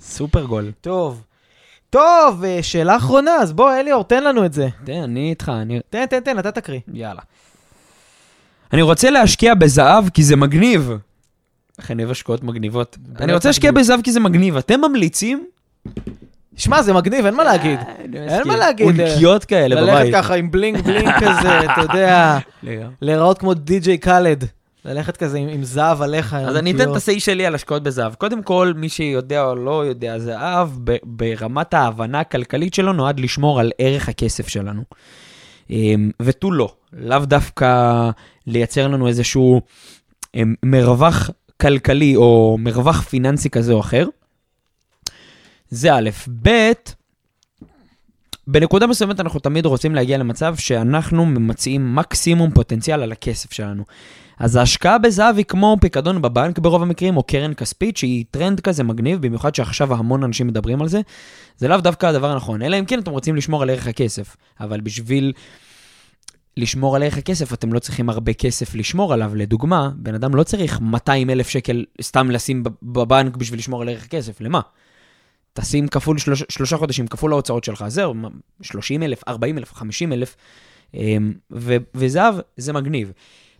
סופר 0.00 0.44
גול. 0.44 0.72
טוב. 0.80 1.22
טוב, 1.90 2.44
אה, 2.44 2.58
שאלה 2.62 2.96
אחרונה, 2.96 3.34
אז 3.34 3.52
בוא, 3.52 3.72
אליאור, 3.74 4.04
תן 4.04 4.24
לנו 4.24 4.44
את 4.44 4.52
זה. 4.52 4.68
תן, 4.84 5.02
אני 5.02 5.30
איתך, 5.30 5.52
אני... 5.62 5.80
תן, 5.90 6.06
תן, 6.06 6.20
תן, 6.20 6.38
אתה 6.38 6.50
תקריא. 6.50 6.80
יאללה. 6.92 7.20
אני 8.72 8.82
רוצה 8.82 9.10
להשקיע 9.10 9.54
בזהב 9.54 10.08
כי 10.08 10.22
זה 10.22 10.36
מגניב. 10.36 10.90
אוהב 11.90 12.10
השקעות 12.10 12.44
מגניבות. 12.44 12.98
אני 13.20 13.32
רוצה 13.34 13.48
להשקיע. 13.48 13.72
בזהב 13.72 14.00
כי 14.02 14.12
זה 14.12 14.20
מגניב. 14.20 14.56
אתם 14.56 14.80
ממליצים? 14.80 15.46
שמע, 16.56 16.82
זה 16.82 16.92
מגניב, 16.92 17.26
אין 17.26 17.34
מה 17.34 17.44
להגיד. 17.44 17.80
אין 18.14 18.48
מה 18.48 18.56
להגיד. 18.56 18.86
אונקיות 18.86 19.44
כאלה 19.44 19.80
ללכת 19.80 19.92
בבית. 19.92 20.14
ככה 20.14 20.34
עם 20.34 20.50
בלינג 20.50 20.80
בלינג 20.80 21.10
כזה, 21.20 21.60
אתה 21.72 21.80
יודע. 21.80 22.38
להיראות 23.02 23.38
כמו 23.38 23.54
די.ג'יי 23.54 23.98
קאלד. 23.98 24.44
ללכת 24.84 25.16
כזה 25.16 25.38
עם, 25.38 25.48
עם 25.48 25.64
זהב 25.64 26.02
עליך. 26.02 26.34
אז 26.34 26.56
אני 26.56 26.70
אתן 26.70 26.90
את 26.90 26.96
ה-say 26.96 27.20
שלי 27.20 27.46
על 27.46 27.54
השקעות 27.54 27.82
בזהב. 27.82 28.14
קודם 28.14 28.42
כל, 28.42 28.72
מי 28.76 28.88
שיודע 28.88 29.44
או 29.44 29.54
לא 29.54 29.84
יודע, 29.86 30.18
זהב 30.18 30.68
ב- 30.84 30.96
ברמת 31.04 31.74
ההבנה 31.74 32.20
הכלכלית 32.20 32.74
שלו 32.74 32.92
נועד 32.92 33.20
לשמור 33.20 33.60
על 33.60 33.72
ערך 33.78 34.08
הכסף 34.08 34.48
שלנו. 34.48 34.82
אמ, 35.70 36.10
ותו 36.22 36.52
לא, 36.52 36.74
לאו 36.92 37.18
דווקא 37.18 38.10
לייצר 38.46 38.88
לנו 38.88 39.08
איזשהו 39.08 39.60
אמ, 40.34 40.54
מרווח 40.62 41.30
כלכלי 41.60 42.16
או 42.16 42.56
מרווח 42.60 43.02
פיננסי 43.02 43.50
כזה 43.50 43.72
או 43.72 43.80
אחר. 43.80 44.06
זה 45.68 45.94
א', 45.94 46.10
ב', 46.42 46.72
בנקודה 48.52 48.86
מסוימת 48.86 49.20
אנחנו 49.20 49.40
תמיד 49.40 49.66
רוצים 49.66 49.94
להגיע 49.94 50.18
למצב 50.18 50.56
שאנחנו 50.56 51.26
ממצים 51.26 51.94
מקסימום 51.94 52.50
פוטנציאל 52.50 53.02
על 53.02 53.12
הכסף 53.12 53.52
שלנו. 53.52 53.84
אז 54.38 54.56
ההשקעה 54.56 54.98
בזהב 54.98 55.36
היא 55.36 55.44
כמו 55.44 55.76
פיקדון 55.80 56.22
בבנק 56.22 56.58
ברוב 56.58 56.82
המקרים, 56.82 57.16
או 57.16 57.22
קרן 57.22 57.54
כספית, 57.54 57.96
שהיא 57.96 58.24
טרנד 58.30 58.60
כזה 58.60 58.84
מגניב, 58.84 59.22
במיוחד 59.22 59.54
שעכשיו 59.54 59.94
המון 59.94 60.24
אנשים 60.24 60.46
מדברים 60.46 60.82
על 60.82 60.88
זה. 60.88 61.00
זה 61.56 61.68
לאו 61.68 61.76
דווקא 61.76 62.06
הדבר 62.06 62.30
הנכון, 62.30 62.62
אלא 62.62 62.78
אם 62.78 62.84
כן 62.84 62.98
אתם 62.98 63.10
רוצים 63.10 63.36
לשמור 63.36 63.62
על 63.62 63.70
ערך 63.70 63.86
הכסף. 63.86 64.36
אבל 64.60 64.80
בשביל 64.80 65.32
לשמור 66.56 66.96
על 66.96 67.02
ערך 67.02 67.18
הכסף, 67.18 67.52
אתם 67.52 67.72
לא 67.72 67.78
צריכים 67.78 68.10
הרבה 68.10 68.32
כסף 68.32 68.74
לשמור 68.74 69.12
עליו. 69.12 69.34
לדוגמה, 69.34 69.90
בן 69.96 70.14
אדם 70.14 70.34
לא 70.34 70.42
צריך 70.42 70.80
200 70.80 71.30
אלף 71.30 71.48
שקל 71.48 71.84
סתם 72.02 72.30
לשים 72.30 72.64
בב- 72.64 72.72
בבנק 72.82 73.36
בשביל 73.36 73.58
לשמור 73.58 73.82
על 73.82 73.88
ערך 73.88 74.04
הכסף, 74.04 74.40
למה? 74.40 74.60
תשים 75.52 75.88
כפול 75.88 76.18
שלוש, 76.18 76.44
שלושה 76.48 76.76
חודשים, 76.76 77.06
כפול 77.06 77.32
ההוצאות 77.32 77.64
שלך, 77.64 77.84
זהו, 77.88 78.14
30 78.62 79.02
אלף, 79.02 79.22
40 79.28 79.58
אלף, 79.58 79.74
50 79.74 80.12
אלף, 80.12 80.36
אמ, 80.94 81.32
ו- 81.52 81.76
וזהב 81.94 82.34
זה 82.56 82.72
מגניב. 82.72 83.12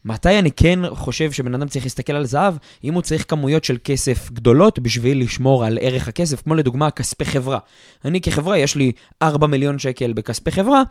מתי 0.04 0.38
אני 0.38 0.50
כן 0.50 0.78
חושב 0.90 1.32
שבן 1.32 1.54
אדם 1.54 1.68
צריך 1.68 1.84
להסתכל 1.84 2.12
על 2.12 2.26
זהב? 2.26 2.54
אם 2.84 2.94
הוא 2.94 3.02
צריך 3.02 3.24
כמויות 3.28 3.64
של 3.64 3.76
כסף 3.84 4.30
גדולות 4.30 4.78
בשביל 4.78 5.20
לשמור 5.20 5.64
על 5.64 5.78
ערך 5.80 6.08
הכסף, 6.08 6.42
כמו 6.42 6.54
לדוגמה 6.54 6.90
כספי 6.90 7.24
חברה. 7.24 7.58
אני 8.04 8.20
כחברה, 8.20 8.58
יש 8.58 8.76
לי 8.76 8.92
4 9.22 9.46
מיליון 9.46 9.78
שקל 9.78 10.12
בכספי 10.12 10.50
חברה, 10.50 10.82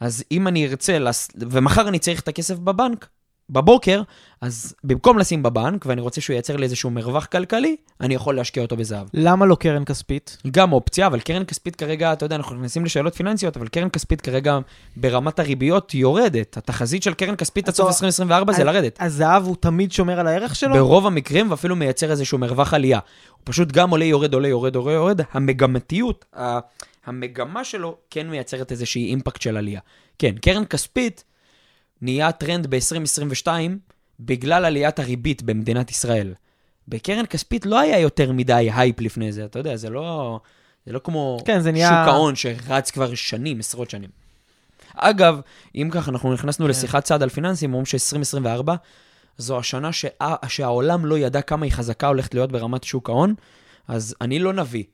אז 0.00 0.24
אם 0.32 0.48
אני 0.48 0.66
ארצה, 0.66 0.98
לס... 0.98 1.28
ומחר 1.50 1.88
אני 1.88 1.98
צריך 1.98 2.20
את 2.20 2.28
הכסף 2.28 2.58
בבנק, 2.58 3.08
בבוקר, 3.50 4.02
אז 4.40 4.74
במקום 4.84 5.18
לשים 5.18 5.42
בבנק, 5.42 5.86
ואני 5.86 6.00
רוצה 6.00 6.20
שהוא 6.20 6.34
ייצר 6.36 6.56
לי 6.56 6.64
איזשהו 6.64 6.90
מרווח 6.90 7.26
כלכלי, 7.26 7.76
אני 8.00 8.14
יכול 8.14 8.36
להשקיע 8.36 8.62
אותו 8.62 8.76
בזהב. 8.76 9.06
למה 9.14 9.46
לא 9.46 9.54
קרן 9.54 9.84
כספית? 9.84 10.36
גם 10.50 10.72
אופציה, 10.72 11.06
אבל 11.06 11.20
קרן 11.20 11.44
כספית 11.44 11.76
כרגע, 11.76 12.12
אתה 12.12 12.24
יודע, 12.24 12.36
אנחנו 12.36 12.56
נכנסים 12.56 12.84
לשאלות 12.84 13.14
פיננסיות, 13.14 13.56
אבל 13.56 13.68
קרן 13.68 13.88
כספית 13.88 14.20
כרגע 14.20 14.58
ברמת 14.96 15.38
הריביות 15.38 15.94
יורדת. 15.94 16.56
התחזית 16.56 17.02
של 17.02 17.14
קרן 17.14 17.36
כספית 17.36 17.68
עד 17.68 17.74
סוף 17.74 17.88
אז- 17.88 17.94
2024 17.94 18.52
זה 18.52 18.64
לרדת. 18.64 18.98
הזהב 19.00 19.44
הוא 19.44 19.56
תמיד 19.60 19.92
שומר 19.92 20.20
על 20.20 20.26
הערך 20.26 20.54
שלו? 20.56 20.74
ברוב 20.74 21.06
המקרים, 21.06 21.50
ואפילו 21.50 21.76
מייצר 21.76 22.10
איזשהו 22.10 22.38
מרווח 22.38 22.74
עלייה. 22.74 22.98
הוא 23.32 23.40
פשוט 23.44 23.72
גם 23.72 23.90
עולה, 23.90 24.04
יורד, 24.04 24.34
עולה, 24.34 24.48
יורד, 24.48 24.76
עולה, 24.76 24.92
יורד. 24.92 25.20
המגמתיות, 25.32 26.24
המגמה 27.06 27.64
שלו 27.64 27.96
כן 28.10 28.30
מייצרת 28.30 28.72
איזושהי 28.72 29.04
impact 29.06 29.42
של 29.42 29.56
עלייה. 29.56 29.80
כן, 30.18 30.34
קרן 30.42 30.64
כספית 30.64 31.24
נהיה 32.02 32.32
טרנד 32.32 32.66
ב-2022 32.74 33.48
בגלל 34.20 34.64
עליית 34.64 34.98
הריבית 34.98 35.42
במדינת 35.42 35.90
ישראל. 35.90 36.34
בקרן 36.88 37.26
כספית 37.26 37.66
לא 37.66 37.78
היה 37.80 37.98
יותר 37.98 38.32
מדי 38.32 38.68
הייפ 38.74 39.00
לפני 39.00 39.32
זה, 39.32 39.44
אתה 39.44 39.58
יודע, 39.58 39.76
זה 39.76 39.90
לא, 39.90 40.40
זה 40.86 40.92
לא 40.92 40.98
כמו 41.04 41.38
כן, 41.44 41.60
זה 41.60 41.72
נהיה- 41.72 41.88
שוק 41.88 42.14
ההון 42.14 42.36
שרץ 42.36 42.90
כבר 42.90 43.14
שנים, 43.14 43.58
עשרות 43.58 43.90
שנים. 43.90 44.10
אגב, 44.94 45.40
אם 45.74 45.88
כך, 45.92 46.08
אנחנו 46.08 46.32
נכנסנו 46.34 46.64
כן. 46.64 46.70
לשיחת 46.70 47.04
צד 47.04 47.22
על 47.22 47.28
פיננסים, 47.28 47.74
אומרים 47.74 47.86
ש-2024 47.86 48.70
זו 49.38 49.58
השנה 49.58 49.92
שה, 49.92 50.08
שהעולם 50.48 51.06
לא 51.06 51.18
ידע 51.18 51.40
כמה 51.42 51.64
היא 51.66 51.72
חזקה 51.72 52.06
הולכת 52.06 52.34
להיות 52.34 52.52
ברמת 52.52 52.84
שוק 52.84 53.08
ההון, 53.10 53.34
אז 53.88 54.14
אני 54.20 54.38
לא 54.38 54.52
נביא. 54.52 54.84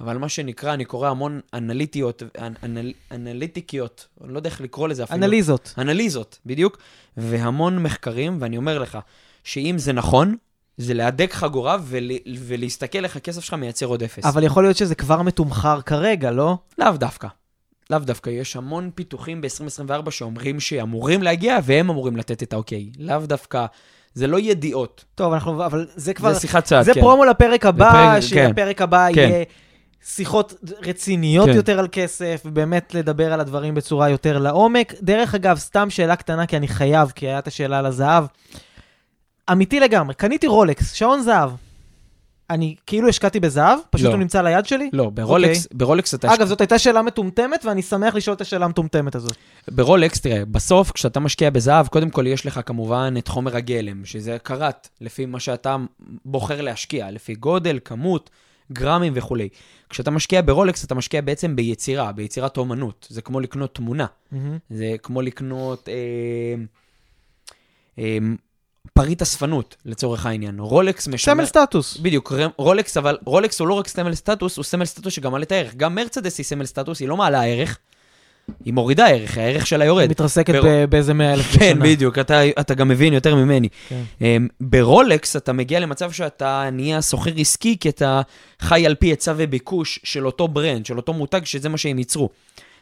אבל 0.00 0.18
מה 0.18 0.28
שנקרא, 0.28 0.74
אני 0.74 0.84
קורא 0.84 1.08
המון 1.08 1.40
אנליטיות, 1.54 2.22
אנ, 2.38 2.52
אנל, 2.64 2.92
אנליטיקיות, 3.12 4.06
אני 4.24 4.32
לא 4.32 4.38
יודע 4.38 4.50
איך 4.50 4.60
לקרוא 4.60 4.88
לזה 4.88 5.04
אפילו. 5.04 5.16
אנליזות. 5.18 5.74
אנליזות, 5.78 6.38
בדיוק. 6.46 6.78
והמון 7.16 7.82
מחקרים, 7.82 8.36
ואני 8.40 8.56
אומר 8.56 8.78
לך, 8.78 8.98
שאם 9.44 9.74
זה 9.78 9.92
נכון, 9.92 10.36
זה 10.76 10.94
להדק 10.94 11.32
חגורה 11.32 11.76
ול, 11.84 12.10
ולהסתכל 12.38 13.04
איך 13.04 13.16
הכסף 13.16 13.44
שלך 13.44 13.54
מייצר 13.54 13.86
עוד 13.86 14.02
אפס. 14.02 14.24
אבל 14.24 14.44
יכול 14.44 14.64
להיות 14.64 14.76
שזה 14.76 14.94
כבר 14.94 15.22
מתומחר 15.22 15.80
כרגע, 15.80 16.30
לא? 16.30 16.56
לאו 16.78 16.90
דווקא. 16.92 17.28
לאו 17.90 17.98
דווקא, 17.98 18.30
יש 18.30 18.56
המון 18.56 18.90
פיתוחים 18.94 19.40
ב-2024 19.40 20.10
שאומרים 20.10 20.60
שאמורים 20.60 21.22
להגיע, 21.22 21.58
והם 21.64 21.90
אמורים 21.90 22.16
לתת 22.16 22.42
את 22.42 22.52
האוקיי. 22.52 22.90
לאו 22.98 23.18
דווקא, 23.26 23.66
זה 24.14 24.26
לא 24.26 24.40
ידיעות. 24.40 25.04
טוב, 25.14 25.32
אנחנו, 25.32 25.66
אבל 25.66 25.86
זה 25.96 26.14
כבר, 26.14 26.32
זה 26.34 26.40
שיחת 26.40 26.64
צעד, 26.64 26.84
זה 26.84 26.94
כן. 26.94 27.00
פרומו 27.00 27.24
לפרק 27.24 27.66
הבא, 27.66 27.88
לפרק- 27.88 28.14
כן. 28.14 28.20
שהפרק 28.22 28.82
הבא 28.82 29.08
כן. 29.14 29.18
יהיה 29.18 29.44
שיחות 30.04 30.54
רציניות 30.82 31.48
כן. 31.48 31.56
יותר 31.56 31.78
על 31.78 31.88
כסף, 31.92 32.42
ובאמת 32.44 32.94
לדבר 32.94 33.32
על 33.32 33.40
הדברים 33.40 33.74
בצורה 33.74 34.08
יותר 34.08 34.38
לעומק. 34.38 34.94
דרך 35.02 35.34
אגב, 35.34 35.58
סתם 35.58 35.90
שאלה 35.90 36.16
קטנה, 36.16 36.46
כי 36.46 36.56
אני 36.56 36.68
חייב, 36.68 37.12
כי 37.14 37.28
הייתה 37.28 37.50
שאלה 37.50 37.78
על 37.78 37.86
הזהב. 37.86 38.24
אמיתי 39.52 39.80
לגמרי, 39.80 40.14
קניתי 40.14 40.46
רולקס, 40.46 40.92
שעון 40.92 41.22
זהב. 41.22 41.50
אני 42.50 42.74
כאילו 42.86 43.08
השקעתי 43.08 43.40
בזהב, 43.40 43.78
פשוט 43.90 44.06
לא. 44.06 44.10
הוא 44.10 44.18
נמצא 44.18 44.42
ליד 44.42 44.66
שלי. 44.66 44.90
לא, 44.92 45.10
ברולקס, 45.10 45.68
ברולקס 45.72 46.14
אתה... 46.14 46.34
אגב, 46.34 46.46
זאת 46.46 46.60
הייתה 46.60 46.78
שאלה 46.78 47.02
מטומטמת, 47.02 47.64
ואני 47.64 47.82
שמח 47.82 48.14
לשאול 48.14 48.36
את 48.36 48.40
השאלה 48.40 48.64
המטומטמת 48.64 49.14
הזאת. 49.14 49.36
ברולקס, 49.70 50.20
תראה, 50.20 50.44
בסוף 50.44 50.90
כשאתה 50.90 51.20
משקיע 51.20 51.50
בזהב, 51.50 51.86
קודם 51.86 52.10
כל 52.10 52.26
יש 52.26 52.46
לך 52.46 52.60
כמובן 52.66 53.14
את 53.18 53.28
חומר 53.28 53.56
הגלם, 53.56 54.04
שזה 54.04 54.36
קראט, 54.42 54.88
לפי 55.00 55.26
מה 55.26 55.40
שאתה 55.40 55.76
בוחר 56.24 56.60
להשקיע, 56.60 57.10
לפי 57.10 57.34
גודל, 57.34 57.78
כמות, 57.84 58.30
גרמים 58.72 59.12
וכולי. 59.16 59.48
כשאתה 59.88 60.10
משקיע 60.10 60.40
ברולקס, 60.44 60.84
אתה 60.84 60.94
משקיע 60.94 61.20
בעצם 61.20 61.56
ביצירה, 61.56 62.12
ביצירת 62.12 62.56
אומנות. 62.56 63.06
זה 63.10 63.22
כמו 63.22 63.40
לקנות 63.40 63.74
תמונה. 63.74 64.06
מהמם. 64.32 64.58
זה 64.70 64.94
כמו 65.02 65.22
לקנות 65.22 65.88
אה, 65.88 65.94
אה, 67.98 68.18
פריט 68.92 69.22
אספנות, 69.22 69.76
לצורך 69.84 70.26
העניין. 70.26 70.60
רולקס 70.60 71.08
משמר... 71.08 71.34
סמל 71.34 71.44
סטטוס. 71.44 71.96
בדיוק, 71.96 72.32
רולקס, 72.56 72.96
אבל 72.96 73.18
רולקס 73.24 73.60
הוא 73.60 73.68
לא 73.68 73.74
רק 73.74 73.88
סמל 73.88 74.14
סטטוס, 74.14 74.56
הוא 74.56 74.64
סמל 74.64 74.84
סטטוס 74.84 75.12
שגם 75.12 75.32
מעלה 75.32 75.44
את 75.44 75.52
הערך. 75.52 75.74
גם 75.74 75.94
מרצדס 75.94 76.38
היא 76.38 76.44
סמל 76.44 76.66
סטטוס, 76.66 77.00
היא 77.00 77.08
לא 77.08 77.16
מעלה 77.16 77.44
ערך, 77.44 77.78
היא 78.64 78.74
מורידה 78.74 79.08
ערך, 79.08 79.38
הערך 79.38 79.66
שלה 79.66 79.84
יורד. 79.84 80.10
מתרסקת 80.10 80.54
בר- 80.54 80.86
באיזה 80.88 81.14
100 81.14 81.32
אלף 81.32 81.48
בשנה. 81.50 81.58
כן, 81.60 81.78
בדיוק, 81.82 82.18
אתה, 82.18 82.48
אתה 82.48 82.74
גם 82.74 82.88
מבין 82.88 83.12
יותר 83.12 83.34
ממני. 83.34 83.68
כן. 83.88 84.02
Um, 84.18 84.22
ברולקס 84.60 85.36
אתה 85.36 85.52
מגיע 85.52 85.80
למצב 85.80 86.12
שאתה 86.12 86.68
נהיה 86.72 87.00
סוחר 87.00 87.30
עסקי, 87.36 87.76
כי 87.80 87.88
אתה 87.88 88.20
חי 88.60 88.86
על 88.86 88.94
פי 88.94 89.06
היצע 89.06 89.34
וביקוש 89.36 89.98
של 90.04 90.26
אותו 90.26 90.48
ברנד, 90.48 90.86
של 90.86 90.96
אותו 90.96 91.12
מותג, 91.12 91.44
שזה 91.44 91.68
מה 91.68 91.78
שהם 91.78 91.98
ייצרו. 91.98 92.28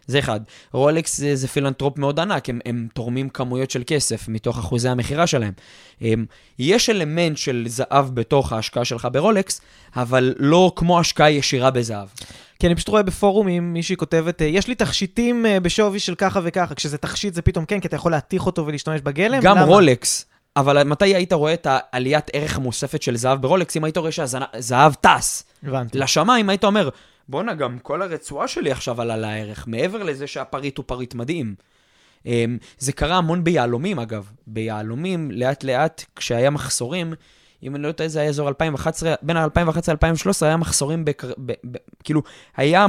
זה 0.07 0.19
אחד. 0.19 0.41
רולקס 0.73 1.17
זה, 1.19 1.37
זה 1.37 1.49
פילנטרופ 1.49 1.99
מאוד 1.99 2.21
ענק, 2.21 2.49
הם, 2.49 2.59
הם 2.67 2.87
תורמים 2.95 3.29
כמויות 3.29 3.71
של 3.71 3.83
כסף 3.87 4.29
מתוך 4.29 4.59
אחוזי 4.59 4.89
המכירה 4.89 5.27
שלהם. 5.27 5.53
Um, 6.01 6.05
יש 6.59 6.91
אלמנט 6.91 7.37
של 7.37 7.65
זהב 7.69 8.15
בתוך 8.15 8.53
ההשקעה 8.53 8.85
שלך 8.85 9.09
ברולקס, 9.13 9.61
אבל 9.97 10.35
לא 10.39 10.73
כמו 10.77 11.01
השקעה 11.01 11.31
ישירה 11.31 11.71
בזהב. 11.71 12.09
כי 12.61 12.67
אני 12.67 12.75
פשוט 12.75 12.89
רואה 12.89 13.03
בפורומים 13.03 13.73
מישהי 13.73 13.97
כותבת, 13.97 14.43
אה, 14.43 14.47
יש 14.47 14.69
לי 14.69 14.75
תכשיטים 14.75 15.47
אה, 15.47 15.61
בשווי 15.61 15.99
של 15.99 16.15
ככה 16.15 16.41
וככה, 16.45 16.75
כשזה 16.75 16.99
תכשיט 16.99 17.35
זה 17.35 17.43
פתאום 17.43 17.65
כן, 17.65 17.81
כי 17.81 17.89
אתה 17.89 17.97
יכול 17.97 18.13
להתיך 18.13 18.47
אותו 18.47 18.67
ולהשתמש 18.67 19.01
בגלם. 19.01 19.41
גם 19.43 19.57
למה? 19.57 19.67
רולקס 19.67 20.27
אבל 20.57 20.83
מתי 20.83 21.15
היית 21.15 21.33
רואה 21.33 21.55
את 21.55 21.67
העליית 21.71 22.31
ערך 22.33 22.57
המוספת 22.57 23.03
של 23.03 23.17
זהב 23.17 23.43
ברולקס? 23.43 23.77
אם 23.77 23.85
היית 23.85 23.97
רואה 23.97 24.13
שהזהב 24.13 24.95
טס 24.95 25.45
הבנתי. 25.63 25.99
לשמיים, 25.99 26.49
היית 26.49 26.65
אומר, 26.65 26.89
בואנה, 27.29 27.55
גם 27.55 27.79
כל 27.79 28.03
הרצועה 28.03 28.49
שלי 28.49 28.71
עכשיו 28.71 29.01
עלה 29.01 29.17
לערך, 29.17 29.65
מעבר 29.69 30.03
לזה 30.03 30.27
שהפריט 30.27 30.79
הוא 30.79 30.85
פריט 30.87 31.15
מדהים. 31.15 31.55
אמ, 32.27 32.59
זה 32.79 32.93
קרה 32.93 33.17
המון 33.17 33.45
ביהלומים, 33.45 33.99
אגב. 33.99 34.31
ביהלומים, 34.47 35.31
לאט-לאט, 35.31 36.05
כשהיה 36.17 36.51
מחסורים, 36.51 37.15
אם 37.63 37.77
אני 37.77 37.83
לא 37.83 37.93
טועה, 37.93 38.09
זה 38.09 38.21
היה 38.21 38.29
אזור 38.29 38.49
2011, 38.49 39.15
בין 39.23 39.37
2011 39.37 39.95
ל-2013 39.95 40.47
היה 40.47 40.57
מחסורים, 40.57 41.05
בקר, 41.05 41.33
ב, 41.39 41.53
ב, 41.71 41.77
כאילו, 42.05 42.23
היה, 42.57 42.87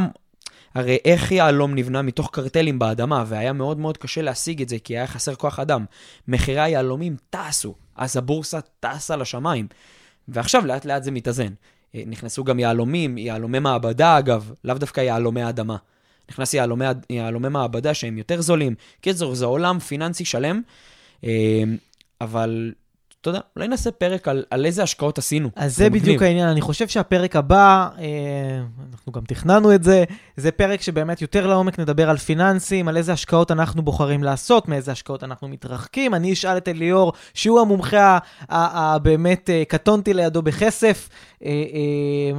הרי 0.76 0.98
איך 1.06 1.32
יהלום 1.32 1.76
נבנה 1.76 2.02
מתוך 2.02 2.30
קרטלים 2.34 2.80
באדמה, 2.80 3.24
והיה 3.28 3.54
מאוד 3.54 3.80
מאוד 3.80 3.98
קשה 3.98 4.22
להשיג 4.22 4.62
את 4.62 4.70
זה, 4.70 4.80
כי 4.84 4.98
היה 4.98 5.08
חסר 5.08 5.36
כוח 5.36 5.60
אדם. 5.60 5.86
מחירי 6.28 6.62
היהלומים 6.62 7.16
טסו, 7.30 7.76
אז 7.96 8.18
הבורסה 8.18 8.60
טסה 8.80 9.16
לשמיים. 9.16 9.68
ועכשיו 10.28 10.66
לאט 10.66 10.86
לאט 10.86 11.04
זה 11.04 11.12
מתאזן. 11.12 11.54
אה, 11.96 12.04
נכנסו 12.06 12.44
גם 12.44 12.60
יהלומים, 12.60 13.18
יהלומי 13.18 13.60
מעבדה 13.60 14.20
אגב, 14.20 14.52
לאו 14.64 14.76
דווקא 14.76 15.02
יהלומי 15.02 15.50
אדמה. 15.50 15.78
נכנס 16.30 16.54
יהלומי, 16.54 16.86
יהלומי 17.10 17.50
מעבדה 17.50 17.94
שהם 17.94 18.18
יותר 18.18 18.42
זולים. 18.42 18.76
קיצור, 19.02 19.36
זה 19.36 19.46
עולם 19.46 19.80
פיננסי 19.80 20.26
שלם, 20.26 20.62
אה, 21.24 21.64
אבל 22.22 22.74
אתה 23.22 23.30
יודע, 23.30 23.40
אולי 23.56 23.68
נעשה 23.68 23.92
פרק 23.92 24.28
על, 24.28 24.44
על 24.50 24.66
איזה 24.66 24.84
השקעות 24.84 25.18
עשינו. 25.18 25.50
אז 25.56 25.78
זה 25.78 25.90
בדיוק 25.90 26.04
מגניב. 26.04 26.24
העניין, 26.24 26.50
אני 26.50 26.62
חושב 26.62 26.88
שהפרק 26.88 27.36
הבא, 27.36 27.90
אה, 28.00 28.06
אנחנו 28.92 29.12
גם 29.12 29.22
תכננו 29.28 29.76
את 29.76 29.84
זה, 29.84 30.04
זה 30.38 30.52
פרק 30.52 30.82
שבאמת 30.82 31.22
יותר 31.22 31.48
לעומק 31.48 31.80
נדבר 31.80 32.10
על 32.10 32.18
פיננסים, 32.18 32.88
על 32.88 32.98
איזה 32.98 33.14
השקעות 33.14 33.52
אנחנו 33.52 33.82
בוחרים 33.82 34.24
לעשות, 34.24 34.68
מאיזה 34.68 34.92
השקעות 34.92 35.24
אנחנו 35.24 35.48
מתרחקים. 35.48 36.14
אני 36.14 36.34
אשאל 36.34 36.58
את 36.58 36.68
אליאור, 36.68 37.14
שהוא 37.34 37.60
המומחה 37.60 38.18
הבאמת, 38.50 39.50
אה, 39.50 39.64
קטונתי 39.68 40.14
לידו 40.14 40.42
בכסף, 40.42 41.10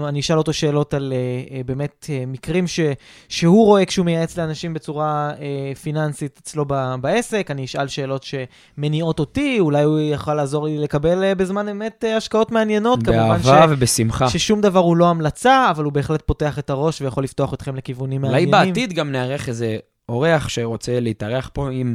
אני 0.09 0.21
אשאל 0.21 0.39
אותו 0.39 0.53
שאלות 0.53 0.95
על 0.95 1.13
אה, 1.13 1.57
אה, 1.57 1.63
באמת 1.67 2.07
אה, 2.11 2.25
מקרים 2.27 2.67
ש, 2.67 2.81
שהוא 3.29 3.67
רואה 3.67 3.85
כשהוא 3.85 4.07
מייעץ 4.07 4.39
לאנשים 4.39 4.75
בצורה 4.75 5.31
אה, 5.41 5.73
פיננסית 5.83 6.41
אצלו 6.43 6.65
בעסק, 7.01 7.51
אני 7.51 7.65
אשאל 7.65 7.89
שאלות 7.89 8.25
שמניעות 8.25 9.19
אותי, 9.19 9.61
אולי 9.61 9.83
הוא 9.83 10.01
יכול 10.01 10.35
לעזור 10.35 10.67
לי 10.67 10.79
לקבל 10.79 11.25
אה, 11.25 11.35
בזמן 11.35 11.69
אמת 11.69 12.05
אה, 12.05 12.17
השקעות 12.17 12.53
מעניינות. 12.53 13.03
באהבה. 13.03 13.67
ובשמחה. 13.69 14.29
ששום 14.29 14.61
דבר 14.61 14.81
הוא 14.81 14.97
לא 14.97 15.09
המלצה, 15.09 15.71
אבל 15.71 15.85
הוא 15.85 15.93
בהחלט 15.93 16.23
פותח 16.27 16.59
את 16.59 16.71
הראש 16.71 17.01
ויכול 17.01 17.25
לפתוח 17.25 17.55
אתכם 17.55 17.77
לכיוונים 17.77 18.23
מעניינים. 18.23 18.55
אולי 18.55 18.67
בעתיד 18.67 18.93
גם 18.93 19.13
נארח 19.13 19.49
איזה 19.49 19.77
אורח 20.09 20.49
שרוצה 20.49 21.01
להתארח 21.01 21.51
פה 21.53 21.71
עם... 21.71 21.95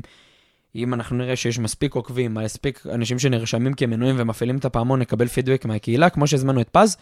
אם 0.76 0.94
אנחנו 0.94 1.18
נראה 1.18 1.36
שיש 1.36 1.60
מספיק 1.60 1.94
עוקבים, 1.94 2.34
מספיק 2.34 2.84
אנשים 2.94 3.20
שנרשמים 3.20 3.74
כמנויים 3.74 4.16
ומפעילים 4.20 4.58
את 4.58 4.66
הפעמון, 4.66 5.00
נקבל 5.00 5.28
פידבק 5.28 5.66
מהקהילה, 5.66 6.10
כמו 6.10 6.28
שהזמנו 6.28 6.62
את 6.62 6.70
פז, 6.70 6.98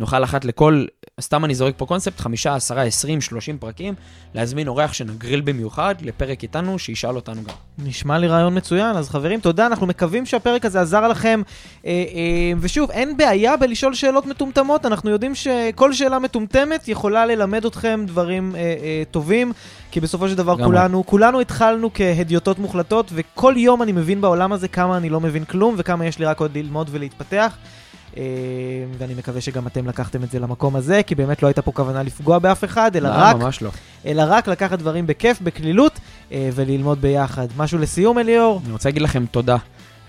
נוכל 0.00 0.24
אחת 0.24 0.44
לכל, 0.44 0.84
סתם 1.20 1.44
אני 1.44 1.54
זורק 1.54 1.74
פה 1.76 1.86
קונספט, 1.86 2.20
חמישה, 2.20 2.54
עשרה, 2.54 2.82
עשרים, 2.82 3.20
שלושים 3.20 3.58
פרקים, 3.58 3.94
להזמין 4.34 4.68
אורח 4.68 4.92
שנגריל 4.92 5.40
במיוחד 5.40 5.94
לפרק 6.00 6.42
איתנו, 6.42 6.78
שישאל 6.78 7.16
אותנו 7.16 7.42
גם. 7.42 7.54
נשמע 7.78 8.18
לי 8.18 8.28
רעיון 8.28 8.56
מצוין, 8.56 8.96
אז 8.96 9.10
חברים, 9.10 9.40
תודה, 9.40 9.66
אנחנו 9.66 9.86
מקווים 9.86 10.26
שהפרק 10.26 10.64
הזה 10.64 10.80
עזר 10.80 11.08
לכם. 11.08 11.42
אה, 11.86 11.90
אה, 11.90 12.52
ושוב, 12.60 12.90
אין 12.90 13.16
בעיה 13.16 13.56
בלשאול 13.56 13.94
שאלות 13.94 14.26
מטומטמות, 14.26 14.86
אנחנו 14.86 15.10
יודעים 15.10 15.34
שכל 15.34 15.92
שאלה 15.92 16.18
מטומטמת 16.18 16.88
יכולה 16.88 17.26
ללמד 17.26 17.64
אתכם 17.64 18.04
דברים 18.06 18.56
אה, 18.56 18.60
אה, 18.60 19.02
טובים, 19.10 19.52
כי 19.90 20.00
בסופו 20.00 20.28
של 20.28 20.34
דבר 20.34 20.64
כולנו, 20.64 21.06
כולנו 21.06 21.40
התחלנו 21.40 21.90
כהדיוטות 21.94 22.58
מוחלטות, 22.58 23.10
וכל 23.14 23.54
יום 23.56 23.82
אני 23.82 23.92
מבין 23.92 24.20
בעולם 24.20 24.52
הזה 24.52 24.68
כמה 24.68 24.96
אני 24.96 25.08
לא 25.08 25.20
מבין 25.20 25.44
כלום, 25.44 25.74
וכמה 25.78 26.06
יש 26.06 26.18
לי 26.18 26.24
רק 26.24 26.40
עוד 26.40 26.56
ללמוד 26.56 26.88
ולהתפתח. 26.92 27.56
אה, 28.16 28.22
ואני 28.98 29.14
מקווה 29.14 29.40
שגם 29.40 29.66
אתם 29.66 29.88
לקחתם 29.88 30.24
את 30.24 30.30
זה 30.30 30.38
למקום 30.38 30.76
הזה, 30.76 31.02
כי 31.02 31.14
באמת 31.14 31.42
לא 31.42 31.48
הייתה 31.48 31.62
פה 31.62 31.72
כוונה 31.72 32.02
לפגוע 32.02 32.38
באף 32.38 32.64
אחד, 32.64 32.96
אלא 32.96 33.08
לא, 33.08 33.14
רק... 33.16 33.36
ממש 33.36 33.62
לא. 33.62 33.70
אלא 34.06 34.22
רק 34.26 34.48
לקחת 34.48 34.78
דברים 34.78 35.06
בכיף, 35.06 35.40
בקלילות, 35.40 36.00
אה, 36.32 36.50
וללמוד 36.54 37.00
ביחד. 37.00 37.46
משהו 37.56 37.78
לסיום, 37.78 38.18
אליאור? 38.18 38.60
אני 38.64 38.72
רוצה 38.72 38.88
להגיד 38.88 39.02
לכם 39.02 39.26
תודה. 39.30 39.56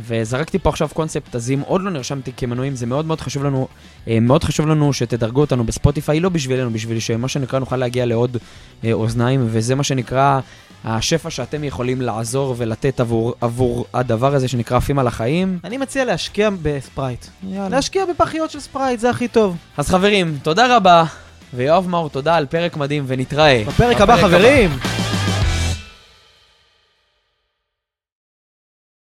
וזרקתי 0.08 0.60
פה 0.60 0.70
עכשיו 0.70 0.90
קונספט, 0.94 1.36
אז 1.36 1.52
אם 1.52 1.62
עוד 1.66 1.82
לא 1.82 1.92
נרשמתי 1.92 2.32
כמנויים, 2.38 2.76
זה 2.76 2.86
מאוד 2.86 3.06
מאוד 3.06 3.22
חשוב 3.22 3.44
לנו, 3.44 3.68
אה, 4.08 4.20
מאוד 4.20 4.44
חשוב 4.44 4.68
לנו 4.68 4.94
שתדרגו 4.94 5.42
אותנו 5.42 5.64
בספוטיפיי, 5.64 6.20
לא 6.20 6.30
בשבילנו, 6.30 6.72
בשביל 6.72 7.00
שמה 7.00 7.28
שנקרא 7.28 7.60
נוכל 7.60 7.78
להגיע 7.78 8.06
לעוד 8.06 8.38
אוזניים, 8.92 9.42
וזה 9.46 9.76
מה 9.76 9.84
שנקרא 9.84 10.40
השפע 10.86 11.30
שאתם 11.30 11.64
יכולים 11.64 12.02
לעזור 12.02 12.56
ולתת 12.58 13.00
עבור, 13.00 13.34
עבור 13.42 13.86
הדבר 13.94 14.36
הזה 14.36 14.48
שנקרא 14.48 14.78
עפים 14.78 15.00
על 15.00 15.08
החיים. 15.08 15.60
אני 15.64 15.78
מציע 15.78 16.06
להשקיע 16.06 16.50
בספרייט. 16.62 17.26
יאללה. 17.50 17.70
להשקיע 17.70 18.06
בפחיות 18.06 18.52
של 18.52 18.60
ספרייט, 18.60 19.00
זה 19.00 19.10
הכי 19.10 19.28
טוב. 19.28 19.58
אז 19.78 19.90
חברים, 19.90 20.38
תודה 20.44 20.76
רבה, 20.76 21.04
ויואב 21.54 21.88
מאור, 21.88 22.10
תודה 22.10 22.36
על 22.36 22.46
פרק 22.46 22.78
מדהים, 22.78 23.04
ונתראה. 23.08 23.64
בפרק 23.68 24.02
הבא, 24.02 24.18
חברים. 24.18 24.70
הבא. 24.72 25.21